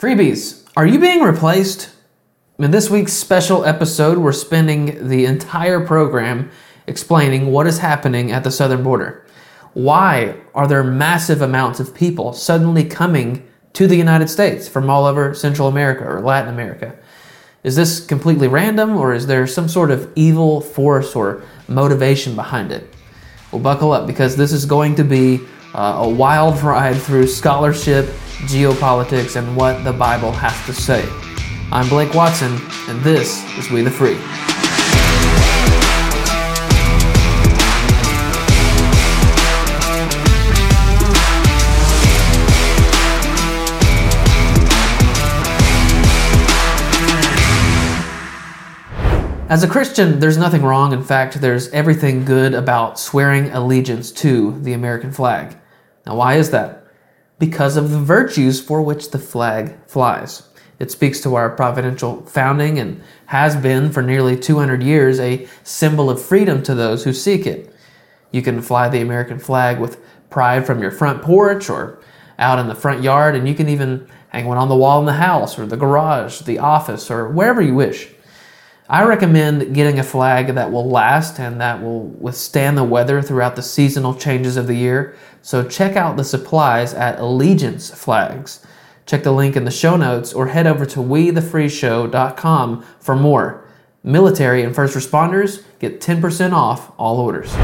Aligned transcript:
Freebies, 0.00 0.66
are 0.78 0.86
you 0.86 0.98
being 0.98 1.20
replaced? 1.20 1.90
In 2.58 2.70
this 2.70 2.88
week's 2.88 3.12
special 3.12 3.66
episode, 3.66 4.16
we're 4.16 4.32
spending 4.32 5.06
the 5.08 5.26
entire 5.26 5.86
program 5.86 6.50
explaining 6.86 7.52
what 7.52 7.66
is 7.66 7.76
happening 7.76 8.32
at 8.32 8.42
the 8.42 8.50
southern 8.50 8.82
border. 8.82 9.26
Why 9.74 10.36
are 10.54 10.66
there 10.66 10.82
massive 10.82 11.42
amounts 11.42 11.80
of 11.80 11.94
people 11.94 12.32
suddenly 12.32 12.82
coming 12.82 13.46
to 13.74 13.86
the 13.86 13.94
United 13.94 14.30
States 14.30 14.66
from 14.66 14.88
all 14.88 15.04
over 15.04 15.34
Central 15.34 15.68
America 15.68 16.04
or 16.04 16.22
Latin 16.22 16.54
America? 16.54 16.96
Is 17.62 17.76
this 17.76 18.02
completely 18.02 18.48
random 18.48 18.96
or 18.96 19.12
is 19.12 19.26
there 19.26 19.46
some 19.46 19.68
sort 19.68 19.90
of 19.90 20.10
evil 20.16 20.62
force 20.62 21.14
or 21.14 21.42
motivation 21.68 22.34
behind 22.34 22.72
it? 22.72 22.90
Well, 23.52 23.60
buckle 23.60 23.92
up 23.92 24.06
because 24.06 24.34
this 24.34 24.50
is 24.50 24.64
going 24.64 24.94
to 24.94 25.04
be 25.04 25.40
uh, 25.74 26.04
a 26.04 26.08
wild 26.08 26.58
ride 26.62 26.96
through 26.96 27.26
scholarship, 27.26 28.08
geopolitics, 28.46 29.36
and 29.36 29.56
what 29.56 29.82
the 29.84 29.92
Bible 29.92 30.32
has 30.32 30.66
to 30.66 30.72
say. 30.72 31.08
I'm 31.72 31.88
Blake 31.88 32.14
Watson, 32.14 32.58
and 32.88 33.00
this 33.02 33.44
is 33.58 33.70
We 33.70 33.82
the 33.82 33.90
Free. 33.90 34.18
As 49.50 49.64
a 49.64 49.68
Christian, 49.68 50.20
there's 50.20 50.38
nothing 50.38 50.62
wrong. 50.62 50.92
In 50.92 51.02
fact, 51.02 51.40
there's 51.40 51.68
everything 51.70 52.24
good 52.24 52.54
about 52.54 53.00
swearing 53.00 53.50
allegiance 53.50 54.12
to 54.12 54.56
the 54.60 54.74
American 54.74 55.10
flag. 55.10 55.56
Now, 56.06 56.14
why 56.14 56.36
is 56.36 56.50
that? 56.52 56.79
Because 57.40 57.76
of 57.76 57.90
the 57.90 57.98
virtues 57.98 58.60
for 58.60 58.80
which 58.80 59.10
the 59.10 59.18
flag 59.18 59.74
flies. 59.86 60.44
It 60.78 60.90
speaks 60.90 61.20
to 61.22 61.34
our 61.34 61.50
providential 61.50 62.22
founding 62.26 62.78
and 62.78 63.02
has 63.26 63.56
been 63.56 63.90
for 63.90 64.02
nearly 64.02 64.38
200 64.38 64.82
years 64.82 65.18
a 65.18 65.48
symbol 65.64 66.08
of 66.08 66.22
freedom 66.22 66.62
to 66.62 66.74
those 66.74 67.02
who 67.02 67.12
seek 67.12 67.46
it. 67.46 67.74
You 68.30 68.42
can 68.42 68.62
fly 68.62 68.88
the 68.88 69.00
American 69.00 69.38
flag 69.38 69.80
with 69.80 70.00
pride 70.30 70.66
from 70.66 70.80
your 70.80 70.90
front 70.90 71.22
porch 71.22 71.68
or 71.68 71.98
out 72.38 72.58
in 72.58 72.68
the 72.68 72.74
front 72.74 73.02
yard, 73.02 73.34
and 73.34 73.48
you 73.48 73.54
can 73.54 73.68
even 73.68 74.06
hang 74.28 74.44
one 74.44 74.58
on 74.58 74.68
the 74.68 74.76
wall 74.76 75.00
in 75.00 75.06
the 75.06 75.14
house 75.14 75.58
or 75.58 75.66
the 75.66 75.76
garage, 75.76 76.40
the 76.42 76.58
office, 76.58 77.10
or 77.10 77.28
wherever 77.28 77.60
you 77.60 77.74
wish. 77.74 78.12
I 78.90 79.04
recommend 79.04 79.72
getting 79.72 80.00
a 80.00 80.02
flag 80.02 80.48
that 80.56 80.72
will 80.72 80.90
last 80.90 81.38
and 81.38 81.60
that 81.60 81.80
will 81.80 82.08
withstand 82.08 82.76
the 82.76 82.82
weather 82.82 83.22
throughout 83.22 83.54
the 83.54 83.62
seasonal 83.62 84.16
changes 84.16 84.56
of 84.56 84.66
the 84.66 84.74
year. 84.74 85.14
So 85.42 85.62
check 85.62 85.94
out 85.94 86.16
the 86.16 86.24
supplies 86.24 86.92
at 86.92 87.20
Allegiance 87.20 87.90
Flags. 87.90 88.66
Check 89.06 89.22
the 89.22 89.30
link 89.30 89.54
in 89.54 89.64
the 89.64 89.70
show 89.70 89.96
notes 89.96 90.32
or 90.32 90.48
head 90.48 90.66
over 90.66 90.84
to 90.86 90.98
wethefreeshow.com 90.98 92.84
for 92.98 93.14
more. 93.14 93.64
Military 94.02 94.64
and 94.64 94.74
first 94.74 94.96
responders 94.96 95.62
get 95.78 96.00
10% 96.00 96.52
off 96.52 96.90
all 96.98 97.20
orders. 97.20 97.54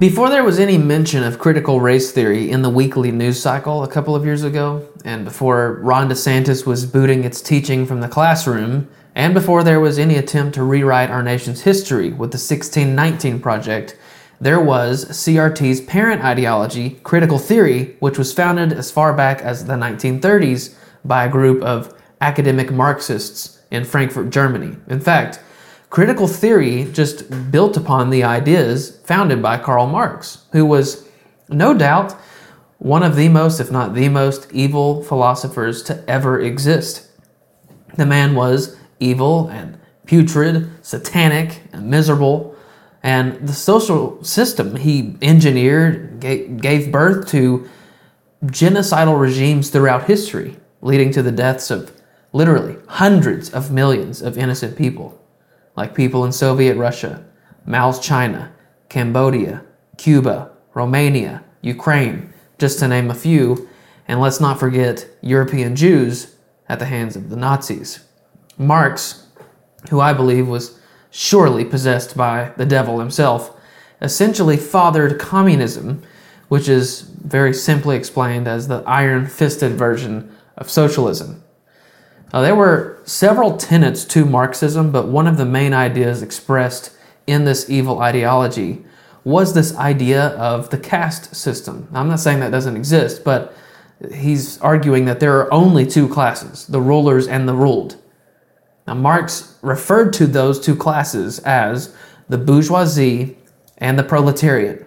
Before 0.00 0.30
there 0.30 0.42
was 0.42 0.58
any 0.58 0.78
mention 0.78 1.22
of 1.22 1.38
critical 1.38 1.80
race 1.80 2.10
theory 2.10 2.50
in 2.50 2.62
the 2.62 2.70
weekly 2.70 3.12
news 3.12 3.40
cycle 3.40 3.84
a 3.84 3.88
couple 3.88 4.16
of 4.16 4.24
years 4.24 4.42
ago, 4.42 4.88
and 5.04 5.24
before 5.24 5.78
Ron 5.80 6.08
DeSantis 6.08 6.66
was 6.66 6.86
booting 6.86 7.22
its 7.22 7.40
teaching 7.40 7.86
from 7.86 8.00
the 8.00 8.08
classroom, 8.08 8.88
and 9.14 9.34
before 9.34 9.62
there 9.62 9.80
was 9.80 9.98
any 9.98 10.16
attempt 10.16 10.54
to 10.54 10.62
rewrite 10.62 11.10
our 11.10 11.22
nation's 11.22 11.62
history 11.62 12.08
with 12.08 12.32
the 12.32 12.38
1619 12.38 13.40
Project, 13.40 13.96
there 14.40 14.60
was 14.60 15.04
CRT's 15.04 15.80
parent 15.82 16.24
ideology, 16.24 16.98
critical 17.02 17.38
theory, 17.38 17.96
which 18.00 18.18
was 18.18 18.32
founded 18.32 18.72
as 18.72 18.90
far 18.90 19.12
back 19.12 19.40
as 19.40 19.66
the 19.66 19.74
1930s 19.74 20.74
by 21.04 21.24
a 21.24 21.30
group 21.30 21.62
of 21.62 21.94
academic 22.20 22.72
Marxists 22.72 23.60
in 23.70 23.84
Frankfurt, 23.84 24.30
Germany. 24.30 24.76
In 24.88 25.00
fact, 25.00 25.40
critical 25.90 26.26
theory 26.26 26.90
just 26.92 27.52
built 27.52 27.76
upon 27.76 28.10
the 28.10 28.24
ideas 28.24 28.98
founded 29.04 29.42
by 29.42 29.58
Karl 29.58 29.86
Marx, 29.86 30.46
who 30.52 30.64
was 30.64 31.08
no 31.48 31.72
doubt 31.74 32.12
one 32.78 33.04
of 33.04 33.14
the 33.14 33.28
most, 33.28 33.60
if 33.60 33.70
not 33.70 33.94
the 33.94 34.08
most, 34.08 34.50
evil 34.52 35.04
philosophers 35.04 35.82
to 35.84 36.02
ever 36.10 36.40
exist. 36.40 37.06
The 37.96 38.06
man 38.06 38.34
was 38.34 38.76
evil 39.02 39.48
and 39.48 39.78
putrid, 40.06 40.70
satanic 40.84 41.62
and 41.72 41.90
miserable. 41.90 42.54
And 43.02 43.46
the 43.46 43.52
social 43.52 44.22
system 44.22 44.76
he 44.76 45.16
engineered 45.20 46.20
gave 46.20 46.92
birth 46.92 47.28
to 47.30 47.68
genocidal 48.44 49.20
regimes 49.20 49.70
throughout 49.70 50.04
history, 50.04 50.56
leading 50.80 51.10
to 51.12 51.22
the 51.22 51.32
deaths 51.32 51.70
of 51.70 51.92
literally 52.32 52.76
hundreds 52.88 53.50
of 53.50 53.70
millions 53.70 54.22
of 54.22 54.38
innocent 54.38 54.76
people, 54.76 55.20
like 55.76 55.94
people 55.94 56.24
in 56.24 56.32
Soviet 56.32 56.76
Russia, 56.76 57.24
Mao's 57.66 57.98
China, 57.98 58.52
Cambodia, 58.88 59.64
Cuba, 59.96 60.50
Romania, 60.74 61.44
Ukraine, 61.60 62.32
just 62.58 62.78
to 62.78 62.88
name 62.88 63.10
a 63.10 63.14
few. 63.14 63.68
And 64.08 64.20
let's 64.20 64.40
not 64.40 64.58
forget 64.58 65.06
European 65.20 65.76
Jews 65.76 66.34
at 66.68 66.78
the 66.78 66.86
hands 66.86 67.16
of 67.16 67.30
the 67.30 67.36
Nazis. 67.36 68.04
Marx, 68.62 69.26
who 69.90 70.00
I 70.00 70.12
believe 70.12 70.48
was 70.48 70.78
surely 71.10 71.64
possessed 71.64 72.16
by 72.16 72.52
the 72.56 72.66
devil 72.66 72.98
himself, 72.98 73.54
essentially 74.00 74.56
fathered 74.56 75.18
communism, 75.18 76.02
which 76.48 76.68
is 76.68 77.02
very 77.02 77.54
simply 77.54 77.96
explained 77.96 78.48
as 78.48 78.68
the 78.68 78.82
iron 78.86 79.26
fisted 79.26 79.72
version 79.72 80.34
of 80.56 80.70
socialism. 80.70 81.42
Now, 82.32 82.40
there 82.40 82.56
were 82.56 82.98
several 83.04 83.56
tenets 83.56 84.04
to 84.06 84.24
Marxism, 84.24 84.90
but 84.90 85.08
one 85.08 85.26
of 85.26 85.36
the 85.36 85.44
main 85.44 85.74
ideas 85.74 86.22
expressed 86.22 86.96
in 87.26 87.44
this 87.44 87.68
evil 87.68 88.00
ideology 88.00 88.84
was 89.24 89.54
this 89.54 89.76
idea 89.76 90.28
of 90.28 90.70
the 90.70 90.78
caste 90.78 91.36
system. 91.36 91.88
Now, 91.92 92.00
I'm 92.00 92.08
not 92.08 92.20
saying 92.20 92.40
that 92.40 92.50
doesn't 92.50 92.76
exist, 92.76 93.22
but 93.22 93.54
he's 94.12 94.60
arguing 94.60 95.04
that 95.04 95.20
there 95.20 95.38
are 95.38 95.52
only 95.52 95.86
two 95.86 96.08
classes 96.08 96.66
the 96.66 96.80
rulers 96.80 97.28
and 97.28 97.48
the 97.48 97.54
ruled. 97.54 98.01
Now, 98.86 98.94
Marx 98.94 99.58
referred 99.62 100.12
to 100.14 100.26
those 100.26 100.58
two 100.58 100.76
classes 100.76 101.38
as 101.40 101.94
the 102.28 102.38
bourgeoisie 102.38 103.36
and 103.78 103.98
the 103.98 104.02
proletariat. 104.02 104.86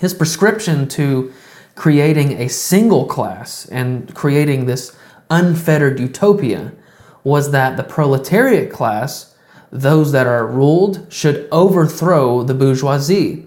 His 0.00 0.14
prescription 0.14 0.88
to 0.88 1.32
creating 1.74 2.32
a 2.32 2.48
single 2.48 3.06
class 3.06 3.66
and 3.66 4.14
creating 4.14 4.66
this 4.66 4.96
unfettered 5.30 5.98
utopia 5.98 6.72
was 7.24 7.50
that 7.50 7.76
the 7.76 7.82
proletariat 7.82 8.70
class, 8.70 9.34
those 9.70 10.12
that 10.12 10.26
are 10.26 10.46
ruled, 10.46 11.06
should 11.12 11.48
overthrow 11.50 12.42
the 12.42 12.54
bourgeoisie. 12.54 13.46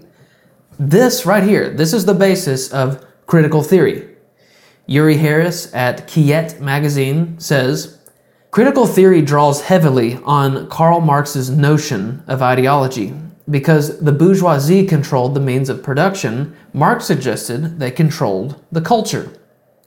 This 0.78 1.24
right 1.24 1.42
here, 1.42 1.70
this 1.70 1.92
is 1.92 2.04
the 2.04 2.14
basis 2.14 2.72
of 2.72 3.04
critical 3.26 3.62
theory. 3.62 4.08
Uri 4.86 5.16
Harris 5.16 5.72
at 5.74 6.08
Quillette 6.08 6.60
magazine 6.60 7.38
says, 7.38 7.98
Critical 8.54 8.86
theory 8.86 9.20
draws 9.20 9.62
heavily 9.62 10.20
on 10.24 10.68
Karl 10.68 11.00
Marx's 11.00 11.50
notion 11.50 12.22
of 12.28 12.40
ideology. 12.40 13.12
Because 13.50 13.98
the 13.98 14.12
bourgeoisie 14.12 14.86
controlled 14.86 15.34
the 15.34 15.40
means 15.40 15.68
of 15.68 15.82
production, 15.82 16.56
Marx 16.72 17.04
suggested 17.04 17.80
they 17.80 17.90
controlled 17.90 18.62
the 18.70 18.80
culture. 18.80 19.36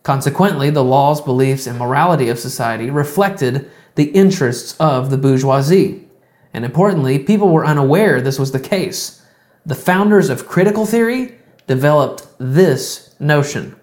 Consequently, 0.03 0.69
the 0.69 0.83
laws, 0.83 1.21
beliefs, 1.21 1.65
and 1.65 1.79
morality 1.79 2.27
of 2.27 2.39
society 2.39 2.89
reflected 2.89 3.71
the 3.95 4.11
interests 4.11 4.75
of 4.81 5.11
the 5.11 5.17
bourgeoisie. 5.17 6.05
And 6.53 6.65
importantly, 6.65 7.19
people 7.19 7.47
were 7.47 7.65
unaware 7.65 8.19
this 8.19 8.37
was 8.37 8.51
the 8.51 8.59
case. 8.59 9.25
The 9.65 9.75
founders 9.75 10.29
of 10.29 10.45
critical 10.45 10.85
theory 10.85 11.37
developed 11.67 12.27
this 12.37 13.15
notion. 13.17 13.76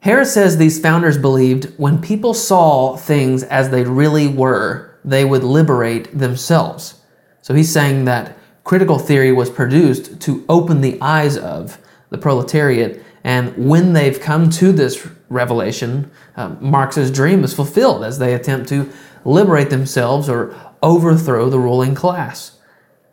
Harris 0.00 0.32
says 0.32 0.56
these 0.56 0.80
founders 0.80 1.18
believed 1.18 1.72
when 1.76 2.00
people 2.00 2.32
saw 2.32 2.96
things 2.96 3.42
as 3.42 3.70
they 3.70 3.84
really 3.84 4.28
were, 4.28 4.96
they 5.04 5.24
would 5.24 5.42
liberate 5.42 6.16
themselves. 6.16 7.00
So 7.42 7.54
he's 7.54 7.72
saying 7.72 8.04
that 8.04 8.38
critical 8.64 8.98
theory 8.98 9.32
was 9.32 9.50
produced 9.50 10.20
to 10.20 10.44
open 10.48 10.80
the 10.80 11.00
eyes 11.00 11.36
of 11.36 11.78
the 12.10 12.18
proletariat, 12.18 13.02
and 13.24 13.68
when 13.68 13.92
they've 13.92 14.20
come 14.20 14.50
to 14.50 14.72
this 14.72 15.06
revelation, 15.28 16.10
uh, 16.36 16.50
Marx's 16.60 17.10
dream 17.10 17.44
is 17.44 17.52
fulfilled 17.52 18.04
as 18.04 18.18
they 18.18 18.34
attempt 18.34 18.68
to 18.68 18.90
liberate 19.24 19.70
themselves 19.70 20.28
or 20.28 20.54
overthrow 20.82 21.50
the 21.50 21.58
ruling 21.58 21.94
class. 21.94 22.58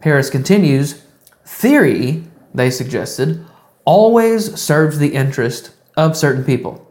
Harris 0.01 0.29
continues 0.29 1.03
theory, 1.45 2.23
they 2.53 2.69
suggested, 2.69 3.43
always 3.85 4.59
serves 4.59 4.99
the 4.99 5.13
interest 5.13 5.74
of 5.97 6.17
certain 6.17 6.43
people. 6.43 6.81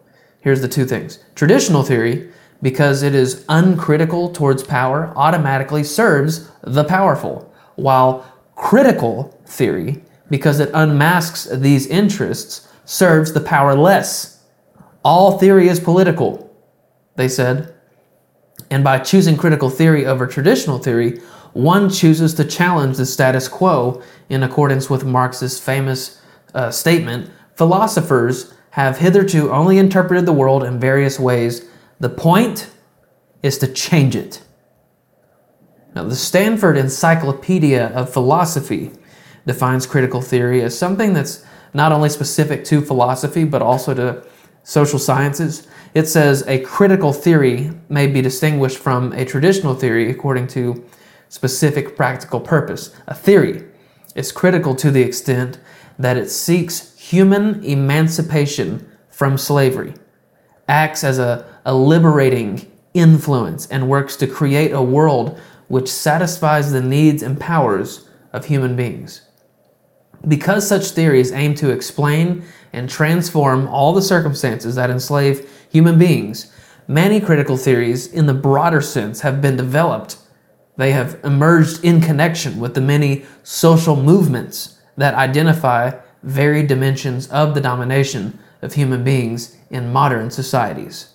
Here's 0.40 0.60
the 0.60 0.68
two 0.68 0.84
things 0.84 1.18
traditional 1.34 1.82
theory, 1.82 2.30
because 2.62 3.02
it 3.02 3.14
is 3.14 3.44
uncritical 3.48 4.30
towards 4.30 4.62
power, 4.62 5.12
automatically 5.16 5.84
serves 5.84 6.50
the 6.62 6.84
powerful, 6.84 7.52
while 7.76 8.24
critical 8.54 9.38
theory, 9.46 10.02
because 10.30 10.60
it 10.60 10.70
unmasks 10.72 11.44
these 11.44 11.86
interests, 11.86 12.68
serves 12.84 13.32
the 13.32 13.40
powerless. 13.40 14.42
All 15.04 15.38
theory 15.38 15.68
is 15.68 15.80
political, 15.80 16.50
they 17.16 17.28
said. 17.28 17.74
And 18.70 18.82
by 18.82 18.98
choosing 18.98 19.36
critical 19.36 19.68
theory 19.68 20.06
over 20.06 20.26
traditional 20.26 20.78
theory, 20.78 21.20
one 21.52 21.90
chooses 21.90 22.34
to 22.34 22.44
challenge 22.44 22.96
the 22.96 23.06
status 23.06 23.46
quo 23.48 24.02
in 24.28 24.42
accordance 24.42 24.88
with 24.88 25.04
Marx's 25.04 25.60
famous 25.60 26.20
uh, 26.54 26.70
statement 26.70 27.30
philosophers 27.56 28.54
have 28.74 28.98
hitherto 28.98 29.52
only 29.52 29.78
interpreted 29.78 30.26
the 30.26 30.32
world 30.32 30.64
in 30.64 30.80
various 30.80 31.20
ways. 31.20 31.64
The 32.00 32.08
point 32.08 32.68
is 33.40 33.56
to 33.58 33.68
change 33.68 34.16
it. 34.16 34.42
Now, 35.94 36.02
the 36.02 36.16
Stanford 36.16 36.76
Encyclopedia 36.76 37.86
of 37.90 38.12
Philosophy 38.12 38.90
defines 39.46 39.86
critical 39.86 40.20
theory 40.20 40.60
as 40.60 40.76
something 40.76 41.12
that's 41.12 41.44
not 41.72 41.92
only 41.92 42.08
specific 42.08 42.64
to 42.64 42.80
philosophy, 42.80 43.44
but 43.44 43.62
also 43.62 43.94
to 43.94 44.26
social 44.64 44.98
sciences. 44.98 45.68
It 45.94 46.08
says 46.08 46.44
a 46.48 46.58
critical 46.58 47.12
theory 47.12 47.70
may 47.88 48.08
be 48.08 48.22
distinguished 48.22 48.78
from 48.78 49.12
a 49.12 49.24
traditional 49.24 49.76
theory 49.76 50.10
according 50.10 50.48
to 50.48 50.84
specific 51.28 51.94
practical 51.94 52.40
purpose. 52.40 52.92
A 53.06 53.14
theory 53.14 53.62
is 54.16 54.32
critical 54.32 54.74
to 54.74 54.90
the 54.90 55.02
extent 55.02 55.60
that 55.96 56.16
it 56.16 56.28
seeks 56.28 56.93
human 57.14 57.62
emancipation 57.62 58.84
from 59.08 59.38
slavery, 59.38 59.94
acts 60.66 61.04
as 61.04 61.20
a, 61.20 61.46
a 61.64 61.72
liberating 61.72 62.68
influence, 62.92 63.66
and 63.68 63.88
works 63.88 64.16
to 64.16 64.26
create 64.26 64.72
a 64.72 64.82
world 64.82 65.38
which 65.68 65.88
satisfies 65.88 66.72
the 66.72 66.82
needs 66.82 67.22
and 67.22 67.38
powers 67.38 68.08
of 68.32 68.46
human 68.46 68.74
beings. 68.74 69.22
Because 70.26 70.66
such 70.66 70.90
theories 70.90 71.30
aim 71.30 71.54
to 71.54 71.70
explain 71.70 72.42
and 72.72 72.90
transform 72.90 73.68
all 73.68 73.92
the 73.92 74.02
circumstances 74.02 74.74
that 74.74 74.90
enslave 74.90 75.48
human 75.70 75.96
beings, 75.96 76.52
many 76.88 77.20
critical 77.20 77.56
theories, 77.56 78.08
in 78.12 78.26
the 78.26 78.34
broader 78.34 78.80
sense, 78.80 79.20
have 79.20 79.40
been 79.40 79.56
developed. 79.56 80.16
They 80.76 80.90
have 80.90 81.20
emerged 81.22 81.84
in 81.84 82.00
connection 82.00 82.58
with 82.58 82.74
the 82.74 82.80
many 82.80 83.24
social 83.44 83.94
movements 83.94 84.80
that 84.96 85.14
identify 85.14 85.92
varied 86.24 86.66
dimensions 86.66 87.28
of 87.28 87.54
the 87.54 87.60
domination 87.60 88.38
of 88.62 88.72
human 88.72 89.04
beings 89.04 89.56
in 89.70 89.92
modern 89.92 90.30
societies. 90.30 91.12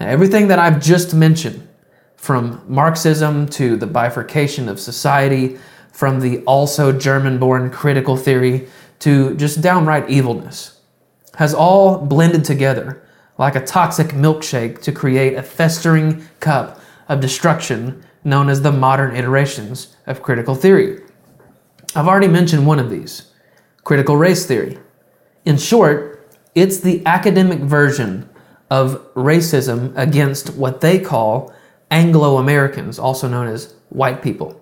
Now, 0.00 0.08
everything 0.08 0.48
that 0.48 0.58
I've 0.58 0.82
just 0.82 1.14
mentioned, 1.14 1.68
from 2.16 2.64
Marxism 2.66 3.46
to 3.50 3.76
the 3.76 3.86
bifurcation 3.86 4.68
of 4.68 4.80
society, 4.80 5.58
from 5.92 6.20
the 6.20 6.38
also 6.44 6.90
German 6.90 7.38
born 7.38 7.70
critical 7.70 8.16
theory 8.16 8.66
to 9.00 9.36
just 9.36 9.60
downright 9.60 10.08
evilness, 10.08 10.80
has 11.36 11.52
all 11.52 11.98
blended 11.98 12.44
together 12.44 13.06
like 13.36 13.54
a 13.54 13.64
toxic 13.64 14.08
milkshake 14.08 14.80
to 14.80 14.90
create 14.90 15.34
a 15.34 15.42
festering 15.42 16.26
cup 16.40 16.80
of 17.08 17.20
destruction 17.20 18.02
known 18.24 18.48
as 18.48 18.62
the 18.62 18.72
modern 18.72 19.14
iterations 19.14 19.94
of 20.06 20.22
critical 20.22 20.54
theory. 20.54 21.02
I've 21.94 22.08
already 22.08 22.28
mentioned 22.28 22.66
one 22.66 22.78
of 22.78 22.88
these 22.88 23.33
critical 23.84 24.16
race 24.16 24.46
theory. 24.46 24.78
In 25.44 25.56
short, 25.58 26.28
it's 26.54 26.80
the 26.80 27.04
academic 27.06 27.60
version 27.60 28.28
of 28.70 29.00
racism 29.14 29.92
against 29.96 30.54
what 30.56 30.80
they 30.80 30.98
call 30.98 31.54
Anglo 31.90 32.38
Americans, 32.38 32.98
also 32.98 33.28
known 33.28 33.46
as 33.46 33.74
white 33.90 34.22
people. 34.22 34.60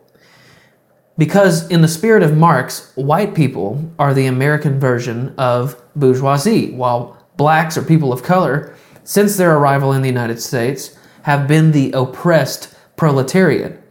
Because, 1.17 1.69
in 1.71 1.83
the 1.83 1.89
spirit 1.89 2.23
of 2.23 2.37
Marx, 2.37 2.93
white 2.95 3.35
people 3.35 3.93
are 3.99 4.13
the 4.13 4.27
American 4.27 4.81
version 4.81 5.35
of 5.39 5.81
bourgeoisie, 5.95 6.73
while 6.73 7.17
blacks 7.37 7.77
or 7.77 7.83
people 7.83 8.13
of 8.13 8.23
color, 8.23 8.75
since 9.05 9.37
their 9.37 9.57
arrival 9.57 9.93
in 9.93 10.03
the 10.03 10.09
United 10.09 10.41
States, 10.41 10.99
have 11.23 11.47
been 11.47 11.73
the 11.73 11.93
oppressed 11.93 12.75
proletariat. 12.97 13.82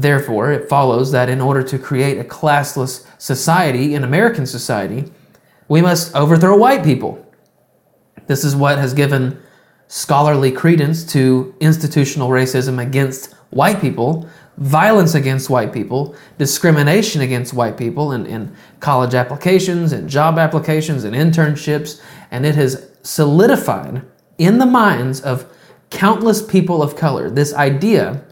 Therefore, 0.00 0.52
it 0.52 0.68
follows 0.68 1.10
that 1.10 1.28
in 1.28 1.40
order 1.40 1.62
to 1.64 1.76
create 1.76 2.18
a 2.18 2.24
classless 2.24 3.04
society 3.18 3.94
in 3.94 4.04
American 4.04 4.46
society, 4.46 5.10
we 5.66 5.82
must 5.82 6.14
overthrow 6.14 6.56
white 6.56 6.84
people. 6.84 7.26
This 8.28 8.44
is 8.44 8.54
what 8.54 8.78
has 8.78 8.94
given 8.94 9.42
scholarly 9.88 10.52
credence 10.52 11.02
to 11.12 11.52
institutional 11.58 12.28
racism 12.28 12.80
against 12.80 13.34
white 13.50 13.80
people 13.80 14.28
violence 14.58 15.14
against 15.14 15.48
white 15.48 15.72
people, 15.72 16.14
discrimination 16.36 17.20
against 17.20 17.54
white 17.54 17.76
people 17.76 18.12
in, 18.12 18.26
in 18.26 18.54
college 18.80 19.14
applications 19.14 19.92
and 19.92 20.08
job 20.08 20.38
applications 20.38 21.04
and 21.04 21.14
internships, 21.14 22.00
and 22.30 22.44
it 22.44 22.56
has 22.56 22.90
solidified 23.02 24.02
in 24.36 24.58
the 24.58 24.66
minds 24.66 25.20
of 25.20 25.46
countless 25.90 26.42
people 26.42 26.82
of 26.82 26.96
color 26.96 27.30
this 27.30 27.54
idea 27.54 28.22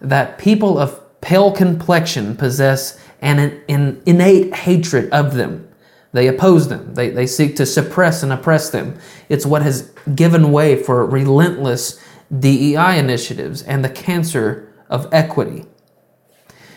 that 0.00 0.38
people 0.38 0.78
of 0.78 1.00
pale 1.20 1.52
complexion 1.52 2.36
possess 2.36 3.00
an, 3.20 3.62
an 3.68 4.02
innate 4.06 4.54
hatred 4.54 5.10
of 5.10 5.34
them. 5.34 5.68
They 6.12 6.26
oppose 6.26 6.68
them. 6.68 6.94
They, 6.94 7.10
they 7.10 7.26
seek 7.26 7.56
to 7.56 7.66
suppress 7.66 8.22
and 8.22 8.32
oppress 8.32 8.70
them. 8.70 8.98
It's 9.28 9.44
what 9.44 9.62
has 9.62 9.92
given 10.14 10.52
way 10.52 10.82
for 10.82 11.04
relentless 11.04 12.02
DEI 12.36 12.98
initiatives 12.98 13.62
and 13.62 13.84
the 13.84 13.90
cancer 13.90 14.72
of 14.88 15.08
equity. 15.12 15.66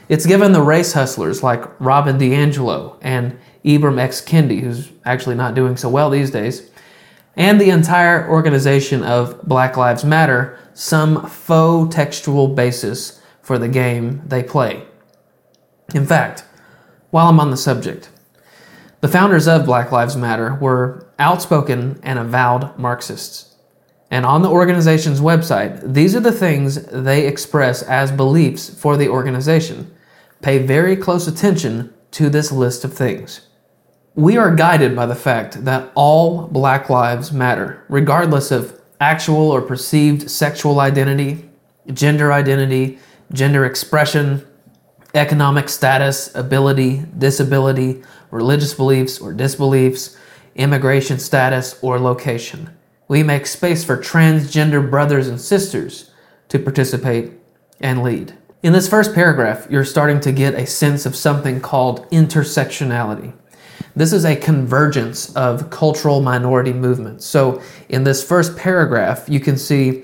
It's 0.09 0.25
given 0.25 0.51
the 0.51 0.61
race 0.61 0.93
hustlers 0.93 1.41
like 1.43 1.79
Robin 1.79 2.17
DiAngelo 2.17 2.97
and 3.01 3.39
Ibram 3.63 3.99
X. 3.99 4.21
Kendi, 4.21 4.59
who's 4.59 4.91
actually 5.05 5.35
not 5.35 5.55
doing 5.55 5.77
so 5.77 5.87
well 5.87 6.09
these 6.09 6.31
days, 6.31 6.70
and 7.35 7.59
the 7.59 7.69
entire 7.69 8.29
organization 8.29 9.03
of 9.03 9.41
Black 9.43 9.77
Lives 9.77 10.03
Matter 10.03 10.57
some 10.73 11.27
faux 11.27 11.93
textual 11.93 12.47
basis 12.47 13.21
for 13.41 13.57
the 13.57 13.67
game 13.67 14.21
they 14.25 14.43
play. 14.43 14.83
In 15.93 16.05
fact, 16.05 16.45
while 17.09 17.27
I'm 17.27 17.39
on 17.39 17.51
the 17.51 17.57
subject, 17.57 18.09
the 19.01 19.07
founders 19.07 19.47
of 19.47 19.65
Black 19.65 19.91
Lives 19.91 20.15
Matter 20.15 20.55
were 20.55 21.07
outspoken 21.19 21.99
and 22.03 22.19
avowed 22.19 22.77
Marxists. 22.77 23.55
And 24.09 24.25
on 24.25 24.41
the 24.41 24.49
organization's 24.49 25.21
website, 25.21 25.93
these 25.93 26.15
are 26.15 26.19
the 26.19 26.31
things 26.31 26.83
they 26.87 27.25
express 27.25 27.81
as 27.81 28.11
beliefs 28.11 28.69
for 28.69 28.97
the 28.97 29.07
organization. 29.07 29.93
Pay 30.41 30.59
very 30.59 30.95
close 30.95 31.27
attention 31.27 31.93
to 32.11 32.29
this 32.29 32.51
list 32.51 32.83
of 32.83 32.93
things. 32.93 33.47
We 34.15 34.37
are 34.37 34.53
guided 34.53 34.95
by 34.95 35.05
the 35.05 35.15
fact 35.15 35.65
that 35.65 35.91
all 35.95 36.47
black 36.47 36.89
lives 36.89 37.31
matter, 37.31 37.83
regardless 37.87 38.51
of 38.51 38.79
actual 38.99 39.51
or 39.51 39.61
perceived 39.61 40.29
sexual 40.29 40.79
identity, 40.79 41.49
gender 41.93 42.31
identity, 42.31 42.99
gender 43.31 43.65
expression, 43.65 44.45
economic 45.13 45.69
status, 45.69 46.33
ability, 46.35 47.05
disability, 47.17 48.03
religious 48.29 48.73
beliefs 48.73 49.19
or 49.19 49.33
disbeliefs, 49.33 50.17
immigration 50.55 51.17
status, 51.17 51.79
or 51.81 51.99
location 51.99 52.69
we 53.11 53.23
make 53.23 53.45
space 53.45 53.83
for 53.83 53.97
transgender 53.97 54.89
brothers 54.89 55.27
and 55.27 55.41
sisters 55.41 56.11
to 56.47 56.57
participate 56.57 57.33
and 57.81 58.01
lead. 58.01 58.33
In 58.63 58.71
this 58.71 58.87
first 58.87 59.13
paragraph, 59.13 59.67
you're 59.69 59.83
starting 59.83 60.21
to 60.21 60.31
get 60.31 60.53
a 60.53 60.65
sense 60.65 61.05
of 61.05 61.13
something 61.13 61.59
called 61.59 62.09
intersectionality. 62.09 63.33
This 63.95 64.13
is 64.13 64.23
a 64.23 64.35
convergence 64.35 65.35
of 65.35 65.69
cultural 65.69 66.21
minority 66.21 66.71
movements. 66.71 67.25
So, 67.25 67.61
in 67.89 68.03
this 68.03 68.23
first 68.23 68.55
paragraph, 68.55 69.27
you 69.27 69.39
can 69.39 69.57
see 69.57 70.03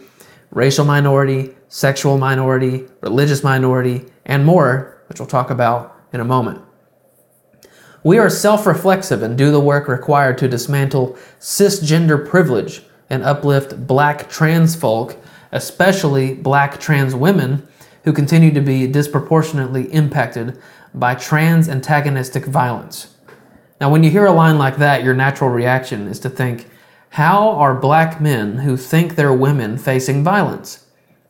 racial 0.51 0.83
minority, 0.83 1.55
sexual 1.69 2.17
minority, 2.17 2.85
religious 3.01 3.43
minority, 3.43 4.05
and 4.25 4.45
more, 4.45 5.01
which 5.07 5.19
we'll 5.19 5.27
talk 5.27 5.49
about 5.49 5.95
in 6.11 6.19
a 6.19 6.25
moment. 6.25 6.61
We 8.03 8.17
are 8.17 8.29
self 8.29 8.65
reflexive 8.65 9.23
and 9.23 9.37
do 9.37 9.51
the 9.51 9.59
work 9.59 9.87
required 9.87 10.37
to 10.39 10.47
dismantle 10.47 11.17
cisgender 11.39 12.27
privilege 12.27 12.83
and 13.09 13.23
uplift 13.23 13.87
black 13.87 14.29
trans 14.29 14.75
folk, 14.75 15.17
especially 15.51 16.33
black 16.33 16.79
trans 16.79 17.15
women, 17.15 17.67
who 18.03 18.11
continue 18.11 18.53
to 18.53 18.61
be 18.61 18.87
disproportionately 18.87 19.91
impacted 19.93 20.59
by 20.93 21.15
trans 21.15 21.69
antagonistic 21.69 22.45
violence. 22.45 23.16
Now, 23.79 23.91
when 23.91 24.03
you 24.03 24.09
hear 24.09 24.25
a 24.25 24.31
line 24.31 24.57
like 24.57 24.77
that, 24.77 25.03
your 25.03 25.13
natural 25.13 25.49
reaction 25.49 26.07
is 26.07 26.19
to 26.21 26.29
think, 26.29 26.67
how 27.09 27.49
are 27.49 27.75
black 27.75 28.19
men 28.19 28.59
who 28.59 28.75
think 28.75 29.15
they're 29.15 29.33
women 29.33 29.77
facing 29.77 30.23
violence? 30.23 30.85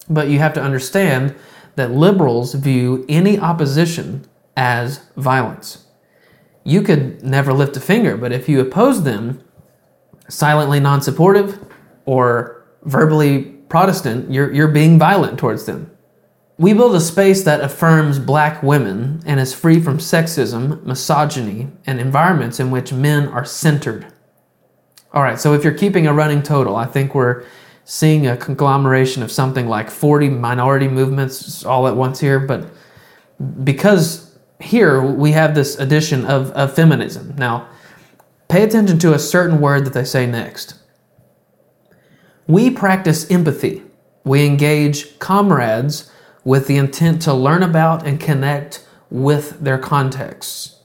But 0.09 0.29
you 0.29 0.39
have 0.39 0.53
to 0.53 0.61
understand 0.61 1.35
that 1.75 1.91
liberals 1.91 2.53
view 2.53 3.05
any 3.09 3.37
opposition 3.37 4.25
as 4.55 5.01
violence. 5.15 5.85
You 6.63 6.81
could 6.81 7.23
never 7.23 7.53
lift 7.53 7.77
a 7.77 7.79
finger, 7.79 8.17
but 8.17 8.31
if 8.31 8.49
you 8.49 8.59
oppose 8.59 9.03
them, 9.03 9.41
silently 10.27 10.79
non 10.79 11.01
supportive, 11.01 11.59
or 12.05 12.65
verbally 12.83 13.43
Protestant, 13.69 14.31
you're, 14.31 14.51
you're 14.51 14.67
being 14.69 14.97
violent 14.97 15.37
towards 15.37 15.65
them. 15.65 15.91
We 16.59 16.73
build 16.73 16.95
a 16.95 17.01
space 17.01 17.43
that 17.43 17.61
affirms 17.61 18.17
black 18.17 18.63
women 18.63 19.21
and 19.25 19.39
is 19.39 19.53
free 19.53 19.79
from 19.79 19.99
sexism, 19.99 20.83
misogyny, 20.83 21.67
and 21.85 21.99
environments 21.99 22.59
in 22.59 22.71
which 22.71 22.91
men 22.91 23.27
are 23.27 23.45
centered. 23.45 24.07
All 25.13 25.21
right, 25.21 25.39
so 25.39 25.53
if 25.53 25.63
you're 25.63 25.73
keeping 25.73 26.07
a 26.07 26.13
running 26.13 26.41
total, 26.41 26.75
I 26.75 26.85
think 26.85 27.13
we're 27.13 27.45
seeing 27.85 28.25
a 28.25 28.35
conglomeration 28.35 29.21
of 29.21 29.31
something 29.31 29.67
like 29.67 29.91
40 29.91 30.29
minority 30.29 30.87
movements 30.87 31.63
all 31.63 31.87
at 31.87 31.95
once 31.95 32.19
here, 32.19 32.39
but 32.39 32.67
because 33.63 34.37
here 34.59 35.01
we 35.01 35.33
have 35.33 35.53
this 35.53 35.77
addition 35.77 36.25
of, 36.25 36.51
of 36.51 36.75
feminism. 36.75 37.35
Now, 37.37 37.69
pay 38.49 38.63
attention 38.63 38.97
to 38.99 39.13
a 39.13 39.19
certain 39.19 39.61
word 39.61 39.85
that 39.85 39.93
they 39.93 40.03
say 40.03 40.25
next. 40.25 40.73
We 42.47 42.71
practice 42.71 43.29
empathy. 43.29 43.83
We 44.23 44.45
engage 44.45 45.19
comrades 45.19 46.11
with 46.47 46.67
the 46.67 46.77
intent 46.77 47.21
to 47.21 47.33
learn 47.33 47.61
about 47.61 48.07
and 48.07 48.21
connect 48.21 48.81
with 49.09 49.59
their 49.59 49.77
contexts. 49.77 50.79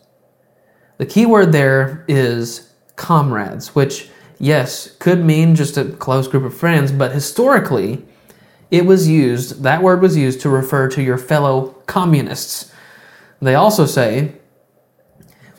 The 0.98 1.06
key 1.06 1.24
word 1.24 1.52
there 1.52 2.04
is 2.08 2.72
comrades, 2.96 3.72
which, 3.72 4.10
yes, 4.40 4.90
could 4.96 5.24
mean 5.24 5.54
just 5.54 5.76
a 5.76 5.84
close 5.84 6.26
group 6.26 6.42
of 6.42 6.52
friends, 6.52 6.90
but 6.90 7.12
historically, 7.12 8.04
it 8.72 8.86
was 8.86 9.06
used, 9.06 9.62
that 9.62 9.84
word 9.84 10.02
was 10.02 10.16
used 10.16 10.40
to 10.40 10.48
refer 10.48 10.88
to 10.88 11.00
your 11.00 11.16
fellow 11.16 11.68
communists. 11.86 12.72
They 13.40 13.54
also 13.54 13.86
say, 13.86 14.32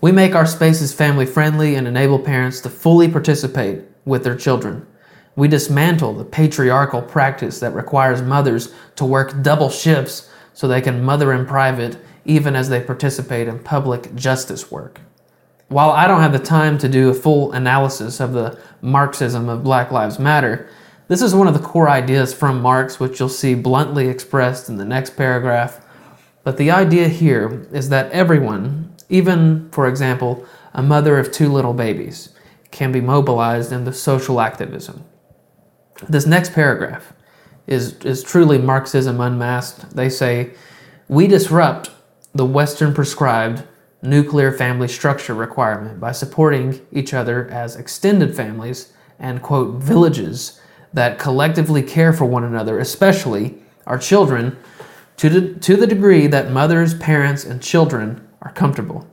we 0.01 0.11
make 0.11 0.35
our 0.35 0.45
spaces 0.45 0.93
family 0.93 1.25
friendly 1.25 1.75
and 1.75 1.87
enable 1.87 2.19
parents 2.19 2.59
to 2.59 2.69
fully 2.69 3.07
participate 3.07 3.83
with 4.03 4.25
their 4.25 4.35
children. 4.35 4.85
We 5.35 5.47
dismantle 5.47 6.13
the 6.13 6.25
patriarchal 6.25 7.01
practice 7.01 7.59
that 7.59 7.73
requires 7.73 8.21
mothers 8.21 8.73
to 8.95 9.05
work 9.05 9.41
double 9.41 9.69
shifts 9.69 10.29
so 10.53 10.67
they 10.67 10.81
can 10.81 11.03
mother 11.03 11.33
in 11.33 11.45
private 11.45 11.97
even 12.25 12.55
as 12.55 12.69
they 12.69 12.81
participate 12.81 13.47
in 13.47 13.59
public 13.59 14.13
justice 14.15 14.71
work. 14.71 15.01
While 15.67 15.89
I 15.89 16.07
don't 16.07 16.21
have 16.21 16.33
the 16.33 16.39
time 16.39 16.77
to 16.77 16.87
do 16.87 17.09
a 17.09 17.15
full 17.15 17.51
analysis 17.51 18.19
of 18.19 18.33
the 18.33 18.59
Marxism 18.81 19.49
of 19.49 19.63
Black 19.63 19.91
Lives 19.91 20.19
Matter, 20.19 20.69
this 21.07 21.21
is 21.21 21.33
one 21.33 21.47
of 21.47 21.53
the 21.53 21.59
core 21.59 21.89
ideas 21.89 22.33
from 22.33 22.61
Marx, 22.61 22.99
which 22.99 23.19
you'll 23.19 23.27
see 23.27 23.55
bluntly 23.55 24.07
expressed 24.07 24.69
in 24.69 24.77
the 24.77 24.85
next 24.85 25.17
paragraph. 25.17 25.83
But 26.43 26.57
the 26.57 26.71
idea 26.71 27.07
here 27.07 27.65
is 27.71 27.89
that 27.89 28.11
everyone, 28.11 28.93
even, 29.09 29.69
for 29.71 29.87
example, 29.87 30.45
a 30.73 30.83
mother 30.83 31.17
of 31.17 31.31
two 31.31 31.51
little 31.51 31.73
babies, 31.73 32.29
can 32.71 32.91
be 32.91 33.01
mobilized 33.01 33.71
into 33.71 33.93
social 33.93 34.39
activism. 34.39 35.03
This 36.09 36.25
next 36.25 36.53
paragraph 36.53 37.13
is, 37.67 37.93
is 38.03 38.23
truly 38.23 38.57
Marxism 38.57 39.21
unmasked. 39.21 39.95
They 39.95 40.09
say, 40.09 40.53
We 41.07 41.27
disrupt 41.27 41.91
the 42.33 42.45
Western 42.45 42.93
prescribed 42.93 43.63
nuclear 44.01 44.51
family 44.51 44.87
structure 44.87 45.33
requirement 45.33 45.99
by 45.99 46.11
supporting 46.11 46.85
each 46.91 47.13
other 47.13 47.47
as 47.49 47.75
extended 47.75 48.35
families 48.35 48.91
and, 49.17 49.41
quote, 49.41 49.81
villages 49.81 50.59
that 50.91 51.17
collectively 51.17 51.81
care 51.81 52.11
for 52.11 52.25
one 52.25 52.43
another, 52.43 52.79
especially 52.79 53.57
our 53.87 53.97
children, 53.97 54.57
to 55.17 55.29
the, 55.29 55.53
to 55.59 55.75
the 55.75 55.87
degree 55.87 56.27
that 56.27 56.51
mothers, 56.51 56.93
parents, 56.95 57.45
and 57.45 57.61
children 57.61 58.27
are 58.41 58.51
comfortable. 58.51 59.07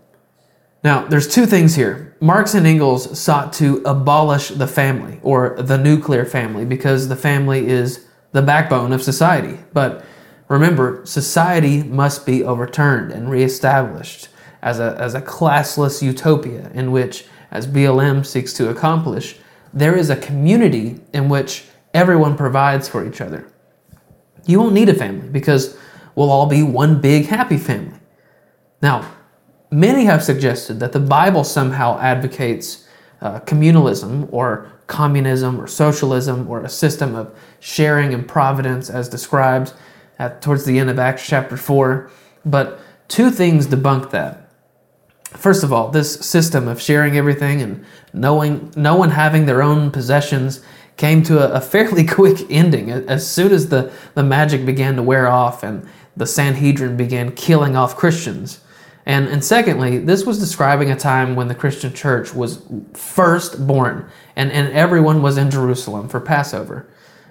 Now, 0.82 1.04
there's 1.04 1.28
two 1.28 1.44
things 1.44 1.74
here. 1.76 2.16
Marx 2.20 2.54
and 2.54 2.66
Engels 2.66 3.18
sought 3.18 3.52
to 3.54 3.82
abolish 3.84 4.48
the 4.48 4.66
family 4.66 5.20
or 5.22 5.56
the 5.58 5.76
nuclear 5.76 6.24
family 6.24 6.64
because 6.64 7.08
the 7.08 7.16
family 7.16 7.66
is 7.68 8.06
the 8.32 8.42
backbone 8.42 8.92
of 8.92 9.02
society. 9.02 9.58
But 9.72 10.04
remember, 10.48 11.04
society 11.04 11.82
must 11.82 12.24
be 12.24 12.42
overturned 12.42 13.12
and 13.12 13.30
reestablished 13.30 14.28
as 14.62 14.80
a, 14.80 14.96
as 14.98 15.14
a 15.14 15.20
classless 15.20 16.02
utopia 16.02 16.70
in 16.72 16.92
which, 16.92 17.26
as 17.50 17.66
BLM 17.66 18.24
seeks 18.24 18.52
to 18.54 18.70
accomplish, 18.70 19.36
there 19.72 19.96
is 19.96 20.08
a 20.08 20.16
community 20.16 21.00
in 21.12 21.28
which 21.28 21.64
everyone 21.92 22.36
provides 22.36 22.88
for 22.88 23.06
each 23.06 23.20
other. 23.20 23.46
You 24.46 24.60
won't 24.60 24.74
need 24.74 24.88
a 24.88 24.94
family 24.94 25.28
because 25.28 25.76
we'll 26.14 26.30
all 26.30 26.46
be 26.46 26.62
one 26.62 27.00
big 27.00 27.26
happy 27.26 27.58
family. 27.58 27.98
Now, 28.82 29.10
Many 29.70 30.04
have 30.04 30.22
suggested 30.22 30.80
that 30.80 30.92
the 30.92 31.00
Bible 31.00 31.44
somehow 31.44 31.98
advocates 32.00 32.86
uh, 33.20 33.40
communalism 33.40 34.28
or 34.32 34.70
communism 34.88 35.60
or 35.60 35.68
socialism 35.68 36.48
or 36.48 36.64
a 36.64 36.68
system 36.68 37.14
of 37.14 37.32
sharing 37.60 38.12
and 38.12 38.26
providence 38.26 38.90
as 38.90 39.08
described 39.08 39.72
at, 40.18 40.42
towards 40.42 40.64
the 40.64 40.78
end 40.80 40.90
of 40.90 40.98
Acts 40.98 41.24
chapter 41.24 41.56
4. 41.56 42.10
But 42.44 42.80
two 43.06 43.30
things 43.30 43.68
debunk 43.68 44.10
that. 44.10 44.50
First 45.28 45.62
of 45.62 45.72
all, 45.72 45.90
this 45.90 46.14
system 46.14 46.66
of 46.66 46.82
sharing 46.82 47.16
everything 47.16 47.62
and 47.62 47.84
knowing 48.12 48.72
no 48.74 48.96
one 48.96 49.10
having 49.10 49.46
their 49.46 49.62
own 49.62 49.92
possessions 49.92 50.64
came 50.96 51.22
to 51.22 51.38
a, 51.38 51.58
a 51.58 51.60
fairly 51.60 52.04
quick 52.18 52.44
ending 52.50 52.90
as 52.90 53.30
soon 53.30 53.52
as 53.52 53.68
the, 53.68 53.92
the 54.14 54.24
magic 54.24 54.66
began 54.66 54.96
to 54.96 55.02
wear 55.02 55.28
off 55.28 55.62
and 55.62 55.88
the 56.16 56.26
Sanhedrin 56.26 56.96
began 56.96 57.30
killing 57.30 57.76
off 57.76 57.96
Christians. 57.96 58.60
And, 59.06 59.28
and 59.28 59.44
secondly, 59.44 59.98
this 59.98 60.26
was 60.26 60.38
describing 60.38 60.90
a 60.90 60.96
time 60.96 61.34
when 61.34 61.48
the 61.48 61.54
Christian 61.54 61.92
church 61.92 62.34
was 62.34 62.62
first 62.92 63.66
born 63.66 64.08
and, 64.36 64.52
and 64.52 64.72
everyone 64.72 65.22
was 65.22 65.38
in 65.38 65.50
Jerusalem 65.50 66.08
for 66.08 66.20
Passover, 66.20 66.88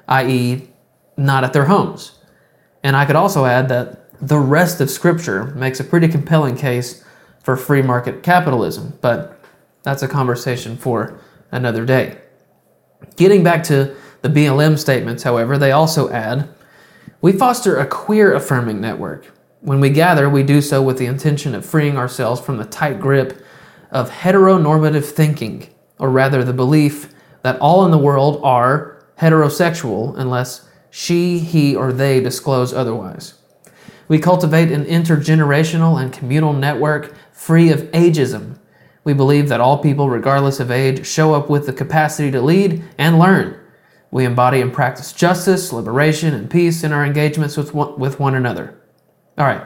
i.e., 0.07 0.67
not 1.15 1.43
at 1.43 1.53
their 1.53 1.65
homes. 1.65 2.19
And 2.83 2.95
I 2.95 3.05
could 3.05 3.15
also 3.15 3.45
add 3.45 3.69
that 3.69 4.09
the 4.19 4.39
rest 4.39 4.81
of 4.81 4.89
Scripture 4.89 5.45
makes 5.55 5.79
a 5.79 5.83
pretty 5.83 6.07
compelling 6.07 6.57
case 6.57 7.03
for 7.43 7.55
free 7.55 7.81
market 7.81 8.23
capitalism, 8.23 8.97
but 9.01 9.39
that's 9.83 10.03
a 10.03 10.07
conversation 10.07 10.75
for 10.75 11.19
another 11.51 11.85
day. 11.85 12.17
Getting 13.15 13.43
back 13.43 13.63
to 13.65 13.95
the 14.21 14.29
BLM 14.29 14.77
statements, 14.77 15.23
however, 15.23 15.57
they 15.57 15.71
also 15.71 16.09
add 16.09 16.49
we 17.21 17.33
foster 17.33 17.77
a 17.77 17.85
queer 17.85 18.33
affirming 18.33 18.79
network 18.79 19.31
when 19.61 19.79
we 19.79 19.89
gather, 19.89 20.29
we 20.29 20.43
do 20.43 20.61
so 20.61 20.81
with 20.81 20.97
the 20.97 21.05
intention 21.05 21.53
of 21.53 21.65
freeing 21.65 21.97
ourselves 21.97 22.39
from 22.39 22.57
the 22.57 22.65
tight 22.65 22.99
grip 22.99 23.43
of 23.91 24.09
heteronormative 24.09 25.05
thinking, 25.05 25.69
or 25.97 26.09
rather 26.09 26.43
the 26.43 26.53
belief 26.53 27.13
that 27.41 27.59
all 27.59 27.85
in 27.85 27.91
the 27.91 27.97
world 27.97 28.39
are 28.43 29.05
heterosexual 29.19 30.17
unless 30.17 30.67
she, 30.89 31.39
he, 31.39 31.75
or 31.75 31.91
they 31.91 32.21
disclose 32.21 32.73
otherwise. 32.73 33.35
We 34.07 34.17
cultivate 34.17 34.71
an 34.71 34.85
intergenerational 34.85 36.01
and 36.01 36.11
communal 36.11 36.53
network 36.53 37.13
free 37.31 37.69
of 37.71 37.81
ageism. 37.91 38.57
We 39.03 39.13
believe 39.13 39.49
that 39.49 39.61
all 39.61 39.77
people, 39.77 40.09
regardless 40.09 40.59
of 40.59 40.71
age, 40.71 41.05
show 41.05 41.33
up 41.33 41.49
with 41.49 41.65
the 41.65 41.73
capacity 41.73 42.31
to 42.31 42.41
lead 42.41 42.83
and 42.97 43.19
learn. 43.19 43.59
We 44.09 44.25
embody 44.25 44.61
and 44.61 44.73
practice 44.73 45.13
justice, 45.13 45.71
liberation, 45.71 46.33
and 46.33 46.49
peace 46.49 46.83
in 46.83 46.91
our 46.91 47.05
engagements 47.05 47.55
with 47.55 47.73
one, 47.73 47.99
with 47.99 48.19
one 48.19 48.33
another. 48.33 48.75
All 49.39 49.45
right. 49.45 49.65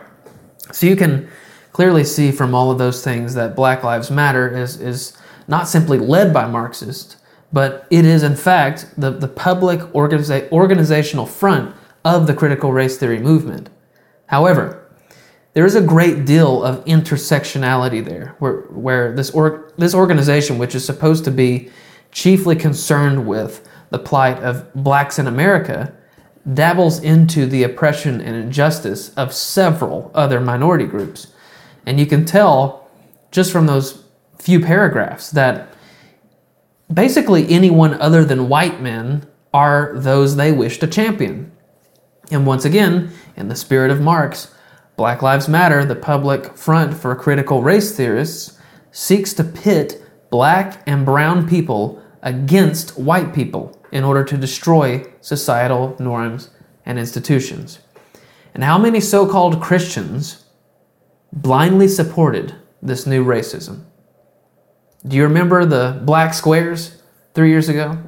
So 0.72 0.86
you 0.86 0.96
can 0.96 1.27
clearly 1.72 2.03
see 2.03 2.32
from 2.32 2.53
all 2.53 2.70
of 2.70 2.77
those 2.77 3.03
things 3.03 3.34
that 3.34 3.56
Black 3.56 3.84
Lives 3.84 4.12
Matter 4.12 4.56
is, 4.56 4.80
is 4.80 5.18
not 5.48 5.68
simply 5.68 5.98
led 5.98 6.32
by 6.32 6.46
Marxists, 6.46 7.18
but 7.51 7.88
it 7.89 8.06
is 8.06 8.22
in 8.22 8.36
fact 8.36 8.94
the, 8.96 9.10
the 9.10 9.27
public 9.27 9.80
organiza- 9.94 10.50
organizational 10.51 11.25
front 11.25 11.75
of 12.06 12.27
the 12.27 12.36
critical 12.36 12.72
race 12.72 12.98
theory 12.98 13.20
movement. 13.20 13.70
However, 14.27 14.80
there 15.53 15.65
is 15.65 15.75
a 15.75 15.82
great 15.82 16.25
deal 16.25 16.63
of 16.63 16.84
intersectionality 16.86 18.03
there, 18.03 18.36
where, 18.39 18.62
where 18.70 19.15
this, 19.15 19.32
or, 19.32 19.72
this 19.77 19.94
organization, 19.96 20.58
which 20.58 20.75
is 20.75 20.86
supposed 20.86 21.24
to 21.25 21.32
be 21.32 21.70
chiefly 22.12 22.56
concerned 22.56 23.27
with 23.27 23.68
the 23.89 24.00
plight 24.00 24.38
of 24.39 24.72
blacks 24.74 25.18
in 25.18 25.27
America, 25.27 25.94
dabbles 26.52 27.02
into 27.02 27.46
the 27.46 27.64
oppression 27.64 28.20
and 28.20 28.36
injustice 28.36 29.14
of 29.16 29.34
several 29.34 30.12
other 30.14 30.40
minority 30.40 30.86
groups. 30.86 31.28
And 31.86 32.00
you 32.00 32.06
can 32.06 32.26
tell 32.26 32.90
just 33.32 33.52
from 33.52 33.66
those 33.66 34.04
few 34.38 34.60
paragraphs 34.60 35.32
that 35.32 35.74
basically 36.94 37.50
anyone 37.50 37.94
other 37.96 38.26
than 38.26 38.50
white 38.50 38.82
men 38.82 39.26
are 39.54 39.94
those 39.96 40.36
they 40.36 40.52
wish 40.52 40.80
to 40.80 40.88
champion. 40.88 41.52
And 42.32 42.46
once 42.46 42.66
again, 42.66 43.12
in 43.36 43.48
the 43.48 43.56
spirit 43.56 43.92
of 43.92 44.02
Marx, 44.02 44.54
Black 44.96 45.22
Lives 45.22 45.48
Matter, 45.48 45.86
the 45.86 45.96
public 45.96 46.58
front 46.58 46.94
for 46.94 47.16
critical 47.16 47.64
race 47.64 47.96
theorists, 47.96 48.60
seeks 48.92 49.34
to 49.34 49.44
pit 49.44 50.02
black 50.30 50.84
and 50.88 51.06
brown 51.06 51.48
people 51.48 52.02
against 52.22 52.98
white 52.98 53.34
people 53.34 53.78
in 53.94 54.04
order 54.04 54.24
to 54.24 54.36
destroy 54.36 55.06
societal 55.22 55.96
norms 56.00 56.50
and 56.84 56.98
institutions. 56.98 57.78
And 58.56 58.64
how 58.64 58.80
many 58.80 59.00
so 59.00 59.30
called 59.30 59.62
Christians 59.62 60.46
blindly 61.32 61.88
supported 61.88 62.56
this 62.82 63.06
new 63.06 63.24
racism? 63.24 63.86
Do 65.08 65.16
you 65.16 65.24
remember 65.24 65.64
the 65.64 66.02
black 66.04 66.34
squares 66.34 67.04
three 67.36 67.50
years 67.52 67.70
ago? 67.70 68.00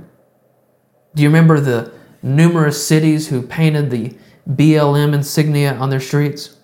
Do 1.14 1.22
you 1.22 1.30
remember 1.30 1.60
the 1.60 1.92
numerous 2.24 2.86
cities 2.86 3.28
who 3.28 3.44
painted 3.44 3.92
the 3.92 4.18
BLM 4.50 5.14
insignia 5.14 5.76
on 5.76 5.92
their 5.92 6.00
streets? 6.00 6.58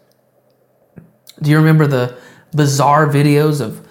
Do 1.39 1.51
you 1.51 1.57
remember 1.57 1.85
the 1.85 2.17
bizarre 2.55 3.07
videos 3.07 3.61
of 3.61 3.87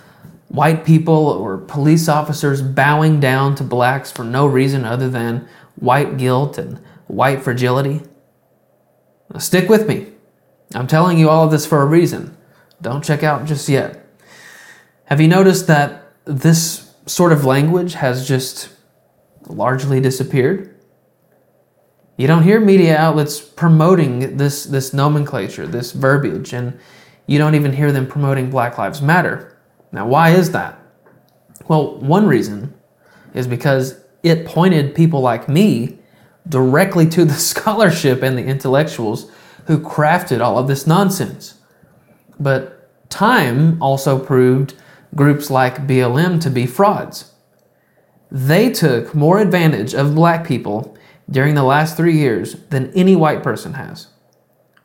white 0.51 0.85
people 0.85 1.29
or 1.29 1.57
police 1.57 2.09
officers 2.09 2.61
bowing 2.61 3.21
down 3.21 3.55
to 3.55 3.63
blacks 3.63 4.11
for 4.11 4.25
no 4.25 4.47
reason 4.47 4.85
other 4.85 5.09
than 5.09 5.49
white 5.77 6.19
guilt 6.19 6.59
and 6.59 6.79
white 7.07 7.41
fragility? 7.41 8.03
Now, 9.33 9.39
stick 9.39 9.69
with 9.69 9.87
me. 9.87 10.09
I'm 10.75 10.89
telling 10.89 11.19
you 11.19 11.31
all 11.31 11.45
of 11.45 11.53
this 11.53 11.67
for 11.67 11.83
a 11.83 11.87
reason. 11.87 12.37
Don't 12.83 13.05
check 13.05 13.23
out 13.23 13.45
just 13.45 13.69
yet. 13.69 14.05
Have 15.05 15.21
you 15.21 15.29
noticed 15.29 15.69
that 15.69 16.13
this 16.25 16.95
sort 17.07 17.33
of 17.33 17.45
language 17.45 17.95
has 17.95 18.27
just 18.27 18.71
largely 19.47 20.01
disappeared? 20.01 20.75
You 22.17 22.27
don't 22.27 22.43
hear 22.43 22.61
media 22.61 22.97
outlets 22.97 23.41
promoting 23.41 24.37
this, 24.37 24.65
this 24.65 24.93
nomenclature, 24.93 25.67
this 25.67 25.93
verbiage, 25.93 26.53
and 26.53 26.79
you 27.27 27.39
don't 27.39 27.55
even 27.55 27.73
hear 27.73 27.93
them 27.93 28.09
promoting 28.09 28.51
Black 28.51 28.79
Lives 28.79 29.01
Matter. 29.01 29.57
Now, 29.93 30.07
why 30.07 30.31
is 30.31 30.53
that? 30.53 30.79
Well, 31.69 31.99
one 31.99 32.27
reason 32.27 32.75
is 33.35 33.47
because 33.47 34.01
it 34.23 34.47
pointed 34.47 34.95
people 34.95 35.21
like 35.21 35.49
me 35.49 35.99
directly 36.49 37.09
to 37.11 37.25
the 37.25 37.35
scholarship 37.51 38.23
and 38.23 38.37
the 38.37 38.45
intellectuals 38.45 39.31
who 39.67 39.79
crafted 39.79 40.41
all 40.41 40.59
of 40.59 40.69
this 40.69 40.87
nonsense. 40.87 41.61
But 42.39 43.09
time 43.11 43.81
also 43.83 44.19
proved 44.19 44.75
groups 45.15 45.51
like 45.51 45.87
BLM 45.87 46.41
to 46.43 46.51
be 46.51 46.67
frauds. 46.67 47.33
They 48.31 48.71
took 48.71 49.15
more 49.15 49.41
advantage 49.41 49.95
of 49.95 50.15
black 50.15 50.47
people 50.47 50.97
during 51.29 51.55
the 51.55 51.65
last 51.65 51.97
three 51.97 52.17
years 52.17 52.55
than 52.71 52.93
any 52.95 53.17
white 53.17 53.43
person 53.43 53.75
has. 53.75 54.09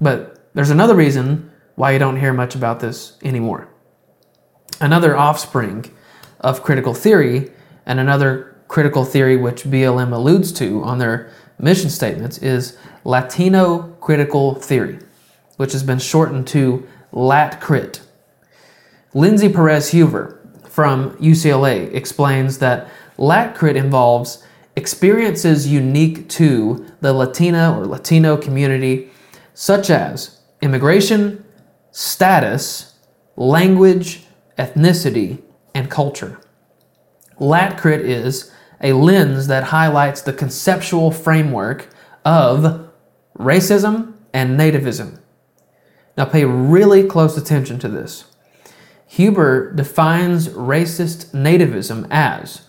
But 0.02 0.50
there's 0.54 0.70
another 0.72 0.96
reason 0.96 1.52
why 1.76 1.92
you 1.92 2.00
don't 2.00 2.20
hear 2.20 2.34
much 2.34 2.56
about 2.56 2.80
this 2.80 3.18
anymore. 3.24 3.70
Another 4.82 5.16
offspring 5.16 5.92
of 6.42 6.64
critical 6.64 6.94
theory, 6.94 7.52
and 7.86 8.00
another 8.00 8.56
critical 8.68 9.06
theory 9.06 9.38
which 9.38 9.64
BLM 9.64 10.12
alludes 10.12 10.52
to 10.54 10.84
on 10.84 11.00
their 11.00 11.32
mission 11.58 11.90
statements, 11.90 12.38
is 12.40 12.78
Latino 13.04 13.96
critical 14.02 14.56
theory, 14.56 15.00
which 15.58 15.72
has 15.72 15.84
been 15.84 16.00
shortened 16.00 16.48
to 16.48 16.86
LatCrit. 17.14 18.02
Lindsay 19.14 19.48
Perez 19.48 19.92
Huber 19.92 20.42
from 20.68 21.12
UCLA 21.18 21.94
explains 21.94 22.58
that 22.58 22.90
LatCrit 23.18 23.76
involves 23.76 24.44
experiences 24.76 25.68
unique 25.68 26.28
to 26.28 26.86
the 27.00 27.14
Latina 27.14 27.80
or 27.80 27.86
Latino 27.86 28.36
community, 28.36 29.10
such 29.54 29.90
as 29.90 30.42
immigration, 30.62 31.46
status, 31.92 32.96
language, 33.38 34.25
ethnicity, 34.58 35.42
and 35.74 35.90
culture. 35.90 36.40
LatCrit 37.40 38.00
is 38.00 38.52
a 38.82 38.94
lens 38.94 39.48
that 39.48 39.66
highlights 39.66 40.22
the 40.22 40.34
conceptual 40.34 41.12
framework 41.12 41.90
of 42.24 42.90
racism 43.38 44.14
and 44.34 44.60
nativism. 44.60 45.20
Now, 46.18 46.26
pay 46.26 46.46
really 46.46 47.04
close 47.04 47.38
attention 47.38 47.78
to 47.80 47.90
this. 47.90 48.26
Huber 49.08 49.72
defines 49.74 50.50
racist 50.50 51.32
nativism 51.32 52.08
as 52.10 52.68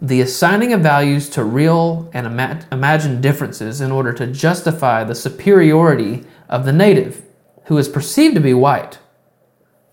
the 0.00 0.20
assigning 0.20 0.72
of 0.72 0.80
values 0.80 1.28
to 1.30 1.42
real 1.42 2.08
and 2.12 2.26
ima- 2.26 2.66
imagined 2.70 3.22
differences 3.22 3.80
in 3.80 3.90
order 3.90 4.12
to 4.12 4.26
justify 4.26 5.02
the 5.02 5.14
superiority 5.14 6.24
of 6.48 6.64
the 6.64 6.72
native, 6.72 7.22
who 7.64 7.78
is 7.78 7.88
perceived 7.88 8.34
to 8.34 8.40
be 8.40 8.54
white, 8.54 8.98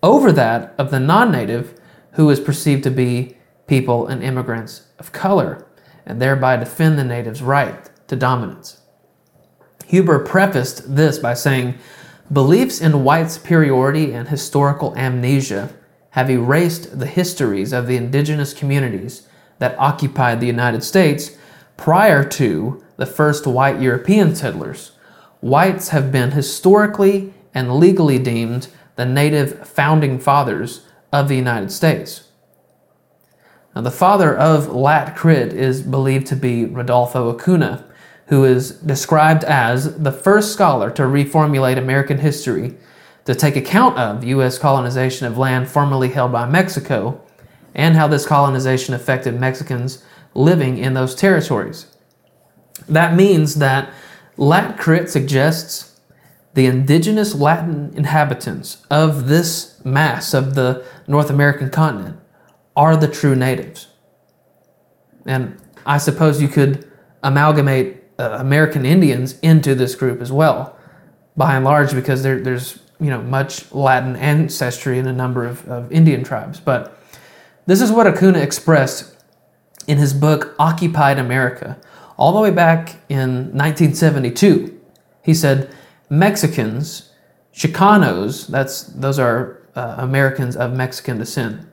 over 0.06 0.30
that 0.30 0.72
of 0.78 0.90
the 0.90 1.00
non 1.00 1.32
native, 1.32 1.78
who 2.12 2.30
is 2.30 2.40
perceived 2.40 2.84
to 2.84 2.90
be 2.90 3.36
people 3.66 4.06
and 4.06 4.22
immigrants 4.22 4.86
of 4.98 5.12
color, 5.12 5.66
and 6.06 6.22
thereby 6.22 6.56
defend 6.56 6.96
the 6.96 7.04
native's 7.04 7.42
right 7.42 7.90
to 8.06 8.14
dominance. 8.14 8.80
Huber 9.86 10.20
prefaced 10.20 10.94
this 10.94 11.18
by 11.18 11.34
saying, 11.34 11.74
Beliefs 12.32 12.80
in 12.80 13.04
white 13.04 13.30
superiority 13.30 14.12
and 14.12 14.28
historical 14.28 14.96
amnesia 14.96 15.74
have 16.10 16.30
erased 16.30 16.98
the 16.98 17.06
histories 17.06 17.72
of 17.72 17.86
the 17.86 17.96
indigenous 17.96 18.54
communities 18.54 19.28
that 19.58 19.78
occupied 19.78 20.40
the 20.40 20.46
United 20.46 20.82
States 20.82 21.36
prior 21.76 22.24
to 22.24 22.82
the 22.96 23.06
first 23.06 23.46
white 23.46 23.80
European 23.80 24.34
settlers. 24.34 24.92
Whites 25.40 25.88
have 25.88 26.10
been 26.10 26.30
historically 26.30 27.34
and 27.52 27.76
legally 27.76 28.18
deemed 28.18 28.68
the 28.96 29.06
native 29.06 29.68
founding 29.68 30.18
fathers 30.18 30.86
of 31.12 31.28
the 31.28 31.36
United 31.36 31.70
States. 31.70 32.28
Now, 33.74 33.82
the 33.82 33.90
father 33.90 34.34
of 34.34 34.68
LatCrit 34.68 35.52
is 35.52 35.82
believed 35.82 36.26
to 36.28 36.36
be 36.36 36.64
Rodolfo 36.64 37.30
Acuna, 37.30 37.84
who 38.28 38.44
is 38.44 38.70
described 38.70 39.44
as 39.44 39.98
the 39.98 40.12
first 40.12 40.52
scholar 40.52 40.90
to 40.90 41.02
reformulate 41.02 41.78
American 41.78 42.18
history 42.18 42.74
to 43.26 43.34
take 43.34 43.54
account 43.54 43.98
of 43.98 44.24
U.S. 44.24 44.58
colonization 44.58 45.26
of 45.26 45.36
land 45.36 45.68
formerly 45.68 46.08
held 46.08 46.32
by 46.32 46.48
Mexico 46.48 47.20
and 47.74 47.94
how 47.94 48.08
this 48.08 48.26
colonization 48.26 48.94
affected 48.94 49.38
Mexicans 49.38 50.02
living 50.34 50.78
in 50.78 50.94
those 50.94 51.14
territories. 51.14 51.86
That 52.88 53.14
means 53.14 53.56
that 53.56 53.92
LatCrit 54.38 55.08
suggests 55.08 55.95
the 56.56 56.64
indigenous 56.64 57.34
Latin 57.34 57.92
inhabitants 57.96 58.82
of 58.90 59.28
this 59.28 59.78
mass 59.84 60.32
of 60.32 60.54
the 60.54 60.82
North 61.06 61.28
American 61.28 61.68
continent 61.68 62.18
are 62.74 62.96
the 62.96 63.06
true 63.06 63.36
natives. 63.36 63.88
And 65.26 65.60
I 65.84 65.98
suppose 65.98 66.40
you 66.40 66.48
could 66.48 66.90
amalgamate 67.22 68.02
uh, 68.18 68.38
American 68.40 68.86
Indians 68.86 69.38
into 69.40 69.74
this 69.74 69.94
group 69.94 70.22
as 70.22 70.32
well, 70.32 70.74
by 71.36 71.56
and 71.56 71.64
large, 71.66 71.92
because 71.92 72.22
there, 72.22 72.40
there's 72.40 72.78
you 72.98 73.10
know 73.10 73.20
much 73.20 73.70
Latin 73.74 74.16
ancestry 74.16 74.98
in 74.98 75.06
a 75.06 75.12
number 75.12 75.44
of, 75.44 75.68
of 75.68 75.92
Indian 75.92 76.24
tribes. 76.24 76.58
But 76.58 76.98
this 77.66 77.82
is 77.82 77.92
what 77.92 78.06
Acuna 78.06 78.38
expressed 78.38 79.14
in 79.86 79.98
his 79.98 80.14
book 80.14 80.54
Occupied 80.58 81.18
America, 81.18 81.78
all 82.16 82.32
the 82.32 82.40
way 82.40 82.50
back 82.50 82.96
in 83.10 83.52
1972. 83.52 84.72
He 85.22 85.34
said, 85.34 85.70
Mexicans, 86.08 87.12
Chicanos, 87.52 88.46
that's 88.46 88.84
those 88.84 89.18
are 89.18 89.62
uh, 89.74 89.96
Americans 89.98 90.56
of 90.56 90.72
Mexican 90.72 91.18
descent, 91.18 91.66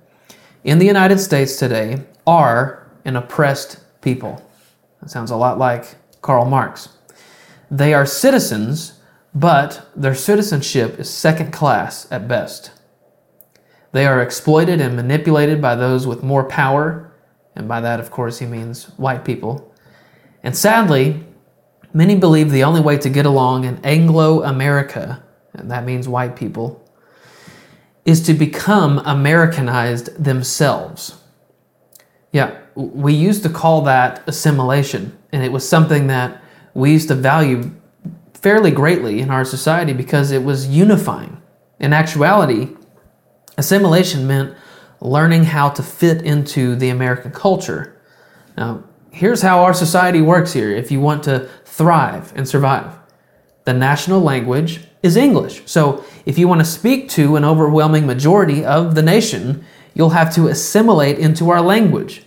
in 0.64 0.80
the 0.80 0.86
United 0.86 1.20
States 1.20 1.58
today 1.58 2.04
are 2.26 2.90
an 3.06 3.16
oppressed 3.16 3.80
people. 4.02 4.42
That 5.02 5.10
sounds 5.10 5.30
a 5.30 5.36
lot 5.36 5.58
like 5.58 5.96
Karl 6.22 6.46
Marx. 6.46 6.90
They 7.70 7.94
are 7.94 8.06
citizens, 8.06 9.02
but 9.36 9.90
their 9.96 10.16
citizenship 10.16 11.00
is 11.00 11.10
second 11.10 11.52
class 11.52 12.10
at 12.12 12.28
best. 12.28 12.72
They 13.92 14.06
are 14.06 14.22
exploited 14.22 14.80
and 14.80 14.96
manipulated 14.96 15.62
by 15.62 15.76
those 15.76 16.08
with 16.08 16.24
more 16.24 16.46
power, 16.46 17.12
and 17.56 17.68
by 17.68 17.82
that, 17.82 18.00
of 18.00 18.10
course, 18.10 18.40
he 18.40 18.46
means 18.46 18.86
white 18.98 19.26
people. 19.26 19.74
And 20.42 20.56
sadly, 20.56 21.24
many 21.94 22.16
believe 22.16 22.52
the 22.52 22.64
only 22.64 22.82
way 22.82 22.98
to 22.98 23.10
get 23.10 23.26
along 23.26 23.66
in 23.66 23.80
Anglo 23.84 24.44
America, 24.44 25.24
and 25.54 25.70
that 25.72 25.86
means 25.86 26.08
white 26.08 26.36
people, 26.36 26.84
is 28.06 28.22
to 28.24 28.34
become 28.34 29.00
Americanized 29.00 30.24
themselves. 30.24 31.16
Yeah, 32.32 32.58
we 32.76 33.14
used 33.14 33.44
to 33.44 33.50
call 33.50 33.82
that 33.84 34.24
assimilation, 34.28 35.18
and 35.32 35.44
it 35.44 35.52
was 35.52 35.68
something 35.68 36.08
that 36.08 36.44
we 36.74 36.92
used 36.92 37.08
to 37.10 37.16
value 37.16 37.72
fairly 38.34 38.72
greatly 38.72 39.22
in 39.22 39.30
our 39.30 39.46
society 39.46 39.94
because 39.94 40.32
it 40.32 40.44
was 40.44 40.68
unifying. 40.68 41.42
In 41.80 41.94
actuality, 41.94 42.70
assimilation 43.58 44.28
meant 44.28 44.56
learning 45.00 45.44
how 45.44 45.70
to 45.70 45.84
fit 45.84 46.22
into 46.24 46.76
the 46.76 46.90
American 46.90 47.32
culture. 47.32 48.02
Now, 48.58 48.84
here's 49.14 49.42
how 49.42 49.64
our 49.64 49.74
society 49.74 50.22
works 50.22 50.54
here 50.54 50.72
if 50.72 50.92
you 50.92 51.00
want 51.00 51.24
to 51.24 51.48
thrive 51.64 52.34
and 52.36 52.48
survive. 52.48 52.98
The 53.64 53.74
national 53.74 54.20
language 54.20 54.82
is 55.02 55.16
English. 55.16 55.62
So, 55.66 56.04
if 56.26 56.38
you 56.38 56.48
want 56.48 56.62
to 56.62 56.66
speak 56.66 57.10
to 57.10 57.36
an 57.36 57.46
overwhelming 57.46 58.06
majority 58.06 58.66
of 58.66 58.96
the 58.96 59.02
nation, 59.02 59.64
you'll 59.94 60.10
have 60.10 60.34
to 60.36 60.48
assimilate 60.48 61.20
into 61.20 61.50
our 61.50 61.62
language. 61.62 62.24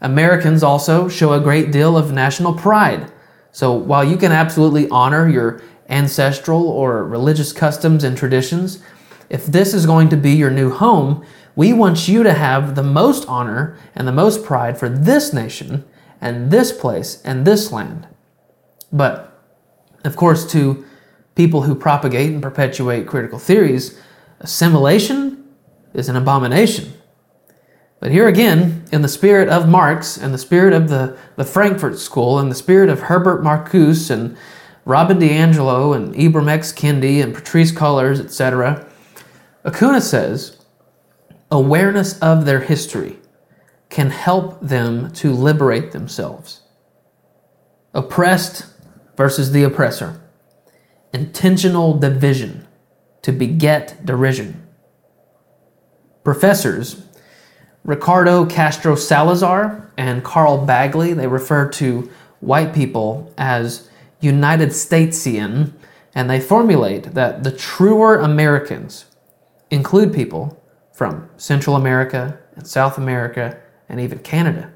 Americans 0.00 0.62
also 0.62 1.08
show 1.08 1.32
a 1.32 1.40
great 1.40 1.72
deal 1.72 1.96
of 1.96 2.12
national 2.12 2.54
pride. 2.54 3.10
So 3.52 3.72
while 3.72 4.04
you 4.04 4.16
can 4.16 4.32
absolutely 4.32 4.88
honor 4.90 5.28
your 5.28 5.62
ancestral 5.88 6.68
or 6.68 7.04
religious 7.04 7.52
customs 7.52 8.04
and 8.04 8.16
traditions, 8.16 8.82
if 9.30 9.46
this 9.46 9.72
is 9.72 9.86
going 9.86 10.10
to 10.10 10.16
be 10.16 10.32
your 10.32 10.50
new 10.50 10.70
home, 10.70 11.24
we 11.56 11.72
want 11.72 12.08
you 12.08 12.22
to 12.22 12.32
have 12.32 12.74
the 12.74 12.82
most 12.82 13.26
honor 13.28 13.78
and 13.94 14.08
the 14.08 14.12
most 14.12 14.44
pride 14.44 14.78
for 14.78 14.88
this 14.88 15.32
nation 15.32 15.84
and 16.20 16.50
this 16.50 16.72
place 16.72 17.22
and 17.22 17.46
this 17.46 17.70
land. 17.70 18.08
But, 18.92 19.40
of 20.04 20.16
course, 20.16 20.50
to 20.52 20.84
people 21.34 21.62
who 21.62 21.74
propagate 21.74 22.32
and 22.32 22.42
perpetuate 22.42 23.06
critical 23.06 23.38
theories, 23.38 23.98
assimilation 24.40 25.44
is 25.92 26.08
an 26.08 26.16
abomination. 26.16 26.92
But 28.00 28.10
here 28.10 28.28
again, 28.28 28.84
in 28.92 29.02
the 29.02 29.08
spirit 29.08 29.48
of 29.48 29.68
Marx 29.68 30.16
and 30.16 30.34
the 30.34 30.38
spirit 30.38 30.74
of 30.74 30.88
the, 30.88 31.16
the 31.36 31.44
Frankfurt 31.44 31.98
School 31.98 32.38
and 32.38 32.50
the 32.50 32.56
spirit 32.56 32.90
of 32.90 33.00
Herbert 33.00 33.42
Marcuse 33.42 34.10
and 34.10 34.36
Robin 34.84 35.18
DiAngelo 35.18 35.96
and 35.96 36.14
Ibram 36.14 36.48
X. 36.48 36.72
Kendi 36.72 37.22
and 37.22 37.34
Patrisse 37.34 37.72
Cullors, 37.72 38.22
etc., 38.22 38.86
Acuna 39.64 40.02
says 40.02 40.58
awareness 41.54 42.18
of 42.18 42.44
their 42.44 42.60
history 42.60 43.16
can 43.88 44.10
help 44.10 44.60
them 44.60 45.12
to 45.12 45.32
liberate 45.32 45.92
themselves. 45.92 46.62
Oppressed 47.94 48.66
versus 49.16 49.52
the 49.52 49.62
oppressor. 49.62 50.20
Intentional 51.12 51.96
division 51.96 52.66
to 53.22 53.30
beget 53.30 54.04
derision. 54.04 54.66
Professors 56.24 57.02
Ricardo 57.84 58.46
Castro 58.46 58.96
Salazar 58.96 59.92
and 59.96 60.24
Carl 60.24 60.66
Bagley, 60.66 61.12
they 61.12 61.28
refer 61.28 61.68
to 61.68 62.10
white 62.40 62.74
people 62.74 63.32
as 63.38 63.90
United 64.20 64.70
Statesian, 64.70 65.72
and 66.14 66.28
they 66.28 66.40
formulate 66.40 67.14
that 67.14 67.44
the 67.44 67.52
truer 67.52 68.16
Americans 68.18 69.04
include 69.70 70.12
people 70.14 70.60
from 70.94 71.28
Central 71.36 71.74
America 71.74 72.38
and 72.54 72.66
South 72.66 72.96
America 72.96 73.60
and 73.88 74.00
even 74.00 74.20
Canada. 74.20 74.72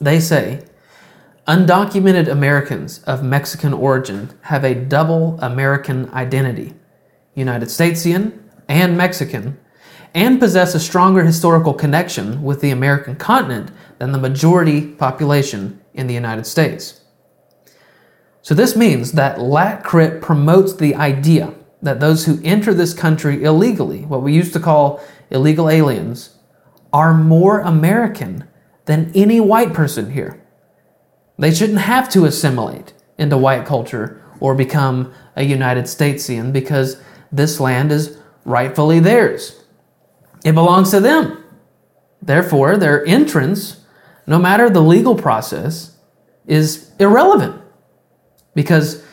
They 0.00 0.18
say 0.18 0.66
undocumented 1.46 2.28
Americans 2.28 3.02
of 3.04 3.22
Mexican 3.22 3.72
origin 3.72 4.36
have 4.42 4.64
a 4.64 4.74
double 4.74 5.38
American 5.40 6.10
identity, 6.10 6.74
United 7.34 7.68
Statesian 7.68 8.40
and 8.68 8.98
Mexican, 8.98 9.58
and 10.14 10.40
possess 10.40 10.74
a 10.74 10.80
stronger 10.80 11.22
historical 11.24 11.74
connection 11.74 12.42
with 12.42 12.60
the 12.60 12.70
American 12.70 13.14
continent 13.14 13.70
than 13.98 14.10
the 14.10 14.18
majority 14.18 14.80
population 14.80 15.80
in 15.92 16.08
the 16.08 16.14
United 16.14 16.46
States. 16.46 17.02
So, 18.42 18.54
this 18.54 18.76
means 18.76 19.12
that 19.12 19.40
Lat 19.40 19.84
Crit 19.84 20.20
promotes 20.20 20.74
the 20.74 20.94
idea 20.94 21.54
that 21.84 22.00
those 22.00 22.24
who 22.24 22.40
enter 22.42 22.74
this 22.74 22.94
country 22.94 23.44
illegally, 23.44 24.04
what 24.06 24.22
we 24.22 24.34
used 24.34 24.54
to 24.54 24.60
call 24.60 25.00
illegal 25.30 25.68
aliens, 25.68 26.36
are 26.92 27.14
more 27.14 27.60
American 27.60 28.44
than 28.86 29.12
any 29.14 29.38
white 29.38 29.72
person 29.74 30.10
here. 30.12 30.42
They 31.38 31.52
shouldn't 31.52 31.80
have 31.80 32.08
to 32.10 32.24
assimilate 32.24 32.94
into 33.18 33.36
white 33.36 33.66
culture 33.66 34.22
or 34.40 34.54
become 34.54 35.12
a 35.36 35.44
United 35.44 35.84
Statesian 35.84 36.52
because 36.52 37.00
this 37.30 37.60
land 37.60 37.92
is 37.92 38.18
rightfully 38.44 39.00
theirs. 39.00 39.64
It 40.44 40.54
belongs 40.54 40.90
to 40.90 41.00
them. 41.00 41.44
Therefore, 42.22 42.76
their 42.76 43.04
entrance, 43.04 43.84
no 44.26 44.38
matter 44.38 44.70
the 44.70 44.80
legal 44.80 45.16
process, 45.16 45.96
is 46.46 46.92
irrelevant 46.98 47.60
because 48.54 49.04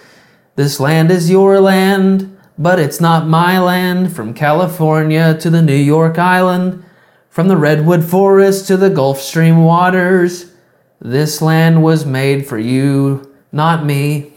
this 0.55 0.79
land 0.79 1.12
is 1.12 1.29
your 1.29 1.60
land, 1.60 2.38
but 2.62 2.78
it's 2.78 3.02
not 3.02 3.28
my 3.28 3.60
land 3.60 4.15
from 4.15 4.36
California 4.36 5.36
to 5.39 5.50
the 5.50 5.63
New 5.63 5.74
York 5.74 6.19
Island. 6.19 6.86
From 7.30 7.47
the 7.47 7.58
redwood 7.58 8.04
forest 8.04 8.67
to 8.67 8.78
the 8.78 8.89
Gulf 8.89 9.19
Stream 9.19 9.63
waters, 9.63 10.52
this 11.00 11.41
land 11.41 11.82
was 11.82 12.06
made 12.06 12.45
for 12.45 12.60
you, 12.60 13.36
not 13.52 13.84
me. 13.84 14.34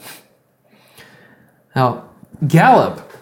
Now, 1.76 2.08
Gallup 2.48 3.12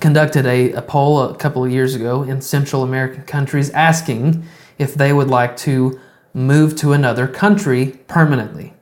conducted 0.00 0.46
a, 0.46 0.72
a, 0.72 0.80
poll 0.80 1.20
a 1.22 1.36
couple 1.36 1.62
of 1.62 1.70
years 1.70 1.94
ago 1.94 2.22
in 2.22 2.40
Central 2.40 2.82
American 2.82 3.24
countries 3.24 3.68
asking 3.70 4.44
if 4.78 4.94
they 4.94 5.12
would 5.12 5.28
like 5.28 5.56
to 5.58 6.00
move 6.32 6.76
to 6.76 6.94
another 6.94 7.28
country 7.28 7.98
permanently. 8.06 8.72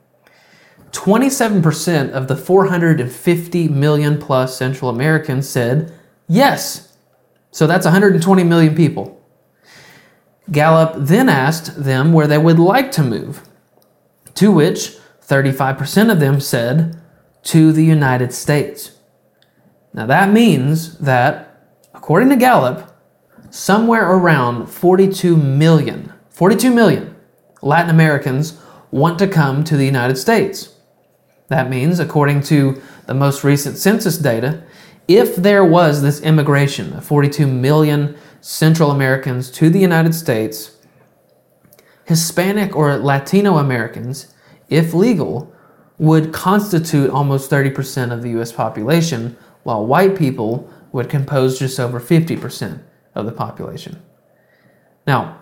27% 0.93 2.11
of 2.11 2.29
the 2.29 2.37
450 2.37 3.69
million 3.69 4.19
plus 4.19 4.57
Central 4.57 4.91
Americans 4.91 5.49
said 5.49 5.93
yes. 6.27 6.97
So 7.51 7.67
that's 7.67 7.85
120 7.85 8.45
million 8.45 8.75
people. 8.75 9.21
Gallup 10.51 10.95
then 10.97 11.29
asked 11.29 11.83
them 11.85 12.13
where 12.13 12.27
they 12.27 12.39
would 12.39 12.59
like 12.59 12.91
to 12.93 13.03
move, 13.03 13.43
to 14.35 14.51
which 14.51 14.97
35% 15.27 16.11
of 16.11 16.21
them 16.21 16.41
said 16.41 16.99
to 17.43 17.73
the 17.73 17.85
United 17.85 18.33
States. 18.33 18.93
Now 19.93 20.07
that 20.07 20.31
means 20.31 20.99
that, 20.99 21.65
according 21.93 22.31
to 22.31 22.37
Gallup, 22.37 22.95
somewhere 23.51 24.11
around 24.11 24.67
42 24.69 25.37
million, 25.37 26.13
42 26.31 26.75
million 26.75 27.15
Latin 27.61 27.91
Americans 27.91 28.61
want 28.91 29.19
to 29.19 29.27
come 29.27 29.65
to 29.65 29.77
the 29.77 29.85
United 29.85 30.17
States. 30.17 30.75
That 31.49 31.69
means, 31.69 31.99
according 31.99 32.43
to 32.45 32.81
the 33.07 33.15
most 33.15 33.43
recent 33.43 33.77
census 33.77 34.19
data, 34.19 34.63
if 35.09 35.37
there 35.37 35.65
was 35.65 36.03
this 36.03 36.21
immigration 36.21 36.93
of 36.93 37.05
42 37.05 37.47
million 37.47 38.17
Central 38.41 38.91
Americans 38.91 39.51
to 39.53 39.71
the 39.71 39.79
United 39.79 40.15
States, 40.15 40.77
Hispanic 42.05 42.77
or 42.77 42.97
Latino 42.97 43.57
Americans, 43.57 44.35
if 44.69 44.95
legal, 44.95 45.53
would 45.99 46.33
constitute 46.33 47.11
almost 47.11 47.51
30% 47.51 48.13
of 48.13 48.23
the 48.23 48.31
US 48.41 48.53
population, 48.53 49.37
while 49.63 49.85
white 49.85 50.17
people 50.17 50.71
would 50.93 51.09
compose 51.09 51.59
just 51.59 51.81
over 51.81 52.01
50% 52.01 52.81
of 53.15 53.27
the 53.27 53.33
population. 53.33 54.01
Now, 55.07 55.41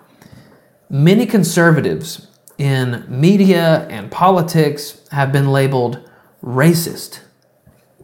many 0.89 1.27
conservatives 1.27 2.29
in 2.59 3.05
media 3.09 3.87
and 3.89 4.11
politics 4.11 5.07
have 5.11 5.33
been 5.33 5.53
labeled 5.53 6.09
racist, 6.43 7.21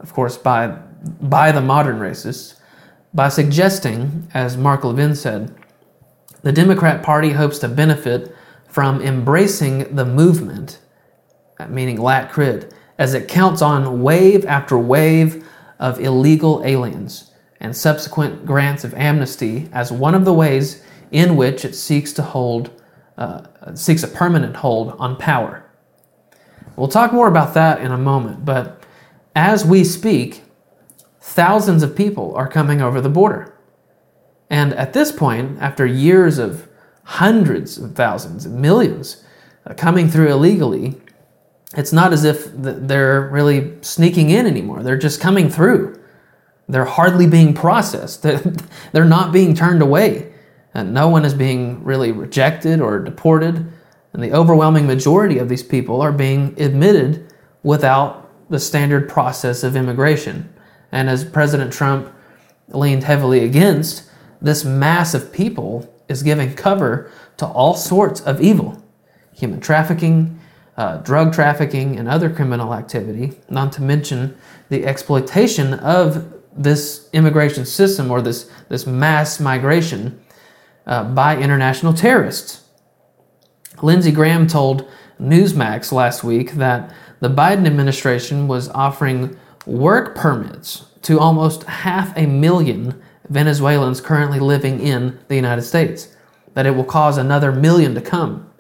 of 0.01 0.13
course, 0.13 0.37
by, 0.37 0.69
by 1.21 1.53
the 1.53 1.61
modern 1.61 1.99
racists 1.99 2.57
by 3.15 3.29
suggesting, 3.29 4.29
as 4.33 4.57
Mark 4.57 4.85
Levin 4.85 5.15
said, 5.15 5.55
the 6.43 6.53
Democrat 6.53 7.03
Party 7.03 7.31
hopes 7.31 7.59
to 7.59 7.69
benefit 7.69 8.35
from 8.69 9.03
embracing 9.03 9.95
the 9.95 10.05
movement, 10.05 10.79
meaning 11.69 12.01
lat 12.01 12.37
as 12.99 13.15
it 13.15 13.29
counts 13.29 13.61
on 13.61 14.03
wave 14.03 14.47
after 14.47 14.79
wave 14.79 15.47
of 15.79 16.01
illegal 16.01 16.63
aliens 16.65 17.33
and 17.61 17.77
subsequent 17.77 18.47
grants 18.47 18.83
of 18.83 18.95
amnesty 18.95 19.69
as 19.73 19.93
one 19.93 20.15
of 20.15 20.25
the 20.25 20.35
ways 20.35 20.83
in 21.11 21.37
which 21.37 21.65
it 21.65 21.75
seeks 21.75 22.13
to 22.15 22.23
hold 22.23 22.71
uh, 23.17 23.75
seeks 23.75 24.03
a 24.03 24.09
permanent 24.09 24.57
hold 24.57 24.93
on 24.99 25.17
power. 25.17 25.65
We'll 26.77 26.89
talk 26.89 27.13
more 27.13 27.29
about 27.29 27.55
that 27.55 27.81
in 27.81 27.93
a 27.93 27.99
moment, 27.99 28.45
but 28.45 28.83
as 29.35 29.65
we 29.65 29.85
speak, 29.85 30.43
thousands 31.21 31.83
of 31.83 31.97
people 31.97 32.35
are 32.35 32.49
coming 32.49 32.81
over 32.81 33.01
the 33.01 33.09
border. 33.09 33.55
And 34.51 34.75
at 34.75 34.93
this 34.93 35.13
point, 35.13 35.59
after 35.61 35.87
years 35.87 36.39
of 36.39 36.69
hundreds 37.05 37.79
of 37.79 37.95
thousands, 37.95 38.47
millions 38.47 39.25
uh, 39.67 39.75
coming 39.75 40.09
through 40.09 40.31
illegally, 40.31 41.01
it's 41.77 41.93
not 41.93 42.13
as 42.13 42.25
if 42.25 42.51
they're 42.55 43.29
really 43.29 43.75
sneaking 43.81 44.31
in 44.31 44.47
anymore. 44.47 44.83
They're 44.83 44.99
just 44.99 45.21
coming 45.21 45.49
through. 45.49 45.99
They're 46.69 46.85
hardly 46.85 47.27
being 47.27 47.55
processed. 47.55 48.23
They're 48.93 49.05
not 49.05 49.33
being 49.33 49.55
turned 49.55 49.83
away. 49.83 50.32
And 50.75 50.95
no 50.95 51.09
one 51.09 51.25
is 51.25 51.35
being 51.35 51.83
really 51.85 52.13
rejected 52.13 52.81
or 52.81 52.99
deported. 52.99 53.71
And 54.13 54.23
the 54.23 54.33
overwhelming 54.33 54.87
majority 54.87 55.39
of 55.39 55.49
these 55.49 55.63
people 55.63 56.01
are 56.01 56.13
being 56.13 56.55
admitted 56.61 57.33
without 57.63 58.31
the 58.51 58.59
standard 58.61 59.09
process 59.09 59.63
of 59.63 59.77
immigration. 59.77 60.53
And 60.91 61.09
as 61.09 61.25
President 61.25 61.73
Trump 61.73 62.13
leaned 62.69 63.05
heavily 63.05 63.45
against, 63.45 64.11
this 64.41 64.65
mass 64.65 65.15
of 65.15 65.33
people 65.33 65.93
is 66.09 66.23
giving 66.23 66.55
cover 66.55 67.11
to 67.39 67.47
all 67.47 67.75
sorts 67.75 68.21
of 68.21 68.41
evil 68.41 68.83
human 69.35 69.61
trafficking, 69.61 70.39
uh, 70.77 70.99
drug 70.99 71.33
trafficking, 71.33 71.99
and 71.99 72.09
other 72.09 72.31
criminal 72.31 72.75
activity, 72.75 73.33
not 73.49 73.73
to 73.73 73.83
mention 73.83 74.37
the 74.69 74.85
exploitation 74.85 75.75
of 75.75 76.33
this 76.55 77.09
immigration 77.13 77.65
system 77.65 78.11
or 78.11 78.21
this, 78.21 78.51
this 78.69 78.87
mass 78.87 79.41
migration 79.41 80.22
uh, 80.87 81.05
by 81.05 81.37
international 81.37 81.93
terrorists. 81.93 82.63
Lindsey 83.83 84.13
Graham 84.13 84.47
told 84.47 84.89
Newsmax 85.21 85.93
last 85.93 86.25
week 86.25 86.53
that 86.53 86.95
the 87.21 87.31
Biden 87.31 87.67
administration 87.67 88.49
was 88.49 88.69
offering 88.71 89.39
work 89.67 90.17
permits 90.17 90.87
to 91.03 91.19
almost 91.19 91.65
half 91.65 92.17
a 92.17 92.27
million 92.27 93.01
Venezuelans 93.29 94.01
currently 94.01 94.41
living 94.41 94.81
in 94.81 95.19
the 95.29 95.37
United 95.37 95.63
States, 95.63 96.15
that 96.55 96.67
it 96.67 96.73
will 96.73 96.85
cause 96.85 97.17
another 97.17 97.53
million 97.53 97.95
to 97.95 98.01
come. 98.01 98.51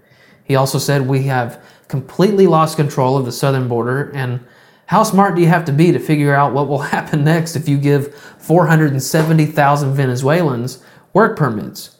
He 0.44 0.54
also 0.54 0.78
said 0.78 1.06
we 1.06 1.24
have 1.24 1.62
completely 1.88 2.46
lost 2.46 2.76
control 2.76 3.16
of 3.16 3.24
the 3.24 3.32
southern 3.32 3.68
border 3.68 4.10
and 4.14 4.40
how 4.86 5.02
smart 5.02 5.34
do 5.34 5.40
you 5.40 5.48
have 5.48 5.64
to 5.66 5.72
be 5.72 5.92
to 5.92 5.98
figure 5.98 6.34
out 6.34 6.52
what 6.52 6.68
will 6.68 6.78
happen 6.96 7.24
next 7.24 7.56
if 7.56 7.68
you 7.68 7.78
give 7.78 8.14
470,000 8.14 9.94
Venezuelans 9.94 10.82
work 11.12 11.36
permits? 11.36 11.91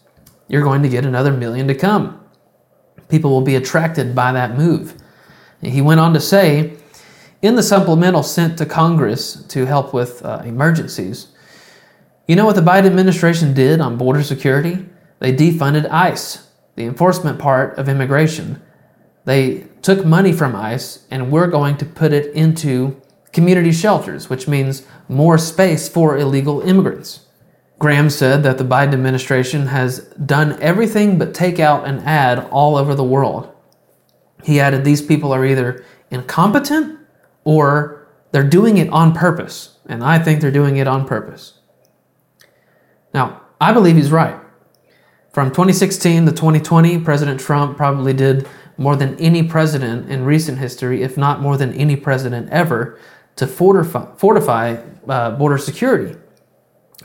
You're 0.52 0.62
going 0.62 0.82
to 0.82 0.88
get 0.88 1.06
another 1.06 1.32
million 1.32 1.66
to 1.66 1.74
come. 1.74 2.20
People 3.08 3.30
will 3.30 3.40
be 3.40 3.56
attracted 3.56 4.14
by 4.14 4.32
that 4.32 4.54
move. 4.54 4.94
He 5.62 5.80
went 5.80 5.98
on 5.98 6.12
to 6.12 6.20
say, 6.20 6.76
in 7.40 7.56
the 7.56 7.62
supplemental 7.62 8.22
sent 8.22 8.58
to 8.58 8.66
Congress 8.66 9.42
to 9.46 9.64
help 9.64 9.94
with 9.94 10.22
uh, 10.22 10.42
emergencies, 10.44 11.28
you 12.28 12.36
know 12.36 12.44
what 12.44 12.54
the 12.54 12.60
Biden 12.60 12.86
administration 12.86 13.54
did 13.54 13.80
on 13.80 13.96
border 13.96 14.22
security? 14.22 14.84
They 15.20 15.32
defunded 15.32 15.90
ICE, 15.90 16.46
the 16.76 16.84
enforcement 16.84 17.38
part 17.38 17.78
of 17.78 17.88
immigration. 17.88 18.60
They 19.24 19.66
took 19.80 20.04
money 20.04 20.34
from 20.34 20.54
ICE 20.54 21.06
and 21.10 21.32
we're 21.32 21.46
going 21.46 21.78
to 21.78 21.86
put 21.86 22.12
it 22.12 22.32
into 22.34 23.00
community 23.32 23.72
shelters, 23.72 24.28
which 24.28 24.46
means 24.46 24.84
more 25.08 25.38
space 25.38 25.88
for 25.88 26.18
illegal 26.18 26.60
immigrants. 26.60 27.21
Graham 27.82 28.10
said 28.10 28.44
that 28.44 28.58
the 28.58 28.64
Biden 28.64 28.92
administration 28.92 29.66
has 29.66 30.04
done 30.24 30.56
everything 30.62 31.18
but 31.18 31.34
take 31.34 31.58
out 31.58 31.84
an 31.84 31.98
ad 32.04 32.38
all 32.52 32.76
over 32.76 32.94
the 32.94 33.02
world. 33.02 33.52
He 34.44 34.60
added 34.60 34.84
these 34.84 35.02
people 35.02 35.34
are 35.34 35.44
either 35.44 35.84
incompetent 36.08 37.00
or 37.42 38.06
they're 38.30 38.48
doing 38.48 38.76
it 38.76 38.88
on 38.90 39.12
purpose. 39.12 39.78
And 39.86 40.04
I 40.04 40.20
think 40.20 40.40
they're 40.40 40.52
doing 40.52 40.76
it 40.76 40.86
on 40.86 41.08
purpose. 41.08 41.58
Now, 43.12 43.42
I 43.60 43.72
believe 43.72 43.96
he's 43.96 44.12
right. 44.12 44.38
From 45.32 45.48
2016 45.48 46.26
to 46.26 46.30
2020, 46.30 47.00
President 47.00 47.40
Trump 47.40 47.76
probably 47.76 48.12
did 48.12 48.48
more 48.76 48.94
than 48.94 49.18
any 49.18 49.42
president 49.42 50.08
in 50.08 50.24
recent 50.24 50.58
history, 50.58 51.02
if 51.02 51.16
not 51.16 51.40
more 51.40 51.56
than 51.56 51.72
any 51.72 51.96
president 51.96 52.48
ever, 52.50 52.96
to 53.34 53.48
fortify, 53.48 54.06
fortify 54.14 54.76
uh, 55.08 55.32
border 55.32 55.58
security, 55.58 56.16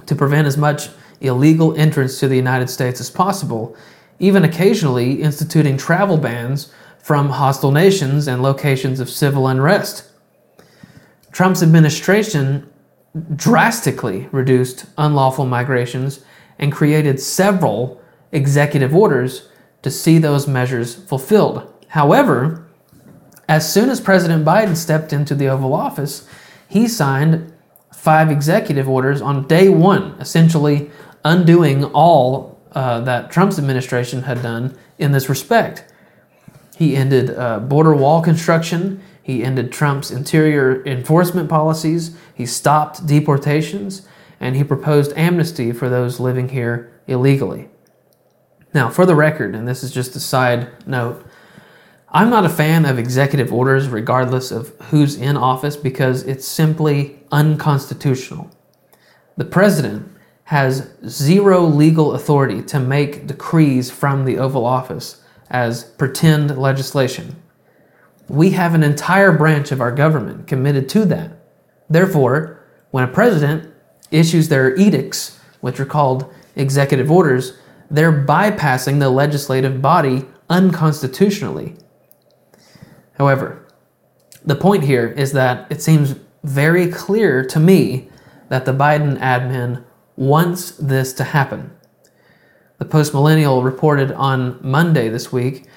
to 0.05 0.15
prevent 0.15 0.47
as 0.47 0.57
much 0.57 0.89
illegal 1.21 1.75
entrance 1.77 2.19
to 2.19 2.27
the 2.27 2.35
United 2.35 2.69
States 2.69 2.99
as 2.99 3.09
possible, 3.09 3.75
even 4.19 4.43
occasionally 4.43 5.21
instituting 5.21 5.77
travel 5.77 6.17
bans 6.17 6.71
from 6.99 7.29
hostile 7.29 7.71
nations 7.71 8.27
and 8.27 8.41
locations 8.41 8.99
of 8.99 9.09
civil 9.09 9.47
unrest. 9.47 10.09
Trump's 11.31 11.63
administration 11.63 12.71
drastically 13.35 14.27
reduced 14.31 14.85
unlawful 14.97 15.45
migrations 15.45 16.19
and 16.59 16.71
created 16.71 17.19
several 17.19 18.01
executive 18.31 18.95
orders 18.95 19.49
to 19.81 19.91
see 19.91 20.17
those 20.17 20.47
measures 20.47 20.95
fulfilled. 20.95 21.73
However, 21.89 22.67
as 23.47 23.71
soon 23.71 23.89
as 23.89 24.01
President 24.01 24.43
Biden 24.43 24.75
stepped 24.75 25.13
into 25.13 25.33
the 25.33 25.47
Oval 25.47 25.73
Office, 25.73 26.27
he 26.67 26.87
signed 26.87 27.53
five 28.07 28.31
executive 28.31 28.87
orders 28.87 29.21
on 29.21 29.45
day 29.49 29.67
one, 29.67 30.15
essentially 30.17 30.89
undoing 31.25 31.83
all 31.83 32.57
uh, 32.71 33.01
that 33.01 33.29
Trump's 33.29 33.59
administration 33.59 34.21
had 34.21 34.41
done 34.41 34.73
in 34.97 35.11
this 35.11 35.27
respect. 35.27 35.83
He 36.77 36.95
ended 36.95 37.31
uh, 37.31 37.59
border 37.59 37.93
wall 37.93 38.21
construction. 38.21 39.01
He 39.21 39.43
ended 39.43 39.73
Trump's 39.73 40.09
interior 40.09 40.85
enforcement 40.85 41.49
policies. 41.49 42.15
He 42.33 42.45
stopped 42.45 43.05
deportations. 43.05 44.07
And 44.39 44.55
he 44.55 44.63
proposed 44.63 45.11
amnesty 45.17 45.73
for 45.73 45.89
those 45.89 46.17
living 46.17 46.47
here 46.47 46.89
illegally. 47.07 47.67
Now, 48.73 48.89
for 48.89 49.05
the 49.05 49.15
record, 49.15 49.53
and 49.53 49.67
this 49.67 49.83
is 49.83 49.91
just 49.91 50.15
a 50.15 50.21
side 50.21 50.69
note, 50.87 51.25
I'm 52.09 52.29
not 52.29 52.45
a 52.45 52.49
fan 52.49 52.85
of 52.85 52.97
executive 52.97 53.51
orders, 53.51 53.89
regardless 53.89 54.49
of 54.49 54.69
who's 54.89 55.15
in 55.15 55.35
office, 55.35 55.75
because 55.75 56.23
it's 56.23 56.47
simply 56.47 57.19
unconstitutional. 57.33 58.49
The 59.35 59.43
president 59.45 60.09
has 60.45 60.89
zero 61.05 61.65
legal 61.65 62.13
authority 62.13 62.61
to 62.63 62.79
make 62.79 63.27
decrees 63.27 63.91
from 63.91 64.23
the 64.23 64.37
Oval 64.37 64.65
Office 64.65 65.21
as 65.49 65.83
pretend 65.83 66.57
legislation. 66.57 67.35
We 68.29 68.51
have 68.51 68.73
an 68.73 68.83
entire 68.83 69.33
branch 69.33 69.73
of 69.73 69.81
our 69.81 69.91
government 69.91 70.47
committed 70.47 70.87
to 70.89 71.03
that. 71.05 71.31
Therefore, 71.89 72.63
when 72.91 73.03
a 73.03 73.07
president 73.07 73.73
issues 74.11 74.47
their 74.47 74.73
edicts, 74.77 75.37
which 75.59 75.79
are 75.79 75.85
called 75.85 76.33
executive 76.55 77.11
orders, 77.11 77.57
they're 77.91 78.25
bypassing 78.25 78.99
the 78.99 79.09
legislative 79.09 79.81
body 79.81 80.25
unconstitutionally. 80.49 81.75
However, 83.17 83.67
the 84.45 84.55
point 84.55 84.83
here 84.83 85.07
is 85.07 85.33
that 85.33 85.71
it 85.71 85.81
seems 85.81 86.15
very 86.43 86.89
clear 86.89 87.43
to 87.45 87.59
me 87.59 88.09
that 88.49 88.65
the 88.65 88.73
Biden 88.73 89.19
admin 89.19 89.83
wants 90.15 90.71
this 90.71 91.13
to 91.13 91.23
happen. 91.23 91.71
The 92.77 92.85
Post 92.85 93.13
Millennial 93.13 93.63
reported 93.63 94.11
on 94.11 94.59
Monday 94.61 95.09
this 95.09 95.31
week 95.31 95.67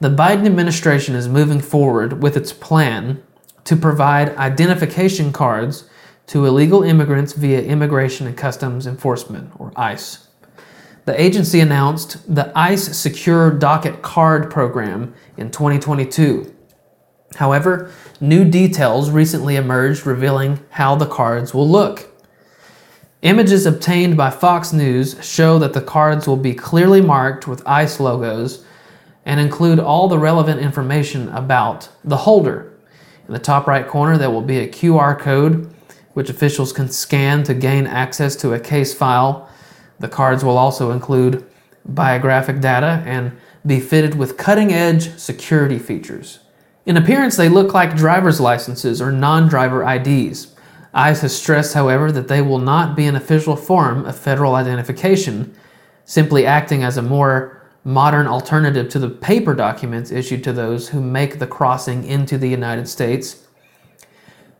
the 0.00 0.08
Biden 0.08 0.46
administration 0.46 1.14
is 1.14 1.28
moving 1.28 1.60
forward 1.60 2.22
with 2.22 2.34
its 2.34 2.54
plan 2.54 3.22
to 3.64 3.76
provide 3.76 4.34
identification 4.36 5.30
cards 5.30 5.84
to 6.28 6.46
illegal 6.46 6.82
immigrants 6.82 7.34
via 7.34 7.60
Immigration 7.60 8.26
and 8.26 8.34
Customs 8.34 8.86
Enforcement, 8.86 9.52
or 9.58 9.72
ICE. 9.76 10.26
The 11.04 11.20
agency 11.20 11.60
announced 11.60 12.34
the 12.34 12.50
ICE 12.54 12.96
Secure 12.96 13.50
Docket 13.50 14.00
Card 14.00 14.50
program 14.50 15.12
in 15.36 15.50
2022. 15.50 16.54
However, 17.36 17.90
new 18.20 18.44
details 18.44 19.10
recently 19.10 19.56
emerged 19.56 20.06
revealing 20.06 20.60
how 20.70 20.96
the 20.96 21.06
cards 21.06 21.54
will 21.54 21.68
look. 21.68 22.08
Images 23.22 23.66
obtained 23.66 24.16
by 24.16 24.30
Fox 24.30 24.72
News 24.72 25.16
show 25.22 25.58
that 25.58 25.72
the 25.74 25.82
cards 25.82 26.26
will 26.26 26.36
be 26.36 26.54
clearly 26.54 27.00
marked 27.00 27.46
with 27.46 27.66
ICE 27.66 28.00
logos 28.00 28.64
and 29.26 29.38
include 29.38 29.78
all 29.78 30.08
the 30.08 30.18
relevant 30.18 30.60
information 30.60 31.28
about 31.28 31.88
the 32.02 32.16
holder. 32.16 32.72
In 33.26 33.34
the 33.34 33.38
top 33.38 33.66
right 33.66 33.86
corner, 33.86 34.16
there 34.16 34.30
will 34.30 34.42
be 34.42 34.58
a 34.58 34.68
QR 34.68 35.18
code 35.18 35.72
which 36.14 36.30
officials 36.30 36.72
can 36.72 36.88
scan 36.88 37.44
to 37.44 37.54
gain 37.54 37.86
access 37.86 38.34
to 38.36 38.54
a 38.54 38.60
case 38.60 38.92
file. 38.92 39.48
The 40.00 40.08
cards 40.08 40.42
will 40.42 40.58
also 40.58 40.90
include 40.90 41.44
biographic 41.84 42.60
data 42.60 43.02
and 43.06 43.36
be 43.64 43.80
fitted 43.80 44.14
with 44.16 44.36
cutting 44.36 44.72
edge 44.72 45.16
security 45.18 45.78
features. 45.78 46.40
In 46.86 46.96
appearance, 46.96 47.36
they 47.36 47.48
look 47.48 47.74
like 47.74 47.96
driver's 47.96 48.40
licenses 48.40 49.02
or 49.02 49.12
non 49.12 49.48
driver 49.48 49.82
IDs. 49.88 50.54
ICE 50.92 51.20
has 51.20 51.36
stressed, 51.36 51.74
however, 51.74 52.10
that 52.10 52.28
they 52.28 52.42
will 52.42 52.58
not 52.58 52.96
be 52.96 53.06
an 53.06 53.14
official 53.14 53.54
form 53.54 54.04
of 54.06 54.18
federal 54.18 54.54
identification, 54.54 55.54
simply 56.04 56.46
acting 56.46 56.82
as 56.82 56.96
a 56.96 57.02
more 57.02 57.62
modern 57.84 58.26
alternative 58.26 58.88
to 58.88 58.98
the 58.98 59.08
paper 59.08 59.54
documents 59.54 60.10
issued 60.10 60.42
to 60.44 60.52
those 60.52 60.88
who 60.88 61.00
make 61.00 61.38
the 61.38 61.46
crossing 61.46 62.04
into 62.04 62.36
the 62.36 62.48
United 62.48 62.88
States. 62.88 63.46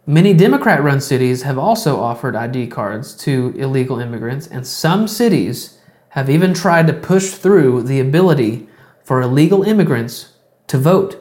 Many 0.07 0.33
Democrat 0.33 0.83
run 0.83 1.01
cities 1.01 1.43
have 1.43 1.59
also 1.59 2.01
offered 2.01 2.37
ID 2.37 2.69
cards 2.69 3.15
to 3.17 3.55
illegal 3.57 3.99
immigrants, 3.99 4.47
and 4.47 4.67
some 4.67 5.07
cities 5.07 5.79
have 6.11 6.31
even 6.31 6.55
tried 6.55 6.87
to 6.87 6.93
push 6.93 7.31
through 7.31 7.83
the 7.83 8.01
ability 8.01 8.69
for 9.05 9.21
illegal 9.21 9.63
immigrants 9.63 10.33
to 10.69 10.79
vote. 10.79 11.20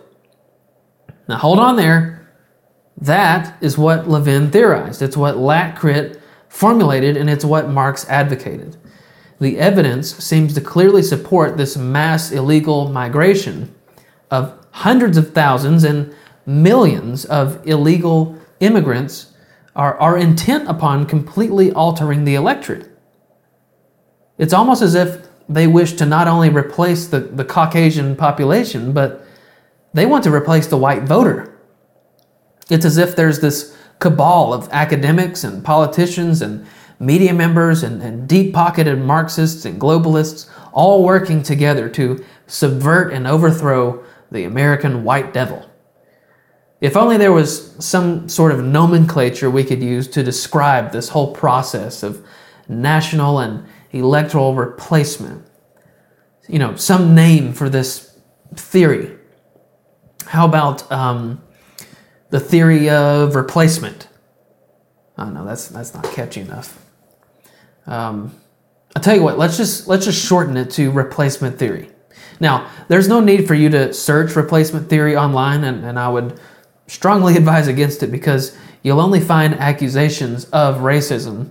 Now 1.30 1.38
hold 1.38 1.60
on 1.60 1.76
there. 1.76 2.28
That 2.98 3.56
is 3.62 3.78
what 3.78 4.10
Levin 4.10 4.50
theorized. 4.50 5.04
It's 5.04 5.15
what 5.15 5.38
Lat 5.38 5.78
Crit 5.78 6.20
formulated, 6.50 7.15
and 7.15 7.30
it's 7.30 7.46
what 7.46 7.70
Marx 7.70 8.10
advocated. 8.10 8.76
The 9.39 9.60
evidence 9.60 10.12
seems 10.18 10.56
to 10.56 10.62
clearly 10.62 11.04
support 11.04 11.56
this 11.56 11.78
mass 11.78 12.32
illegal 12.32 12.89
migration 12.89 13.74
of 14.32 14.58
hundreds 14.72 15.18
of 15.18 15.32
thousands 15.32 15.84
and 15.84 16.13
millions 16.48 17.26
of 17.26 17.65
illegal 17.65 18.36
immigrants 18.60 19.32
are, 19.76 19.98
are 20.00 20.18
intent 20.18 20.68
upon 20.68 21.06
completely 21.06 21.72
altering 21.72 22.26
the 22.26 22.34
electorate. 22.34 22.89
It's 24.39 24.54
almost 24.54 24.82
as 24.82 24.96
if 24.96 25.28
they 25.48 25.68
wish 25.68 25.94
to 25.94 26.08
not 26.08 26.28
only 26.28 26.50
replace 26.50 27.06
the, 27.06 27.20
the 27.20 27.46
Caucasian 27.46 28.15
population, 28.15 28.94
but 28.94 29.28
they 29.93 30.06
want 30.06 30.23
to 30.23 30.34
replace 30.34 30.67
the 30.67 30.78
white 30.78 31.04
voter. 31.04 31.58
It's 32.69 32.86
as 32.86 32.97
if 32.97 33.15
there's 33.15 33.39
this 33.39 33.75
cabal 33.99 34.54
of 34.54 34.69
academics 34.71 35.43
and 35.43 35.63
politicians 35.63 36.41
and 36.41 36.65
media 36.99 37.34
members 37.34 37.84
and, 37.84 38.02
and 38.02 38.28
deep 38.28 38.54
pocketed 38.54 38.99
Marxists 38.99 39.65
and 39.65 39.80
globalists 39.80 40.49
all 40.71 41.04
working 41.04 41.41
together 41.41 41.89
to 41.89 42.23
subvert 42.47 43.13
and 43.13 43.25
overthrow 43.25 44.04
the 44.32 44.43
American 44.43 45.04
white 45.04 45.34
devil. 45.34 45.69
If 46.82 46.95
only 46.95 47.17
there 47.17 47.34
was 47.34 47.75
some 47.84 48.30
sort 48.30 48.52
of 48.52 48.63
nomenclature 48.63 49.49
we 49.49 49.63
could 49.63 49.84
use 49.84 50.08
to 50.10 50.23
describe 50.23 50.91
this 50.91 51.10
whole 51.10 51.34
process 51.34 52.04
of 52.04 52.25
national 52.69 53.39
and 53.39 53.65
electoral 53.91 54.56
replacement. 54.56 55.45
You 56.47 56.60
know, 56.60 56.75
some 56.75 57.13
name 57.13 57.54
for 57.54 57.69
this 57.69 58.17
theory. 58.56 59.18
How 60.30 60.46
about 60.46 60.92
um, 60.92 61.42
the 62.30 62.39
theory 62.39 62.88
of 62.88 63.34
replacement? 63.34 64.08
Oh 65.18 65.28
no, 65.28 65.44
that's 65.44 65.70
that's 65.70 65.96
not 65.96 66.04
catchy 66.04 66.42
enough. 66.42 66.86
Um, 67.88 68.39
I'll 68.96 69.02
tell 69.02 69.15
you 69.15 69.24
what, 69.24 69.39
let's 69.39 69.58
just 69.58 69.88
let's 69.88 70.06
just 70.06 70.24
shorten 70.24 70.56
it 70.56 70.70
to 70.74 70.92
replacement 70.92 71.58
theory. 71.58 71.89
Now, 72.39 72.70
there's 72.89 73.08
no 73.08 73.22
need 73.22 73.48
for 73.48 73.56
you 73.56 73.70
to 73.70 73.92
search 73.92 74.36
replacement 74.36 74.88
theory 74.88 75.18
online, 75.18 75.63
and, 75.63 75.84
and 75.84 75.98
I 75.98 76.10
would 76.10 76.39
strongly 76.86 77.36
advise 77.42 77.68
against 77.68 78.04
it 78.04 78.12
because 78.12 78.56
you'll 78.84 79.02
only 79.02 79.20
find 79.20 79.56
accusations 79.56 80.46
of 80.52 80.82
racism 80.82 81.50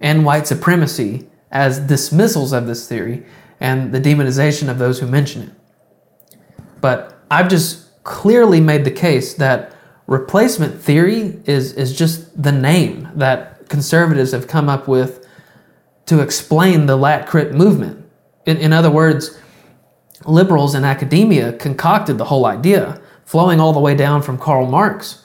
and 0.00 0.24
white 0.24 0.46
supremacy 0.46 1.28
as 1.50 1.80
dismissals 1.80 2.54
of 2.54 2.66
this 2.66 2.88
theory 2.88 3.26
and 3.60 3.92
the 3.92 4.00
demonization 4.00 4.70
of 4.70 4.78
those 4.78 5.00
who 5.00 5.06
mention 5.06 5.42
it. 5.42 5.50
But 6.80 7.22
I've 7.30 7.50
just 7.50 7.85
clearly 8.06 8.60
made 8.60 8.84
the 8.84 8.90
case 8.90 9.34
that 9.34 9.74
replacement 10.06 10.80
theory 10.80 11.40
is, 11.44 11.72
is 11.72 11.98
just 11.98 12.40
the 12.40 12.52
name 12.52 13.10
that 13.16 13.68
conservatives 13.68 14.30
have 14.30 14.46
come 14.46 14.68
up 14.68 14.86
with 14.86 15.26
to 16.06 16.20
explain 16.20 16.86
the 16.86 16.94
Lat 16.94 17.26
Crit 17.26 17.52
movement. 17.52 18.08
In, 18.46 18.58
in 18.58 18.72
other 18.72 18.92
words, 18.92 19.36
liberals 20.24 20.76
in 20.76 20.84
academia 20.84 21.52
concocted 21.54 22.16
the 22.16 22.26
whole 22.26 22.46
idea, 22.46 23.02
flowing 23.24 23.58
all 23.58 23.72
the 23.72 23.80
way 23.80 23.96
down 23.96 24.22
from 24.22 24.38
Karl 24.38 24.66
Marx. 24.66 25.24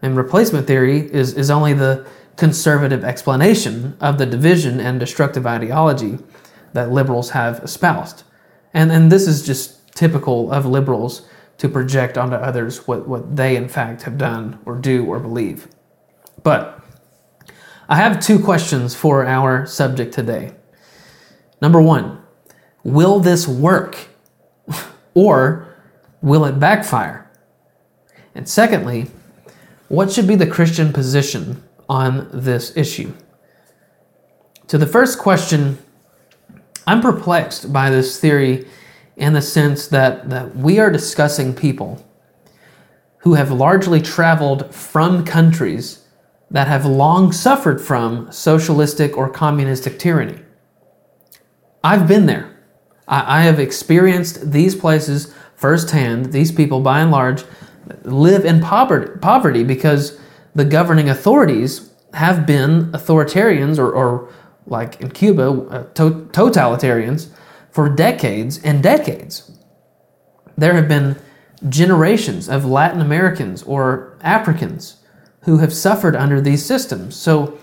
And 0.00 0.16
replacement 0.16 0.66
theory 0.66 1.00
is, 1.12 1.34
is 1.34 1.50
only 1.50 1.74
the 1.74 2.06
conservative 2.36 3.04
explanation 3.04 3.98
of 4.00 4.16
the 4.16 4.24
division 4.24 4.80
and 4.80 4.98
destructive 4.98 5.46
ideology 5.46 6.18
that 6.72 6.90
liberals 6.90 7.30
have 7.30 7.62
espoused. 7.62 8.22
And, 8.72 8.90
and 8.90 9.12
this 9.12 9.28
is 9.28 9.44
just 9.44 9.94
typical 9.94 10.50
of 10.50 10.64
liberals 10.64 11.28
to 11.58 11.68
project 11.68 12.18
onto 12.18 12.36
others 12.36 12.86
what, 12.86 13.06
what 13.06 13.36
they, 13.36 13.56
in 13.56 13.68
fact, 13.68 14.02
have 14.02 14.18
done 14.18 14.58
or 14.64 14.76
do 14.76 15.04
or 15.04 15.18
believe. 15.20 15.68
But 16.42 16.80
I 17.88 17.96
have 17.96 18.20
two 18.20 18.38
questions 18.38 18.94
for 18.94 19.26
our 19.26 19.66
subject 19.66 20.14
today. 20.14 20.52
Number 21.60 21.80
one, 21.80 22.22
will 22.82 23.20
this 23.20 23.46
work? 23.46 24.08
or 25.14 25.66
will 26.20 26.44
it 26.44 26.58
backfire? 26.58 27.30
And 28.34 28.48
secondly, 28.48 29.10
what 29.88 30.10
should 30.10 30.26
be 30.26 30.34
the 30.34 30.46
Christian 30.46 30.92
position 30.92 31.62
on 31.88 32.28
this 32.32 32.76
issue? 32.76 33.12
To 34.68 34.78
the 34.78 34.86
first 34.86 35.18
question, 35.18 35.78
I'm 36.86 37.00
perplexed 37.00 37.72
by 37.72 37.90
this 37.90 38.18
theory 38.18 38.66
in 39.16 39.32
the 39.32 39.42
sense 39.42 39.86
that, 39.88 40.30
that 40.30 40.56
we 40.56 40.78
are 40.78 40.90
discussing 40.90 41.54
people 41.54 42.04
who 43.18 43.34
have 43.34 43.50
largely 43.50 44.00
traveled 44.00 44.74
from 44.74 45.24
countries 45.24 46.04
that 46.50 46.68
have 46.68 46.84
long 46.84 47.32
suffered 47.32 47.80
from 47.80 48.30
socialistic 48.30 49.16
or 49.16 49.28
communistic 49.28 49.98
tyranny. 49.98 50.38
I've 51.82 52.06
been 52.06 52.26
there. 52.26 52.54
I, 53.08 53.40
I 53.40 53.42
have 53.42 53.58
experienced 53.58 54.52
these 54.52 54.74
places 54.74 55.34
firsthand. 55.56 56.32
These 56.32 56.52
people, 56.52 56.80
by 56.80 57.00
and 57.00 57.10
large, 57.10 57.44
live 58.02 58.44
in 58.44 58.60
poverty, 58.60 59.18
poverty 59.20 59.64
because 59.64 60.18
the 60.54 60.64
governing 60.64 61.08
authorities 61.08 61.90
have 62.14 62.46
been 62.46 62.92
authoritarians 62.92 63.78
or, 63.78 63.90
or 63.90 64.32
like 64.66 65.00
in 65.00 65.10
Cuba, 65.10 65.48
uh, 65.70 65.82
to- 65.94 66.28
totalitarians 66.32 67.30
for 67.74 67.88
decades 67.88 68.62
and 68.62 68.84
decades. 68.84 69.50
There 70.56 70.74
have 70.74 70.86
been 70.86 71.16
generations 71.68 72.48
of 72.48 72.64
Latin 72.64 73.00
Americans 73.00 73.64
or 73.64 74.16
Africans 74.22 74.98
who 75.40 75.58
have 75.58 75.72
suffered 75.72 76.14
under 76.14 76.40
these 76.40 76.64
systems. 76.64 77.16
So 77.16 77.58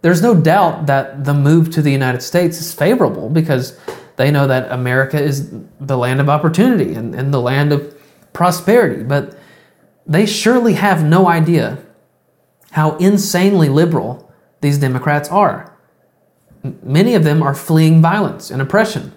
there's 0.00 0.22
no 0.22 0.34
doubt 0.34 0.86
that 0.86 1.24
the 1.26 1.34
move 1.34 1.70
to 1.72 1.82
the 1.82 1.90
United 1.90 2.22
States 2.22 2.58
is 2.58 2.72
favorable 2.72 3.28
because 3.28 3.78
they 4.16 4.30
know 4.30 4.46
that 4.46 4.72
America 4.72 5.22
is 5.22 5.52
the 5.78 5.98
land 5.98 6.22
of 6.22 6.30
opportunity 6.30 6.94
and, 6.94 7.14
and 7.14 7.34
the 7.34 7.40
land 7.40 7.70
of 7.70 7.94
prosperity. 8.32 9.02
But 9.02 9.38
they 10.06 10.24
surely 10.24 10.72
have 10.72 11.04
no 11.04 11.28
idea 11.28 11.84
how 12.70 12.96
insanely 12.96 13.68
liberal 13.68 14.32
these 14.62 14.78
Democrats 14.78 15.28
are. 15.28 15.76
Many 16.82 17.14
of 17.14 17.24
them 17.24 17.42
are 17.42 17.54
fleeing 17.54 18.00
violence 18.00 18.50
and 18.50 18.62
oppression, 18.62 19.12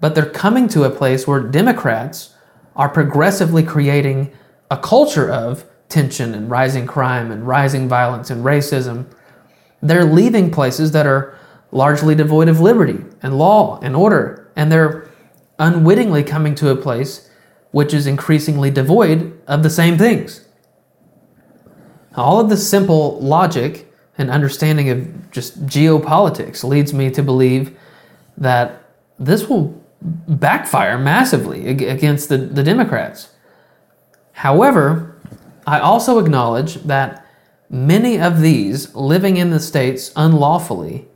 but 0.00 0.14
they're 0.14 0.26
coming 0.26 0.68
to 0.68 0.84
a 0.84 0.90
place 0.90 1.26
where 1.26 1.40
Democrats 1.40 2.34
are 2.74 2.88
progressively 2.88 3.62
creating 3.62 4.32
a 4.70 4.76
culture 4.76 5.30
of 5.30 5.64
tension 5.88 6.34
and 6.34 6.50
rising 6.50 6.86
crime 6.86 7.30
and 7.30 7.46
rising 7.46 7.88
violence 7.88 8.30
and 8.30 8.44
racism. 8.44 9.06
They're 9.82 10.04
leaving 10.04 10.50
places 10.50 10.92
that 10.92 11.06
are 11.06 11.36
largely 11.72 12.14
devoid 12.14 12.48
of 12.48 12.60
liberty 12.60 13.04
and 13.22 13.36
law 13.36 13.78
and 13.82 13.94
order, 13.94 14.50
and 14.56 14.70
they're 14.70 15.08
unwittingly 15.58 16.24
coming 16.24 16.54
to 16.56 16.70
a 16.70 16.76
place 16.76 17.30
which 17.70 17.94
is 17.94 18.06
increasingly 18.06 18.70
devoid 18.70 19.40
of 19.46 19.62
the 19.62 19.70
same 19.70 19.96
things. 19.96 20.46
All 22.16 22.40
of 22.40 22.48
this 22.48 22.68
simple 22.68 23.20
logic 23.20 23.92
and 24.18 24.30
understanding 24.30 24.90
of 24.90 25.30
just 25.30 25.66
geopolitics 25.66 26.64
leads 26.64 26.92
me 26.92 27.10
to 27.10 27.22
believe 27.22 27.78
that 28.36 28.82
this 29.18 29.48
will 29.48 29.79
backfire 30.02 30.98
massively 30.98 31.68
against 31.68 32.28
the, 32.28 32.38
the 32.38 32.62
Democrats. 32.62 33.30
However, 34.32 35.16
I 35.66 35.78
also 35.78 36.18
acknowledge 36.18 36.76
that 36.84 37.26
many 37.68 38.18
of 38.18 38.40
these 38.40 38.94
living 38.94 39.36
in 39.36 39.50
the 39.50 39.60
states 39.60 40.10
unlawfully, 40.16 41.06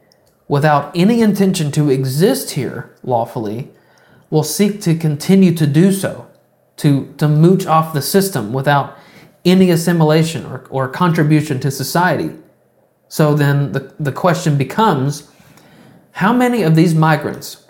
without 0.48 0.94
any 0.94 1.22
intention 1.22 1.72
to 1.72 1.90
exist 1.90 2.50
here 2.50 2.94
lawfully, 3.02 3.70
will 4.28 4.42
seek 4.42 4.80
to 4.82 4.94
continue 4.94 5.54
to 5.54 5.66
do 5.66 5.90
so, 5.90 6.30
to, 6.76 7.12
to 7.16 7.26
mooch 7.26 7.66
off 7.66 7.94
the 7.94 8.02
system 8.02 8.52
without 8.52 8.98
any 9.44 9.70
assimilation 9.70 10.44
or, 10.44 10.66
or 10.70 10.88
contribution 10.88 11.58
to 11.60 11.70
society. 11.70 12.30
So 13.08 13.34
then 13.34 13.72
the, 13.72 13.94
the 13.98 14.12
question 14.12 14.58
becomes 14.58 15.30
how 16.12 16.32
many 16.32 16.62
of 16.62 16.74
these 16.74 16.94
migrants 16.94 17.63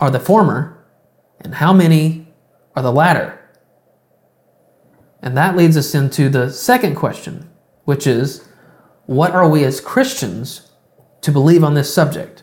are 0.00 0.10
the 0.10 0.18
former 0.20 0.82
and 1.40 1.54
how 1.56 1.72
many 1.72 2.26
are 2.74 2.82
the 2.82 2.92
latter? 2.92 3.38
And 5.22 5.36
that 5.36 5.56
leads 5.56 5.76
us 5.76 5.94
into 5.94 6.28
the 6.28 6.50
second 6.50 6.96
question, 6.96 7.50
which 7.84 8.06
is 8.06 8.48
what 9.06 9.32
are 9.32 9.48
we 9.48 9.64
as 9.64 9.80
Christians 9.80 10.70
to 11.20 11.30
believe 11.30 11.62
on 11.62 11.74
this 11.74 11.92
subject? 11.92 12.42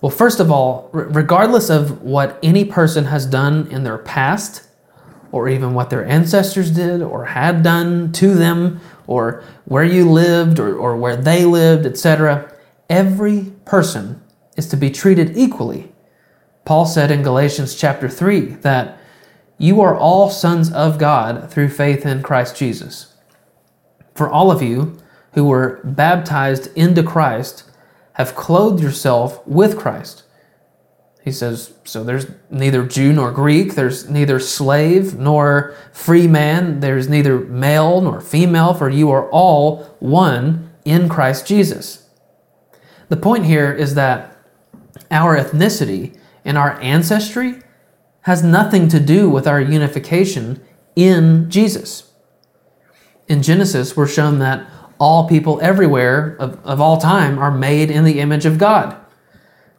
Well, 0.00 0.10
first 0.10 0.38
of 0.38 0.50
all, 0.52 0.90
regardless 0.92 1.70
of 1.70 2.02
what 2.02 2.38
any 2.42 2.64
person 2.64 3.06
has 3.06 3.26
done 3.26 3.66
in 3.70 3.82
their 3.82 3.98
past, 3.98 4.64
or 5.32 5.48
even 5.48 5.74
what 5.74 5.90
their 5.90 6.06
ancestors 6.06 6.70
did 6.70 7.02
or 7.02 7.24
had 7.26 7.62
done 7.62 8.12
to 8.12 8.34
them, 8.34 8.80
or 9.06 9.42
where 9.64 9.84
you 9.84 10.08
lived 10.08 10.58
or, 10.58 10.76
or 10.76 10.96
where 10.96 11.16
they 11.16 11.44
lived, 11.44 11.84
etc., 11.84 12.54
every 12.88 13.52
person 13.64 14.22
is 14.58 14.66
to 14.66 14.76
be 14.76 14.90
treated 14.90 15.38
equally. 15.38 15.92
Paul 16.66 16.84
said 16.84 17.10
in 17.10 17.22
Galatians 17.22 17.74
chapter 17.76 18.08
3 18.08 18.40
that 18.60 18.98
you 19.56 19.80
are 19.80 19.96
all 19.96 20.28
sons 20.28 20.70
of 20.72 20.98
God 20.98 21.50
through 21.50 21.70
faith 21.70 22.04
in 22.04 22.22
Christ 22.22 22.56
Jesus. 22.56 23.14
For 24.14 24.28
all 24.28 24.50
of 24.50 24.60
you 24.60 24.98
who 25.32 25.44
were 25.44 25.80
baptized 25.84 26.76
into 26.76 27.02
Christ 27.02 27.70
have 28.14 28.34
clothed 28.34 28.82
yourself 28.82 29.46
with 29.46 29.78
Christ. 29.78 30.24
He 31.22 31.30
says, 31.30 31.74
So 31.84 32.02
there's 32.02 32.26
neither 32.50 32.84
Jew 32.84 33.12
nor 33.12 33.30
Greek, 33.30 33.74
there's 33.74 34.10
neither 34.10 34.40
slave 34.40 35.16
nor 35.16 35.76
free 35.92 36.26
man, 36.26 36.80
there's 36.80 37.08
neither 37.08 37.38
male 37.38 38.00
nor 38.00 38.20
female, 38.20 38.74
for 38.74 38.88
you 38.88 39.10
are 39.10 39.30
all 39.30 39.84
one 40.00 40.72
in 40.84 41.08
Christ 41.08 41.46
Jesus. 41.46 42.08
The 43.08 43.16
point 43.16 43.44
here 43.44 43.72
is 43.72 43.94
that 43.94 44.37
our 45.10 45.36
ethnicity 45.36 46.16
and 46.44 46.56
our 46.58 46.80
ancestry 46.80 47.60
has 48.22 48.42
nothing 48.42 48.88
to 48.88 49.00
do 49.00 49.28
with 49.30 49.46
our 49.46 49.60
unification 49.60 50.60
in 50.96 51.50
Jesus. 51.50 52.12
In 53.26 53.42
Genesis, 53.42 53.96
we're 53.96 54.08
shown 54.08 54.38
that 54.38 54.66
all 54.98 55.28
people 55.28 55.60
everywhere 55.62 56.36
of, 56.40 56.64
of 56.66 56.80
all 56.80 56.98
time 56.98 57.38
are 57.38 57.50
made 57.50 57.90
in 57.90 58.04
the 58.04 58.20
image 58.20 58.46
of 58.46 58.58
God. 58.58 58.96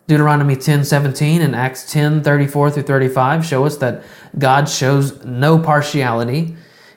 Deuteronomy 0.07 0.55
10 0.55 0.85
17 0.85 1.41
and 1.41 1.55
Acts 1.55 1.91
10 1.91 2.23
34 2.23 2.71
through 2.71 2.83
35 2.83 3.45
show 3.45 3.65
us 3.65 3.77
that 3.77 4.03
God 4.37 4.67
shows 4.67 5.23
no 5.23 5.59
partiality. 5.59 6.55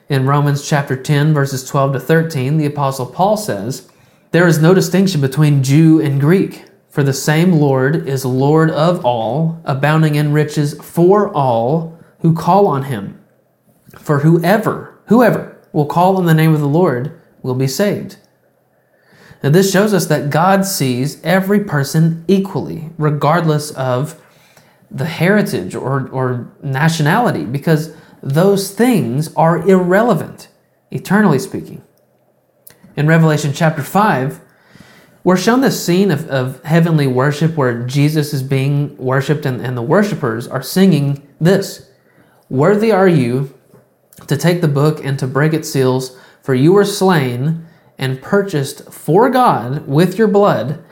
In 0.09 0.25
Romans 0.25 0.67
chapter 0.67 0.95
10, 0.95 1.33
verses 1.33 1.67
12 1.67 1.93
to 1.93 1.99
13, 1.99 2.57
the 2.57 2.65
Apostle 2.65 3.05
Paul 3.05 3.37
says, 3.37 3.89
There 4.31 4.47
is 4.47 4.61
no 4.61 4.73
distinction 4.73 5.21
between 5.21 5.63
Jew 5.63 6.01
and 6.01 6.19
Greek, 6.19 6.65
for 6.93 7.01
the 7.01 7.11
same 7.11 7.53
Lord 7.53 8.07
is 8.07 8.23
Lord 8.23 8.69
of 8.69 9.03
all, 9.03 9.59
abounding 9.65 10.13
in 10.13 10.31
riches 10.31 10.75
for 10.75 11.33
all 11.33 11.97
who 12.19 12.35
call 12.35 12.67
on 12.67 12.83
him. 12.83 13.19
For 13.97 14.19
whoever, 14.19 14.99
whoever 15.07 15.59
will 15.71 15.87
call 15.87 16.17
on 16.17 16.27
the 16.27 16.35
name 16.35 16.53
of 16.53 16.59
the 16.59 16.67
Lord 16.67 17.19
will 17.41 17.55
be 17.55 17.67
saved. 17.67 18.17
And 19.41 19.55
this 19.55 19.71
shows 19.71 19.91
us 19.91 20.05
that 20.05 20.29
God 20.29 20.67
sees 20.67 21.19
every 21.23 21.63
person 21.63 22.25
equally, 22.27 22.91
regardless 22.99 23.71
of 23.71 24.21
the 24.91 25.05
heritage 25.05 25.73
or, 25.73 26.07
or 26.09 26.53
nationality, 26.61 27.43
because 27.43 27.95
those 28.21 28.69
things 28.69 29.33
are 29.33 29.67
irrelevant, 29.67 30.47
eternally 30.91 31.39
speaking. 31.39 31.81
In 32.95 33.07
Revelation 33.07 33.51
chapter 33.51 33.81
5, 33.81 34.41
we're 35.23 35.37
shown 35.37 35.61
this 35.61 35.83
scene 35.83 36.11
of, 36.11 36.29
of 36.29 36.63
heavenly 36.63 37.07
worship 37.07 37.55
where 37.55 37.85
Jesus 37.85 38.33
is 38.33 38.43
being 38.43 38.97
worshiped 38.97 39.45
and, 39.45 39.61
and 39.61 39.77
the 39.77 39.81
worshipers 39.81 40.47
are 40.47 40.61
singing 40.61 41.27
this 41.39 41.89
Worthy 42.49 42.91
are 42.91 43.07
you 43.07 43.57
to 44.27 44.37
take 44.37 44.61
the 44.61 44.67
book 44.67 45.03
and 45.03 45.17
to 45.17 45.25
break 45.25 45.53
its 45.53 45.71
seals, 45.71 46.17
for 46.41 46.53
you 46.53 46.73
were 46.73 46.85
slain 46.85 47.65
and 47.97 48.21
purchased 48.21 48.91
for 48.91 49.29
God 49.29 49.87
with 49.87 50.17
your 50.17 50.27
blood 50.27 50.83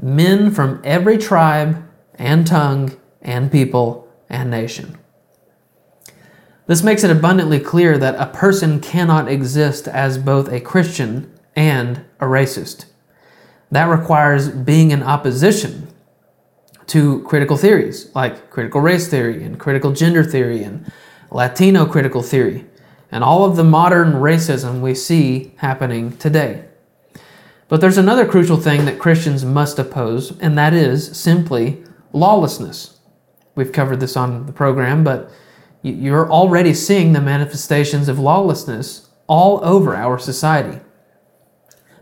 men 0.00 0.50
from 0.50 0.80
every 0.82 1.18
tribe 1.18 1.86
and 2.14 2.46
tongue 2.46 2.96
and 3.20 3.52
people 3.52 4.08
and 4.30 4.50
nation. 4.50 4.96
This 6.66 6.82
makes 6.82 7.04
it 7.04 7.10
abundantly 7.10 7.60
clear 7.60 7.98
that 7.98 8.14
a 8.14 8.32
person 8.32 8.80
cannot 8.80 9.28
exist 9.28 9.88
as 9.88 10.16
both 10.16 10.48
a 10.48 10.60
Christian 10.60 11.30
and 11.56 12.04
a 12.20 12.24
racist. 12.24 12.86
That 13.70 13.84
requires 13.84 14.48
being 14.48 14.90
in 14.90 15.02
opposition 15.02 15.88
to 16.88 17.22
critical 17.22 17.56
theories 17.56 18.10
like 18.14 18.50
critical 18.50 18.80
race 18.80 19.08
theory 19.08 19.44
and 19.44 19.60
critical 19.60 19.92
gender 19.92 20.24
theory 20.24 20.64
and 20.64 20.90
Latino 21.30 21.86
critical 21.86 22.22
theory 22.22 22.66
and 23.12 23.22
all 23.22 23.44
of 23.44 23.56
the 23.56 23.64
modern 23.64 24.14
racism 24.14 24.80
we 24.80 24.94
see 24.94 25.52
happening 25.58 26.16
today. 26.16 26.64
But 27.68 27.80
there's 27.80 27.98
another 27.98 28.26
crucial 28.26 28.56
thing 28.56 28.84
that 28.84 28.98
Christians 28.98 29.44
must 29.44 29.78
oppose, 29.78 30.36
and 30.40 30.58
that 30.58 30.74
is 30.74 31.16
simply 31.16 31.84
lawlessness. 32.12 32.98
We've 33.54 33.72
covered 33.72 34.00
this 34.00 34.16
on 34.16 34.46
the 34.46 34.52
program, 34.52 35.04
but 35.04 35.30
you're 35.82 36.30
already 36.30 36.74
seeing 36.74 37.12
the 37.12 37.20
manifestations 37.20 38.08
of 38.08 38.18
lawlessness 38.18 39.08
all 39.28 39.64
over 39.64 39.94
our 39.94 40.18
society. 40.18 40.80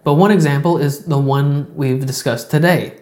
But 0.05 0.15
one 0.15 0.31
example 0.31 0.79
is 0.79 1.05
the 1.05 1.19
one 1.19 1.75
we've 1.75 2.05
discussed 2.07 2.51
today. 2.51 3.01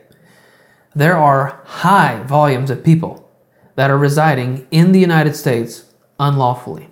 There 0.95 1.17
are 1.17 1.61
high 1.65 2.23
volumes 2.23 2.71
of 2.71 2.85
people 2.85 3.31
that 3.75 3.91
are 3.91 3.99
residing 3.99 4.67
in 4.71 4.93
the 4.93 5.01
United 5.01 5.37
States 5.37 5.93
unlawfully. 6.19 6.89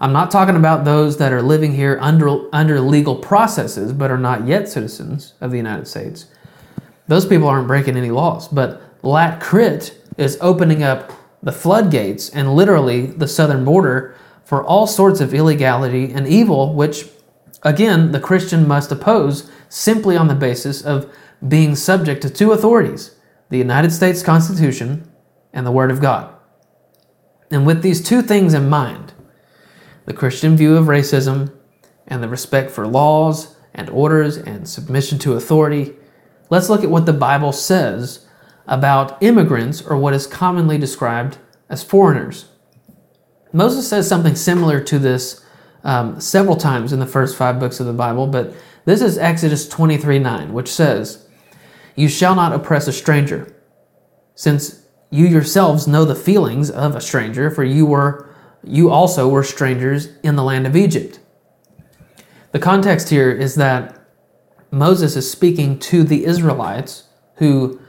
I'm 0.00 0.12
not 0.12 0.30
talking 0.30 0.56
about 0.56 0.84
those 0.84 1.16
that 1.18 1.32
are 1.32 1.42
living 1.42 1.72
here 1.72 1.98
under, 2.00 2.54
under 2.54 2.80
legal 2.80 3.16
processes 3.16 3.92
but 3.92 4.10
are 4.10 4.18
not 4.18 4.46
yet 4.46 4.68
citizens 4.68 5.34
of 5.40 5.50
the 5.50 5.56
United 5.56 5.88
States. 5.88 6.26
Those 7.08 7.26
people 7.26 7.48
aren't 7.48 7.68
breaking 7.68 7.96
any 7.96 8.10
laws, 8.10 8.48
but 8.48 8.82
Lat 9.02 9.40
Crit 9.40 9.98
is 10.16 10.38
opening 10.40 10.82
up 10.82 11.12
the 11.42 11.52
floodgates 11.52 12.30
and 12.30 12.54
literally 12.54 13.06
the 13.06 13.28
southern 13.28 13.64
border 13.64 14.16
for 14.44 14.62
all 14.64 14.86
sorts 14.86 15.20
of 15.20 15.34
illegality 15.34 16.12
and 16.12 16.26
evil, 16.26 16.74
which, 16.74 17.06
again, 17.64 18.12
the 18.12 18.20
Christian 18.20 18.68
must 18.68 18.92
oppose 18.92 19.50
simply 19.68 20.16
on 20.16 20.28
the 20.28 20.34
basis 20.34 20.82
of 20.82 21.12
being 21.46 21.74
subject 21.74 22.22
to 22.22 22.30
two 22.30 22.52
authorities 22.52 23.16
the 23.50 23.58
United 23.58 23.92
States 23.92 24.22
Constitution 24.22 25.08
and 25.52 25.66
the 25.66 25.72
Word 25.72 25.90
of 25.90 26.00
God. 26.00 26.34
And 27.50 27.66
with 27.66 27.82
these 27.82 28.02
two 28.02 28.22
things 28.22 28.54
in 28.54 28.68
mind, 28.68 29.12
the 30.06 30.14
Christian 30.14 30.56
view 30.56 30.76
of 30.76 30.86
racism, 30.86 31.52
and 32.06 32.22
the 32.22 32.28
respect 32.28 32.70
for 32.70 32.86
laws 32.86 33.56
and 33.74 33.88
orders 33.90 34.36
and 34.36 34.68
submission 34.68 35.18
to 35.20 35.34
authority, 35.34 35.94
let's 36.50 36.68
look 36.68 36.84
at 36.84 36.90
what 36.90 37.06
the 37.06 37.12
Bible 37.12 37.52
says 37.52 38.26
about 38.66 39.22
immigrants 39.22 39.82
or 39.82 39.96
what 39.96 40.14
is 40.14 40.26
commonly 40.26 40.78
described 40.78 41.38
as 41.68 41.82
foreigners. 41.82 42.46
Moses 43.52 43.88
says 43.88 44.08
something 44.08 44.34
similar 44.34 44.80
to 44.80 44.98
this 44.98 45.43
um, 45.84 46.20
several 46.20 46.56
times 46.56 46.92
in 46.92 46.98
the 46.98 47.06
first 47.06 47.36
five 47.36 47.60
books 47.60 47.78
of 47.78 47.86
the 47.86 47.92
Bible, 47.92 48.26
but 48.26 48.52
this 48.84 49.00
is 49.00 49.16
Exodus 49.16 49.68
23 49.68 50.18
9, 50.18 50.52
which 50.52 50.68
says, 50.68 51.28
You 51.94 52.08
shall 52.08 52.34
not 52.34 52.52
oppress 52.52 52.88
a 52.88 52.92
stranger, 52.92 53.54
since 54.34 54.86
you 55.10 55.26
yourselves 55.26 55.86
know 55.86 56.04
the 56.04 56.14
feelings 56.14 56.70
of 56.70 56.96
a 56.96 57.00
stranger, 57.00 57.50
for 57.50 57.64
you 57.64 57.86
were 57.86 58.28
you 58.66 58.90
also 58.90 59.28
were 59.28 59.44
strangers 59.44 60.08
in 60.22 60.36
the 60.36 60.42
land 60.42 60.66
of 60.66 60.74
Egypt. 60.74 61.20
The 62.52 62.58
context 62.58 63.10
here 63.10 63.30
is 63.30 63.56
that 63.56 64.00
Moses 64.70 65.16
is 65.16 65.30
speaking 65.30 65.78
to 65.80 66.02
the 66.02 66.24
Israelites 66.24 67.04
who 67.36 67.80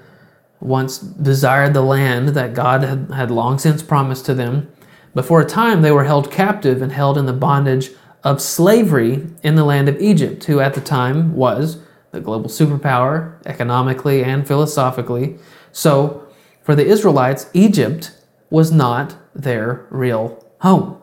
once 0.60 0.98
desired 0.98 1.74
the 1.74 1.82
land 1.82 2.30
that 2.30 2.54
God 2.54 2.84
had, 2.84 3.12
had 3.12 3.32
long 3.32 3.58
since 3.58 3.82
promised 3.84 4.26
to 4.26 4.34
them. 4.34 4.72
But 5.16 5.26
for 5.26 5.42
a 5.42 5.46
time, 5.46 5.82
they 5.82 5.92
were 5.92 6.04
held 6.04 6.30
captive 6.30 6.84
and 6.84 6.92
held 6.92 7.18
in 7.18 7.26
the 7.26 7.34
bondage 7.34 7.90
of 8.24 8.42
slavery 8.42 9.26
in 9.42 9.56
the 9.56 9.64
land 9.64 9.90
of 9.90 10.00
Egypt, 10.00 10.44
who 10.44 10.60
at 10.60 10.76
the 10.76 10.82
time 10.82 11.34
was 11.36 11.80
the 12.12 12.20
global 12.20 12.50
superpower 12.50 13.38
economically 13.46 14.24
and 14.24 14.46
philosophically. 14.46 15.38
So, 15.72 16.28
for 16.62 16.76
the 16.76 16.86
Israelites, 16.86 17.50
Egypt 17.54 18.12
was 18.50 18.72
not 18.72 19.16
their 19.34 19.86
real 19.90 20.46
home. 20.60 21.02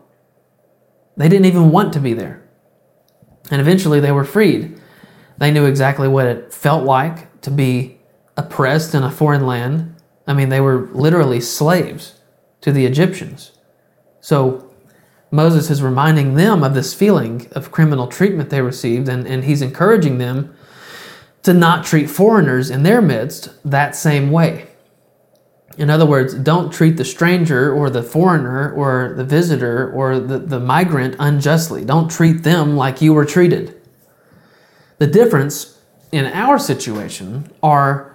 They 1.16 1.28
didn't 1.28 1.46
even 1.46 1.70
want 1.70 1.92
to 1.94 2.00
be 2.00 2.12
there. 2.12 2.42
And 3.50 3.60
eventually 3.60 4.00
they 4.00 4.12
were 4.12 4.24
freed. 4.24 4.80
They 5.38 5.50
knew 5.50 5.66
exactly 5.66 6.08
what 6.08 6.26
it 6.26 6.52
felt 6.52 6.84
like 6.84 7.40
to 7.42 7.50
be 7.50 7.98
oppressed 8.36 8.94
in 8.94 9.02
a 9.02 9.10
foreign 9.10 9.46
land. 9.46 9.94
I 10.26 10.34
mean, 10.34 10.48
they 10.48 10.60
were 10.60 10.88
literally 10.92 11.40
slaves 11.40 12.20
to 12.60 12.72
the 12.72 12.86
Egyptians. 12.86 13.51
So 14.22 14.70
Moses 15.30 15.68
is 15.68 15.82
reminding 15.82 16.34
them 16.34 16.62
of 16.62 16.72
this 16.72 16.94
feeling 16.94 17.48
of 17.52 17.72
criminal 17.72 18.06
treatment 18.06 18.48
they 18.48 18.62
received, 18.62 19.08
and, 19.08 19.26
and 19.26 19.44
he's 19.44 19.60
encouraging 19.60 20.16
them 20.16 20.56
to 21.42 21.52
not 21.52 21.84
treat 21.84 22.08
foreigners 22.08 22.70
in 22.70 22.84
their 22.84 23.02
midst 23.02 23.50
that 23.68 23.96
same 23.96 24.30
way. 24.30 24.68
In 25.76 25.90
other 25.90 26.06
words, 26.06 26.34
don't 26.34 26.72
treat 26.72 26.98
the 26.98 27.04
stranger 27.04 27.72
or 27.72 27.90
the 27.90 28.02
foreigner 28.02 28.72
or 28.72 29.14
the 29.16 29.24
visitor 29.24 29.90
or 29.90 30.20
the, 30.20 30.38
the 30.38 30.60
migrant 30.60 31.16
unjustly. 31.18 31.84
Don't 31.84 32.10
treat 32.10 32.42
them 32.42 32.76
like 32.76 33.02
you 33.02 33.12
were 33.12 33.24
treated. 33.24 33.80
The 34.98 35.06
difference 35.06 35.80
in 36.12 36.26
our 36.26 36.58
situation 36.58 37.50
are 37.62 38.14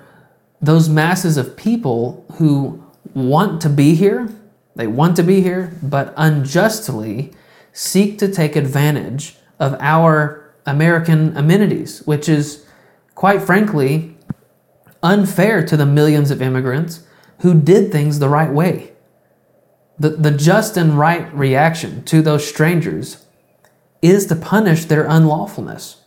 those 0.61 0.87
masses 0.87 1.35
of 1.35 1.57
people 1.57 2.25
who 2.35 2.81
want 3.13 3.59
to 3.63 3.69
be 3.69 3.95
here, 3.95 4.29
they 4.77 4.85
want 4.85 5.15
to 5.15 5.23
be 5.23 5.41
here, 5.41 5.75
but 5.81 6.13
unjustly 6.15 7.33
seek 7.73 8.19
to 8.19 8.31
take 8.31 8.55
advantage 8.55 9.35
of 9.59 9.75
our 9.79 10.53
American 10.67 11.35
amenities, 11.35 12.05
which 12.05 12.29
is, 12.29 12.63
quite 13.15 13.41
frankly, 13.41 14.15
unfair 15.01 15.65
to 15.65 15.75
the 15.75 15.85
millions 15.85 16.29
of 16.29 16.43
immigrants 16.43 17.07
who 17.39 17.59
did 17.59 17.91
things 17.91 18.19
the 18.19 18.29
right 18.29 18.51
way. 18.51 18.91
The, 19.97 20.09
the 20.09 20.31
just 20.31 20.77
and 20.77 20.97
right 20.97 21.33
reaction 21.33 22.03
to 22.05 22.21
those 22.21 22.47
strangers 22.47 23.25
is 24.03 24.27
to 24.27 24.35
punish 24.35 24.85
their 24.85 25.05
unlawfulness. 25.05 26.01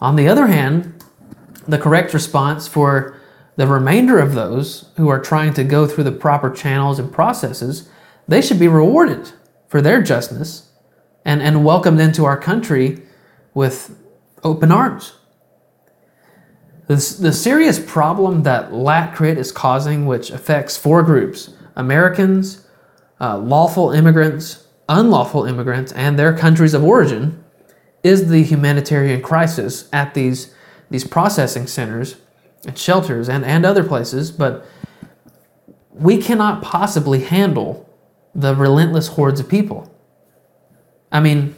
On 0.00 0.16
the 0.16 0.28
other 0.28 0.46
hand, 0.46 1.04
the 1.68 1.78
correct 1.78 2.14
response 2.14 2.66
for 2.66 3.19
the 3.56 3.66
remainder 3.66 4.18
of 4.18 4.34
those 4.34 4.90
who 4.96 5.08
are 5.08 5.20
trying 5.20 5.52
to 5.54 5.64
go 5.64 5.86
through 5.86 6.04
the 6.04 6.12
proper 6.12 6.50
channels 6.50 6.98
and 6.98 7.12
processes, 7.12 7.88
they 8.26 8.40
should 8.40 8.58
be 8.58 8.68
rewarded 8.68 9.32
for 9.68 9.80
their 9.80 10.02
justness 10.02 10.68
and, 11.24 11.42
and 11.42 11.64
welcomed 11.64 12.00
into 12.00 12.24
our 12.24 12.38
country 12.38 13.02
with 13.54 13.96
open 14.42 14.72
arms. 14.72 15.14
The, 16.86 16.96
the 17.20 17.32
serious 17.32 17.78
problem 17.78 18.42
that 18.42 18.70
LatCrit 18.70 19.36
is 19.36 19.52
causing, 19.52 20.06
which 20.06 20.30
affects 20.30 20.76
four 20.76 21.02
groups 21.02 21.54
Americans, 21.76 22.66
uh, 23.20 23.38
lawful 23.38 23.92
immigrants, 23.92 24.66
unlawful 24.88 25.44
immigrants, 25.44 25.92
and 25.92 26.18
their 26.18 26.36
countries 26.36 26.74
of 26.74 26.82
origin, 26.82 27.44
is 28.02 28.28
the 28.28 28.42
humanitarian 28.42 29.22
crisis 29.22 29.88
at 29.92 30.14
these, 30.14 30.52
these 30.90 31.06
processing 31.06 31.66
centers 31.66 32.16
and 32.66 32.78
shelters 32.78 33.28
and, 33.28 33.44
and 33.44 33.64
other 33.64 33.84
places. 33.84 34.30
But 34.30 34.66
we 35.92 36.18
cannot 36.18 36.62
possibly 36.62 37.20
handle 37.20 37.88
the 38.34 38.54
relentless 38.54 39.08
hordes 39.08 39.40
of 39.40 39.48
people. 39.48 39.92
I 41.12 41.20
mean, 41.20 41.54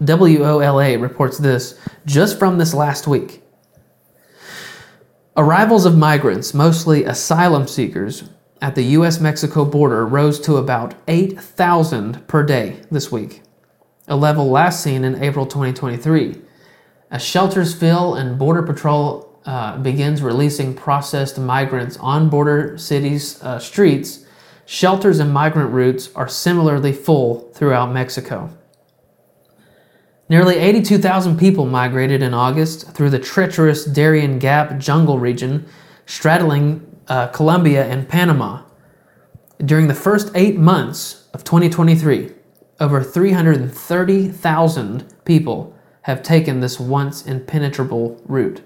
WOLA 0.00 0.98
reports 0.98 1.38
this 1.38 1.78
just 2.06 2.38
from 2.38 2.58
this 2.58 2.72
last 2.72 3.06
week. 3.06 3.42
Arrivals 5.36 5.84
of 5.84 5.96
migrants, 5.96 6.54
mostly 6.54 7.04
asylum 7.04 7.68
seekers, 7.68 8.24
at 8.60 8.74
the 8.74 8.82
US 8.82 9.20
Mexico 9.20 9.64
border 9.64 10.04
rose 10.04 10.40
to 10.40 10.56
about 10.56 10.94
8,000 11.06 12.26
per 12.26 12.42
day 12.42 12.80
this 12.90 13.12
week, 13.12 13.42
a 14.08 14.16
level 14.16 14.50
last 14.50 14.82
seen 14.82 15.04
in 15.04 15.22
April 15.22 15.46
2023. 15.46 16.40
As 17.10 17.24
shelters 17.24 17.74
fill 17.74 18.14
and 18.14 18.38
Border 18.38 18.62
Patrol 18.62 19.27
uh, 19.44 19.78
begins 19.78 20.22
releasing 20.22 20.74
processed 20.74 21.38
migrants 21.38 21.96
on 21.98 22.28
border 22.28 22.76
cities' 22.76 23.42
uh, 23.42 23.58
streets, 23.58 24.26
shelters 24.66 25.18
and 25.18 25.32
migrant 25.32 25.72
routes 25.72 26.10
are 26.14 26.28
similarly 26.28 26.92
full 26.92 27.50
throughout 27.54 27.92
Mexico. 27.92 28.50
Nearly 30.28 30.56
82,000 30.56 31.38
people 31.38 31.64
migrated 31.64 32.22
in 32.22 32.34
August 32.34 32.92
through 32.92 33.10
the 33.10 33.18
treacherous 33.18 33.86
Darien 33.86 34.38
Gap 34.38 34.78
jungle 34.78 35.18
region 35.18 35.66
straddling 36.04 36.84
uh, 37.08 37.28
Colombia 37.28 37.86
and 37.86 38.06
Panama. 38.08 38.62
During 39.64 39.88
the 39.88 39.94
first 39.94 40.30
eight 40.34 40.58
months 40.58 41.28
of 41.32 41.44
2023, 41.44 42.32
over 42.80 43.02
330,000 43.02 45.14
people 45.24 45.74
have 46.02 46.22
taken 46.22 46.60
this 46.60 46.78
once 46.78 47.26
impenetrable 47.26 48.22
route. 48.26 48.60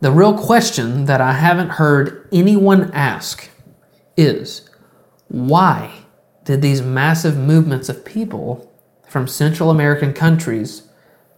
The 0.00 0.12
real 0.12 0.36
question 0.36 1.06
that 1.06 1.22
I 1.22 1.32
haven't 1.32 1.70
heard 1.70 2.28
anyone 2.30 2.90
ask 2.92 3.48
is 4.16 4.68
why 5.28 5.90
did 6.44 6.60
these 6.60 6.82
massive 6.82 7.38
movements 7.38 7.88
of 7.88 8.04
people 8.04 8.72
from 9.08 9.26
Central 9.26 9.70
American 9.70 10.12
countries 10.12 10.88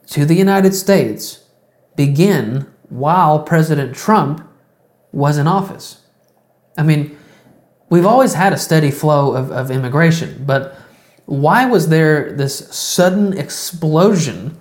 to 0.09 0.25
the 0.25 0.35
United 0.35 0.75
States 0.75 1.45
begin 1.95 2.67
while 2.89 3.43
President 3.43 3.95
Trump 3.95 4.47
was 5.13 5.39
in 5.39 5.47
office? 5.47 6.05
I 6.77 6.83
mean, 6.83 7.17
we've 7.91 8.07
always 8.07 8.35
had 8.35 8.53
a 8.53 8.59
steady 8.59 8.91
flow 8.91 9.35
of, 9.35 9.53
of 9.53 9.71
immigration, 9.71 10.45
but 10.45 10.77
why 11.27 11.67
was 11.67 11.91
there 11.91 12.33
this 12.33 12.75
sudden 12.75 13.39
explosion 13.39 14.59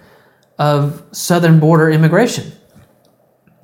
of 0.60 1.04
southern 1.12 1.60
border 1.60 1.90
immigration? 1.90 2.52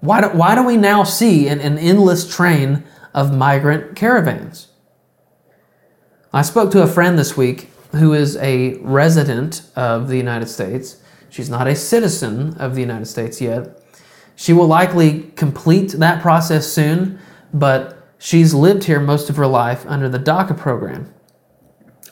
Why 0.03 0.21
do, 0.21 0.27
why 0.27 0.55
do 0.55 0.63
we 0.63 0.77
now 0.77 1.03
see 1.03 1.47
an, 1.47 1.59
an 1.61 1.77
endless 1.77 2.27
train 2.27 2.83
of 3.13 3.33
migrant 3.33 3.95
caravans? 3.95 4.67
I 6.33 6.41
spoke 6.41 6.71
to 6.71 6.81
a 6.81 6.87
friend 6.87 7.17
this 7.17 7.37
week 7.37 7.69
who 7.91 8.13
is 8.13 8.35
a 8.37 8.75
resident 8.79 9.61
of 9.75 10.07
the 10.07 10.17
United 10.17 10.47
States. 10.47 11.01
She's 11.29 11.49
not 11.49 11.67
a 11.67 11.75
citizen 11.75 12.55
of 12.57 12.75
the 12.75 12.81
United 12.81 13.05
States 13.05 13.39
yet. 13.39 13.79
She 14.35 14.51
will 14.51 14.67
likely 14.67 15.31
complete 15.35 15.91
that 15.93 16.21
process 16.21 16.67
soon, 16.67 17.19
but 17.53 18.03
She's 18.23 18.53
lived 18.53 18.85
here 18.85 19.01
most 19.01 19.29
of 19.29 19.35
her 19.35 19.47
life 19.47 19.85
under 19.85 20.07
the 20.07 20.17
DACA 20.17 20.57
program. 20.57 21.13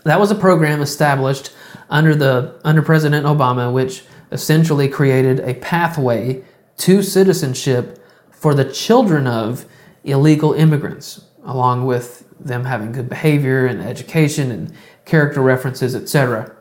That 0.03 0.19
was 0.19 0.29
a 0.29 0.35
program 0.35 0.81
established 0.81 1.53
under 1.89 2.13
the 2.13 2.59
under 2.65 2.81
President 2.81 3.25
Obama 3.25 3.71
which 3.71 4.03
essentially 4.29 4.89
created 4.89 5.39
a 5.39 5.53
pathway 5.53 6.43
to 6.81 7.01
citizenship 7.01 8.03
for 8.31 8.53
the 8.53 8.65
children 8.65 9.27
of 9.27 9.65
illegal 10.03 10.53
immigrants 10.53 11.25
along 11.43 11.85
with 11.85 12.27
them 12.39 12.65
having 12.65 12.91
good 12.91 13.09
behavior 13.09 13.65
and 13.65 13.81
education 13.81 14.51
and 14.51 14.73
character 15.05 15.41
references, 15.41 15.95
etc. 15.95 16.55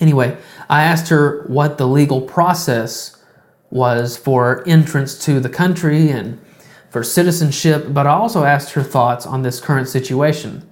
Anyway, 0.00 0.36
I 0.68 0.82
asked 0.82 1.08
her 1.08 1.44
what 1.46 1.78
the 1.78 1.86
legal 1.86 2.20
process 2.20 3.22
was 3.70 4.16
for 4.16 4.66
entrance 4.66 5.18
to 5.24 5.40
the 5.40 5.48
country 5.48 6.10
and 6.10 6.40
for 6.90 7.02
citizenship, 7.02 7.86
but 7.88 8.06
I 8.06 8.10
also 8.10 8.44
asked 8.44 8.72
her 8.72 8.82
thoughts 8.82 9.26
on 9.26 9.42
this 9.42 9.60
current 9.60 9.88
situation. 9.88 10.68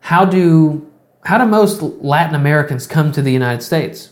How 0.00 0.24
do, 0.24 0.90
how 1.24 1.38
do 1.38 1.46
most 1.46 1.82
Latin 1.82 2.34
Americans 2.34 2.86
come 2.86 3.12
to 3.12 3.22
the 3.22 3.32
United 3.32 3.62
States? 3.62 4.10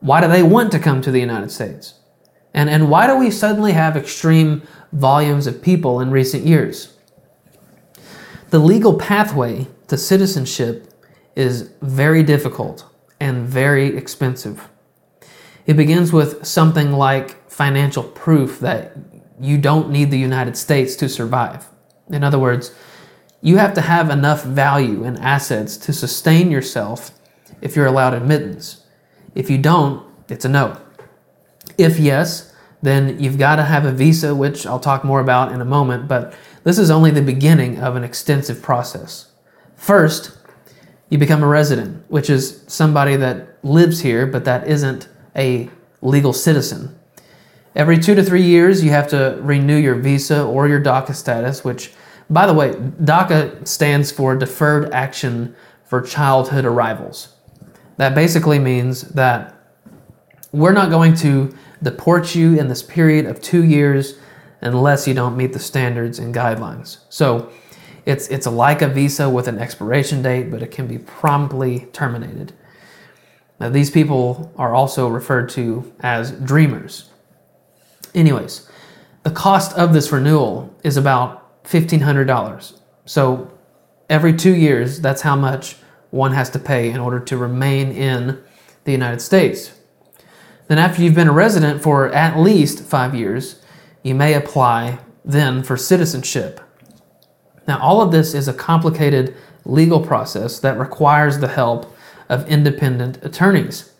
Why 0.00 0.20
do 0.20 0.28
they 0.28 0.42
want 0.42 0.72
to 0.72 0.78
come 0.78 1.02
to 1.02 1.10
the 1.10 1.20
United 1.20 1.50
States? 1.50 1.99
And, 2.52 2.68
and 2.68 2.90
why 2.90 3.06
do 3.06 3.16
we 3.16 3.30
suddenly 3.30 3.72
have 3.72 3.96
extreme 3.96 4.62
volumes 4.92 5.46
of 5.46 5.62
people 5.62 6.00
in 6.00 6.10
recent 6.10 6.44
years? 6.44 6.96
The 8.50 8.58
legal 8.58 8.98
pathway 8.98 9.68
to 9.88 9.96
citizenship 9.96 10.92
is 11.36 11.70
very 11.80 12.22
difficult 12.22 12.84
and 13.20 13.46
very 13.46 13.96
expensive. 13.96 14.68
It 15.66 15.74
begins 15.76 16.12
with 16.12 16.44
something 16.44 16.92
like 16.92 17.48
financial 17.50 18.02
proof 18.02 18.58
that 18.60 18.96
you 19.40 19.56
don't 19.58 19.90
need 19.90 20.10
the 20.10 20.18
United 20.18 20.56
States 20.56 20.96
to 20.96 21.08
survive. 21.08 21.68
In 22.08 22.24
other 22.24 22.38
words, 22.38 22.74
you 23.40 23.56
have 23.56 23.74
to 23.74 23.80
have 23.80 24.10
enough 24.10 24.42
value 24.42 25.04
and 25.04 25.18
assets 25.18 25.76
to 25.78 25.92
sustain 25.92 26.50
yourself 26.50 27.12
if 27.60 27.76
you're 27.76 27.86
allowed 27.86 28.14
admittance. 28.14 28.84
If 29.34 29.48
you 29.48 29.58
don't, 29.58 30.04
it's 30.28 30.44
a 30.44 30.48
no. 30.48 30.80
If 31.80 31.98
yes, 31.98 32.52
then 32.82 33.18
you've 33.18 33.38
got 33.38 33.56
to 33.56 33.62
have 33.62 33.86
a 33.86 33.92
visa, 33.92 34.34
which 34.34 34.66
I'll 34.66 34.78
talk 34.80 35.02
more 35.02 35.20
about 35.20 35.52
in 35.52 35.62
a 35.62 35.64
moment, 35.64 36.08
but 36.08 36.34
this 36.62 36.78
is 36.78 36.90
only 36.90 37.10
the 37.10 37.22
beginning 37.22 37.78
of 37.78 37.96
an 37.96 38.04
extensive 38.04 38.60
process. 38.60 39.32
First, 39.76 40.36
you 41.08 41.16
become 41.16 41.42
a 41.42 41.46
resident, 41.46 42.04
which 42.08 42.28
is 42.28 42.64
somebody 42.66 43.16
that 43.16 43.58
lives 43.62 44.00
here 44.00 44.26
but 44.26 44.44
that 44.44 44.68
isn't 44.68 45.08
a 45.34 45.70
legal 46.02 46.34
citizen. 46.34 46.94
Every 47.74 47.98
two 47.98 48.14
to 48.14 48.22
three 48.22 48.42
years, 48.42 48.84
you 48.84 48.90
have 48.90 49.08
to 49.08 49.38
renew 49.40 49.76
your 49.76 49.94
visa 49.94 50.44
or 50.44 50.68
your 50.68 50.82
DACA 50.82 51.14
status, 51.14 51.64
which, 51.64 51.92
by 52.28 52.46
the 52.46 52.52
way, 52.52 52.72
DACA 52.72 53.66
stands 53.66 54.12
for 54.12 54.36
Deferred 54.36 54.92
Action 54.92 55.54
for 55.84 56.02
Childhood 56.02 56.66
Arrivals. 56.66 57.34
That 57.96 58.14
basically 58.14 58.58
means 58.58 59.02
that 59.12 59.56
we're 60.52 60.72
not 60.72 60.90
going 60.90 61.14
to 61.16 61.54
deport 61.82 62.34
you 62.34 62.58
in 62.58 62.68
this 62.68 62.82
period 62.82 63.26
of 63.26 63.40
two 63.40 63.64
years 63.64 64.18
unless 64.60 65.08
you 65.08 65.14
don't 65.14 65.36
meet 65.36 65.52
the 65.52 65.58
standards 65.58 66.18
and 66.18 66.34
guidelines. 66.34 66.98
So 67.08 67.50
it's, 68.06 68.28
it's 68.28 68.46
like 68.46 68.82
a 68.82 68.88
visa 68.88 69.28
with 69.28 69.48
an 69.48 69.58
expiration 69.58 70.22
date, 70.22 70.50
but 70.50 70.62
it 70.62 70.70
can 70.70 70.86
be 70.86 70.98
promptly 70.98 71.86
terminated. 71.92 72.52
Now, 73.58 73.68
these 73.68 73.90
people 73.90 74.52
are 74.56 74.74
also 74.74 75.08
referred 75.08 75.48
to 75.50 75.92
as 76.00 76.32
dreamers. 76.32 77.10
Anyways, 78.14 78.68
the 79.22 79.30
cost 79.30 79.76
of 79.76 79.92
this 79.92 80.10
renewal 80.10 80.74
is 80.82 80.96
about 80.96 81.64
$1,500. 81.64 82.80
So 83.04 83.50
every 84.08 84.32
two 84.34 84.54
years, 84.54 85.00
that's 85.00 85.22
how 85.22 85.36
much 85.36 85.76
one 86.10 86.32
has 86.32 86.50
to 86.50 86.58
pay 86.58 86.90
in 86.90 86.98
order 86.98 87.20
to 87.20 87.36
remain 87.36 87.92
in 87.92 88.42
the 88.84 88.92
United 88.92 89.20
States. 89.20 89.72
Then, 90.70 90.78
after 90.78 91.02
you've 91.02 91.16
been 91.16 91.26
a 91.26 91.32
resident 91.32 91.82
for 91.82 92.14
at 92.14 92.38
least 92.38 92.84
five 92.84 93.12
years, 93.12 93.60
you 94.04 94.14
may 94.14 94.34
apply 94.34 95.00
then 95.24 95.64
for 95.64 95.76
citizenship. 95.76 96.60
Now, 97.66 97.80
all 97.80 98.00
of 98.00 98.12
this 98.12 98.34
is 98.34 98.46
a 98.46 98.54
complicated 98.54 99.34
legal 99.64 100.00
process 100.00 100.60
that 100.60 100.78
requires 100.78 101.40
the 101.40 101.48
help 101.48 101.92
of 102.28 102.48
independent 102.48 103.18
attorneys. 103.24 103.92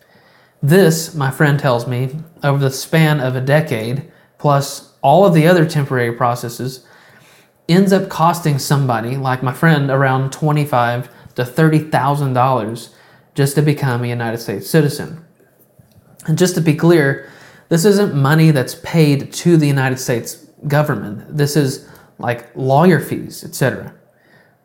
This, 0.63 1.13
my 1.13 1.29
friend 1.29 1.59
tells 1.59 1.87
me, 1.87 2.15
over 2.41 2.59
the 2.59 2.71
span 2.71 3.19
of 3.19 3.35
a 3.35 3.41
decade, 3.41 4.09
plus 4.37 4.93
all 5.01 5.25
of 5.25 5.33
the 5.33 5.47
other 5.47 5.65
temporary 5.65 6.13
processes, 6.13 6.85
ends 7.67 7.91
up 7.91 8.07
costing 8.07 8.57
somebody 8.57 9.17
like 9.17 9.43
my 9.43 9.51
friend 9.51 9.89
around 9.89 10.31
twenty-five 10.31 11.09
to 11.35 11.43
thirty 11.43 11.79
thousand 11.79 12.31
dollars 12.31 12.95
just 13.35 13.55
to 13.55 13.61
become 13.61 14.05
a 14.05 14.07
United 14.07 14.37
States 14.37 14.69
citizen. 14.69 15.25
And 16.27 16.37
just 16.37 16.55
to 16.55 16.61
be 16.61 16.75
clear, 16.75 17.29
this 17.69 17.85
isn't 17.85 18.13
money 18.13 18.51
that's 18.51 18.75
paid 18.75 19.31
to 19.33 19.57
the 19.57 19.67
United 19.67 19.97
States 19.97 20.35
government. 20.67 21.35
This 21.35 21.55
is 21.55 21.89
like 22.17 22.55
lawyer 22.55 22.99
fees, 22.99 23.43
etc. 23.43 23.93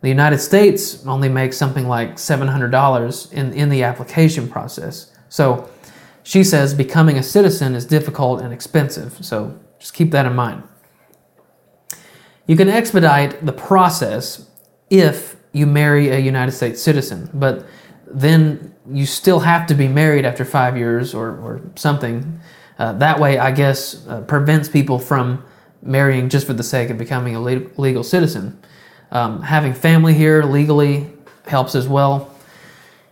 The 0.03 0.09
United 0.09 0.39
States 0.39 1.07
only 1.07 1.29
makes 1.29 1.57
something 1.57 1.89
like 1.89 2.17
$700 2.17 3.33
in, 3.33 3.53
in 3.55 3.71
the 3.71 3.83
application 3.83 4.49
process. 4.49 5.13
So 5.29 5.71
she 6.23 6.45
says 6.45 6.75
becoming 6.75 7.19
a 7.19 7.23
citizen 7.23 7.75
is 7.75 7.87
difficult 7.87 8.43
and 8.43 8.53
expensive, 8.53 9.25
so 9.25 9.59
just 9.79 9.95
keep 9.95 10.11
that 10.11 10.27
in 10.27 10.35
mind. 10.35 10.63
You 12.47 12.57
can 12.57 12.69
expedite 12.69 13.45
the 13.45 13.53
process 13.53 14.49
if 14.91 15.37
you 15.53 15.67
marry 15.67 16.11
a 16.11 16.19
United 16.19 16.53
States 16.53 16.81
citizen, 16.83 17.31
but 17.33 17.67
then 18.07 18.76
you 18.91 19.07
still 19.07 19.41
have 19.41 19.67
to 19.67 19.75
be 19.75 19.89
married 19.89 20.25
after 20.25 20.45
five 20.45 20.77
years 20.77 21.15
or, 21.15 21.29
or 21.29 21.61
something. 21.75 22.41
Uh, 22.79 22.93
that 22.95 23.19
way, 23.19 23.39
I 23.39 23.51
guess, 23.51 24.07
uh, 24.07 24.21
prevents 24.23 24.69
people 24.69 24.99
from 24.99 25.45
marrying 25.83 26.29
just 26.29 26.47
for 26.47 26.53
the 26.53 26.63
sake 26.63 26.91
of 26.91 26.99
becoming 26.99 27.35
a 27.35 27.41
legal 27.41 28.03
citizen. 28.03 28.61
Um, 29.11 29.43
having 29.43 29.73
family 29.73 30.15
here 30.15 30.43
legally 30.43 31.11
helps 31.47 31.75
as 31.75 31.89
well. 31.89 32.35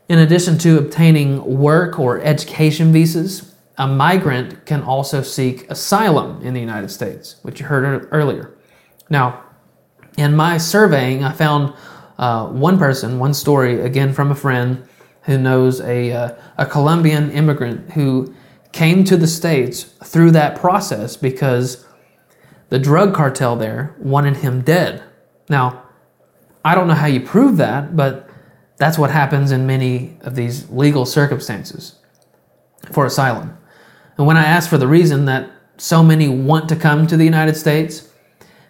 In 0.09 0.19
addition 0.19 0.59
to 0.59 0.79
obtaining 0.79 1.59
work 1.59 1.99
or 1.99 2.21
education 2.21 2.93
visas, 2.93 3.55
a 3.79 3.87
migrant 3.87 4.67
can 4.67 4.83
also 4.83 5.23
seek 5.23 5.69
asylum 5.71 6.43
in 6.43 6.55
the 6.55 6.61
United 6.61 6.91
States, 6.91 7.37
which 7.43 7.61
you 7.61 7.67
heard 7.67 8.09
earlier. 8.13 8.55
Now, 9.09 9.43
in 10.17 10.37
my 10.37 10.59
surveying, 10.59 11.25
I 11.25 11.33
found 11.33 11.75
uh, 12.19 12.47
one 12.47 12.79
person, 12.79 13.19
one 13.19 13.35
story, 13.35 13.81
again 13.81 14.13
from 14.13 14.31
a 14.31 14.35
friend 14.35 14.87
who 15.25 15.39
knows 15.39 15.81
a, 15.81 16.13
uh, 16.13 16.35
a 16.59 16.67
Colombian 16.67 17.31
immigrant 17.31 17.93
who 17.93 18.35
came 18.73 19.05
to 19.05 19.17
the 19.17 19.27
States 19.27 19.85
through 20.05 20.33
that 20.33 20.57
process 20.57 21.17
because 21.17 21.87
the 22.69 22.79
drug 22.79 23.15
cartel 23.15 23.57
there 23.57 23.95
wanted 23.99 24.39
him 24.39 24.63
dead. 24.63 25.03
Now, 25.49 25.85
I 26.65 26.75
don't 26.75 26.89
know 26.89 26.95
how 26.95 27.07
you 27.07 27.21
prove 27.21 27.57
that, 27.59 27.95
but 27.97 28.29
that's 28.77 28.99
what 28.99 29.11
happens 29.11 29.53
in 29.53 29.67
many 29.67 30.19
of 30.23 30.35
these 30.35 30.69
legal 30.71 31.07
circumstances 31.07 31.97
for 32.91 33.07
asylum. 33.07 33.57
And 34.19 34.27
when 34.27 34.37
I 34.37 34.45
asked 34.45 34.69
for 34.69 34.79
the 34.79 34.89
reason 34.89 35.25
that 35.27 35.51
so 35.77 36.03
many 36.03 36.29
want 36.29 36.69
to 36.69 36.77
come 36.77 37.07
to 37.07 37.17
the 37.17 37.25
United 37.25 37.57
States, 37.57 38.11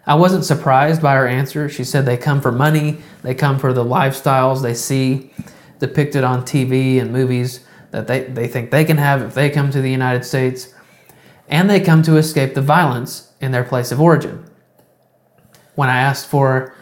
I 0.07 0.15
wasn't 0.15 0.45
surprised 0.45 1.01
by 1.01 1.15
her 1.15 1.27
answer. 1.27 1.67
She 1.67 1.83
said 1.83 2.05
they 2.05 2.17
come 2.17 2.41
for 2.41 2.51
money, 2.51 2.99
they 3.23 3.33
come 3.33 3.57
for 3.57 3.73
the 3.73 3.83
lifestyles 3.83 4.61
they 4.61 4.73
see 4.73 5.31
depicted 5.79 6.23
on 6.23 6.43
TV 6.43 6.99
and 6.99 7.11
movies 7.11 7.65
that 7.91 8.07
they, 8.07 8.23
they 8.23 8.47
think 8.47 8.71
they 8.71 8.85
can 8.85 8.97
have 8.97 9.21
if 9.21 9.33
they 9.33 9.49
come 9.49 9.71
to 9.71 9.81
the 9.81 9.91
United 9.91 10.25
States, 10.25 10.73
and 11.47 11.69
they 11.69 11.79
come 11.79 12.01
to 12.03 12.17
escape 12.17 12.53
the 12.53 12.61
violence 12.61 13.31
in 13.39 13.51
their 13.51 13.63
place 13.63 13.91
of 13.91 14.01
origin. 14.01 14.45
When 15.75 15.89
I 15.89 15.99
asked 15.99 16.27
for 16.27 16.73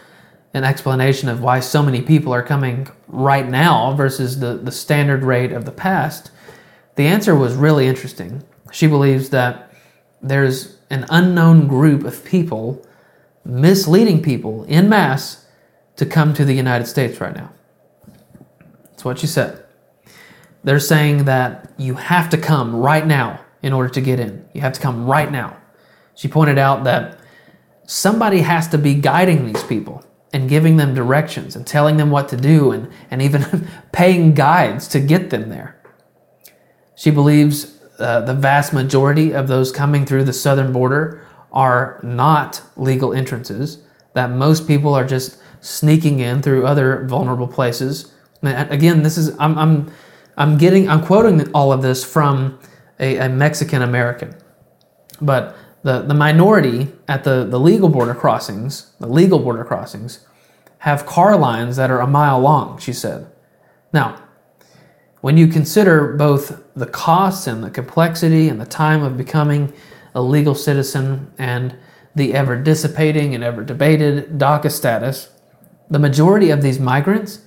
an 0.53 0.63
explanation 0.63 1.29
of 1.29 1.41
why 1.41 1.59
so 1.59 1.81
many 1.83 2.01
people 2.01 2.33
are 2.33 2.43
coming 2.43 2.87
right 3.07 3.47
now 3.47 3.93
versus 3.93 4.39
the, 4.39 4.55
the 4.55 4.71
standard 4.71 5.23
rate 5.23 5.51
of 5.51 5.65
the 5.65 5.71
past, 5.71 6.31
the 6.95 7.07
answer 7.07 7.35
was 7.35 7.55
really 7.55 7.87
interesting. 7.87 8.43
She 8.71 8.87
believes 8.87 9.29
that 9.29 9.71
there's 10.21 10.77
an 10.89 11.05
unknown 11.09 11.67
group 11.67 12.03
of 12.03 12.23
people 12.23 12.85
misleading 13.43 14.21
people 14.21 14.63
in 14.65 14.87
mass 14.87 15.45
to 15.95 16.05
come 16.05 16.33
to 16.33 16.45
the 16.45 16.53
United 16.53 16.85
States 16.85 17.19
right 17.19 17.35
now. 17.35 17.51
That's 19.03 19.17
what 19.17 19.19
she 19.19 19.27
said. 19.27 19.65
They're 20.63 20.79
saying 20.79 21.25
that 21.25 21.73
you 21.77 21.95
have 21.95 22.29
to 22.29 22.37
come 22.37 22.73
right 22.73 23.05
now 23.05 23.41
in 23.61 23.73
order 23.73 23.89
to 23.89 23.99
get 23.99 24.17
in. 24.17 24.47
You 24.53 24.61
have 24.61 24.71
to 24.71 24.79
come 24.79 25.05
right 25.05 25.29
now. 25.29 25.57
She 26.15 26.29
pointed 26.29 26.57
out 26.57 26.85
that 26.85 27.19
somebody 27.85 28.39
has 28.39 28.69
to 28.69 28.77
be 28.77 28.93
guiding 28.93 29.45
these 29.45 29.61
people 29.65 30.05
and 30.31 30.47
giving 30.47 30.77
them 30.77 30.95
directions 30.95 31.57
and 31.57 31.67
telling 31.67 31.97
them 31.97 32.11
what 32.11 32.29
to 32.29 32.37
do 32.37 32.71
and, 32.71 32.89
and 33.11 33.21
even 33.21 33.67
paying 33.91 34.35
guides 34.35 34.87
to 34.87 35.01
get 35.01 35.31
them 35.31 35.49
there. 35.49 35.81
She 36.95 37.11
believes 37.11 37.77
uh, 37.99 38.21
the 38.21 38.33
vast 38.33 38.71
majority 38.71 39.33
of 39.33 39.49
those 39.49 39.69
coming 39.73 40.05
through 40.05 40.23
the 40.23 40.31
southern 40.31 40.71
border 40.71 41.27
are 41.51 41.99
not 42.03 42.61
legal 42.77 43.11
entrances, 43.11 43.79
that 44.13 44.29
most 44.29 44.65
people 44.65 44.93
are 44.93 45.05
just 45.05 45.39
sneaking 45.59 46.19
in 46.19 46.41
through 46.41 46.65
other 46.65 47.05
vulnerable 47.05 47.49
places. 47.49 48.12
Again, 48.43 49.03
this 49.03 49.17
is, 49.17 49.35
I'm, 49.39 49.57
I'm, 49.57 49.91
I'm 50.37 50.57
getting, 50.57 50.89
I'm 50.89 51.05
quoting 51.05 51.51
all 51.53 51.71
of 51.71 51.81
this 51.81 52.03
from 52.03 52.59
a, 52.99 53.17
a 53.17 53.29
Mexican 53.29 53.81
American. 53.81 54.35
But 55.21 55.55
the, 55.83 56.01
the 56.01 56.13
minority 56.13 56.89
at 57.07 57.23
the, 57.23 57.45
the 57.45 57.59
legal 57.59 57.89
border 57.89 58.15
crossings, 58.15 58.91
the 58.99 59.07
legal 59.07 59.39
border 59.39 59.63
crossings, 59.63 60.25
have 60.79 61.05
car 61.05 61.37
lines 61.37 61.75
that 61.77 61.91
are 61.91 62.01
a 62.01 62.07
mile 62.07 62.39
long, 62.39 62.77
she 62.77 62.93
said. 62.93 63.27
Now, 63.93 64.21
when 65.21 65.37
you 65.37 65.47
consider 65.47 66.13
both 66.17 66.61
the 66.75 66.85
costs 66.85 67.47
and 67.47 67.63
the 67.63 67.69
complexity 67.69 68.49
and 68.49 68.59
the 68.59 68.65
time 68.65 69.03
of 69.03 69.15
becoming 69.15 69.71
a 70.13 70.21
legal 70.21 70.55
citizen 70.55 71.31
and 71.37 71.77
the 72.15 72.33
ever 72.33 72.61
dissipating 72.61 73.33
and 73.33 73.43
ever 73.43 73.63
debated 73.63 74.37
DACA 74.37 74.69
status, 74.69 75.29
the 75.89 75.99
majority 75.99 76.49
of 76.49 76.61
these 76.61 76.79
migrants 76.79 77.39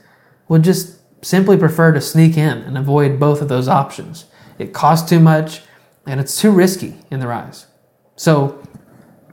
would 0.49 0.63
just 0.63 1.01
simply 1.25 1.57
prefer 1.57 1.93
to 1.93 2.01
sneak 2.01 2.37
in 2.37 2.59
and 2.59 2.79
avoid 2.79 3.19
both 3.19 3.43
of 3.43 3.49
those 3.49 3.69
options. 3.69 4.27
It 4.59 4.73
costs 4.73 5.09
too 5.09 5.21
much 5.21 5.63
and 6.07 6.21
it's 6.21 6.41
too 6.41 6.51
risky 6.51 6.95
in 7.11 7.21
their 7.21 7.33
eyes. 7.33 7.67
So, 8.15 8.63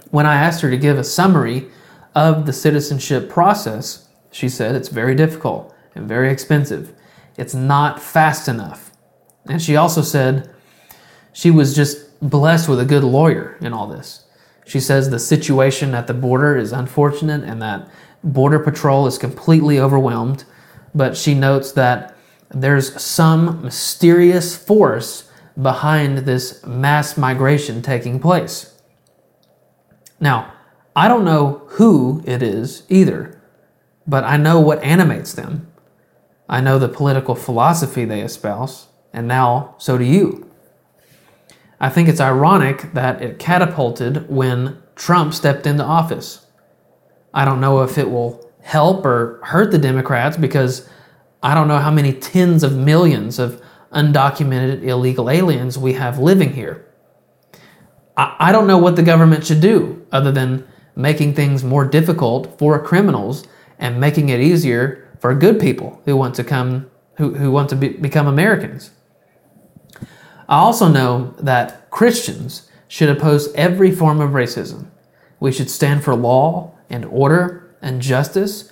when 0.10 0.26
I 0.26 0.36
asked 0.36 0.62
her 0.62 0.70
to 0.70 0.78
give 0.78 0.98
a 0.98 1.04
summary 1.04 1.70
of 2.14 2.46
the 2.46 2.54
citizenship 2.54 3.30
process, 3.30 4.08
she 4.32 4.50
said 4.50 4.76
it's 4.76 4.90
very 4.90 5.16
difficult 5.16 5.74
and 5.96 6.08
very 6.08 6.32
expensive. 6.32 6.94
It's 7.38 7.54
not 7.54 8.00
fast 8.02 8.48
enough. 8.48 8.92
And 9.48 9.62
she 9.62 9.76
also 9.76 10.02
said 10.02 10.54
she 11.32 11.50
was 11.50 11.76
just 11.76 12.20
blessed 12.22 12.70
with 12.70 12.80
a 12.80 12.86
good 12.86 13.04
lawyer 13.04 13.58
in 13.62 13.74
all 13.74 13.88
this. 13.88 14.26
She 14.66 14.80
says 14.80 15.10
the 15.10 15.20
situation 15.20 15.94
at 15.94 16.08
the 16.08 16.14
border 16.14 16.56
is 16.56 16.72
unfortunate 16.72 17.44
and 17.44 17.62
that 17.62 17.90
Border 18.24 18.60
Patrol 18.60 19.06
is 19.08 19.18
completely 19.18 19.80
overwhelmed, 19.80 20.46
but 20.94 21.18
she 21.18 21.34
notes 21.34 21.72
that 21.74 22.16
there's 22.50 23.02
some 23.02 23.62
mysterious 23.64 24.56
force 24.56 25.30
behind 25.62 26.20
this 26.20 26.66
mass 26.66 27.18
migration 27.18 27.82
taking 27.82 28.20
place. 28.20 28.80
Now, 30.20 30.54
I 30.96 31.08
don't 31.08 31.26
know 31.26 31.64
who 31.70 32.24
it 32.26 32.44
is 32.44 32.84
either, 32.90 33.42
but 34.06 34.24
I 34.24 34.38
know 34.38 34.60
what 34.60 34.84
animates 34.84 35.34
them. 35.34 35.68
I 36.48 36.62
know 36.62 36.78
the 36.78 36.90
political 36.90 37.36
philosophy 37.36 38.06
they 38.06 38.22
espouse, 38.22 38.88
and 39.12 39.28
now 39.28 39.76
so 39.78 39.98
do 39.98 40.04
you. 40.04 40.50
I 41.80 41.90
think 41.90 42.08
it's 42.08 42.22
ironic 42.22 42.94
that 42.94 43.22
it 43.22 43.40
catapulted 43.40 44.30
when 44.30 44.82
Trump 44.96 45.34
stepped 45.34 45.66
into 45.66 45.84
office. 45.84 46.46
I 47.34 47.46
don't 47.46 47.60
know 47.60 47.82
if 47.82 47.98
it 47.98 48.12
will 48.12 48.43
help 48.64 49.06
or 49.06 49.40
hurt 49.44 49.72
the 49.72 49.78
Democrats 49.78 50.38
because 50.38 50.90
I 51.44 51.54
don't 51.54 51.68
know 51.68 51.80
how 51.80 51.92
many 51.92 52.14
tens 52.14 52.64
of 52.64 52.76
millions 52.76 53.38
of 53.38 53.62
undocumented 53.92 54.84
illegal 54.84 55.30
aliens 55.30 55.78
we 55.78 55.94
have 55.94 56.18
living 56.18 56.54
here. 56.54 56.88
I, 58.16 58.52
don't 58.52 58.68
know 58.68 58.78
what 58.78 58.96
the 58.96 59.02
government 59.02 59.46
should 59.46 59.60
do 59.60 60.06
other 60.12 60.32
than 60.32 60.68
making 60.96 61.34
things 61.34 61.64
more 61.64 61.84
difficult 61.84 62.60
for 62.60 62.82
criminals 62.84 63.48
and 63.80 64.00
making 64.00 64.30
it 64.30 64.40
easier 64.40 65.10
for 65.20 65.34
good 65.34 65.60
people 65.60 66.00
who 66.06 66.16
want 66.16 66.36
to 66.36 66.44
come 66.44 66.92
who, 67.18 67.34
who 67.34 67.52
want 67.52 67.70
to 67.70 67.76
be, 67.76 67.90
become 67.90 68.28
Americans. 68.28 68.92
I 70.48 70.58
also 70.60 70.88
know 70.88 71.36
that 71.40 71.90
Christians 71.90 72.70
should 72.88 73.10
oppose 73.10 73.52
every 73.54 73.92
form 73.92 74.20
of 74.20 74.32
racism. 74.32 74.88
We 75.40 75.52
should 75.52 75.70
stand 75.70 76.04
for 76.04 76.16
law 76.16 76.76
and 76.90 77.06
order 77.06 77.63
and 77.84 78.02
justice, 78.02 78.72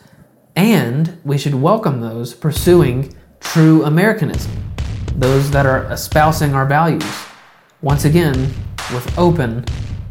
and 0.56 1.20
we 1.24 1.38
should 1.38 1.54
welcome 1.54 2.02
those 2.02 2.34
pursuing 2.34 3.14
true 3.40 3.84
Americanism, 3.84 4.52
those 5.16 5.52
that 5.52 5.66
are 5.66 5.84
espousing 5.92 6.56
our 6.56 6.66
values, 6.66 7.06
once 7.82 8.06
again, 8.06 8.52
with 8.94 9.18
open 9.18 9.66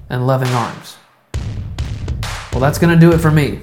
and 0.09 0.27
loving 0.27 0.51
arms. 0.51 0.97
Well, 2.53 2.61
that's 2.61 2.79
going 2.79 2.95
to 2.95 3.01
do 3.01 3.13
it 3.13 3.19
for 3.19 3.31
me. 3.31 3.61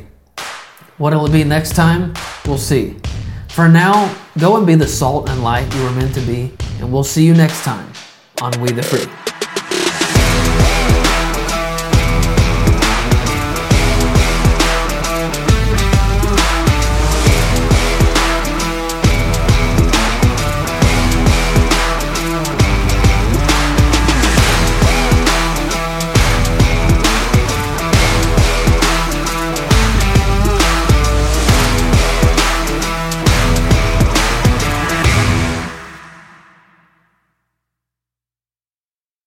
What 0.98 1.14
will 1.14 1.28
it 1.28 1.32
be 1.32 1.44
next 1.44 1.76
time? 1.76 2.14
We'll 2.46 2.58
see. 2.58 2.98
For 3.50 3.68
now, 3.68 4.16
go 4.40 4.58
and 4.58 4.66
be 4.66 4.76
the 4.76 4.88
salt 4.88 5.30
and 5.30 5.44
light 5.44 5.74
you 5.76 5.84
were 5.84 5.92
meant 5.92 6.16
to 6.16 6.22
be, 6.22 6.52
and 6.80 6.92
we'll 6.92 7.04
see 7.04 7.26
you 7.26 7.34
next 7.34 7.64
time 7.64 7.92
on 8.42 8.60
We 8.62 8.72
the 8.72 8.84
Free. 8.84 9.27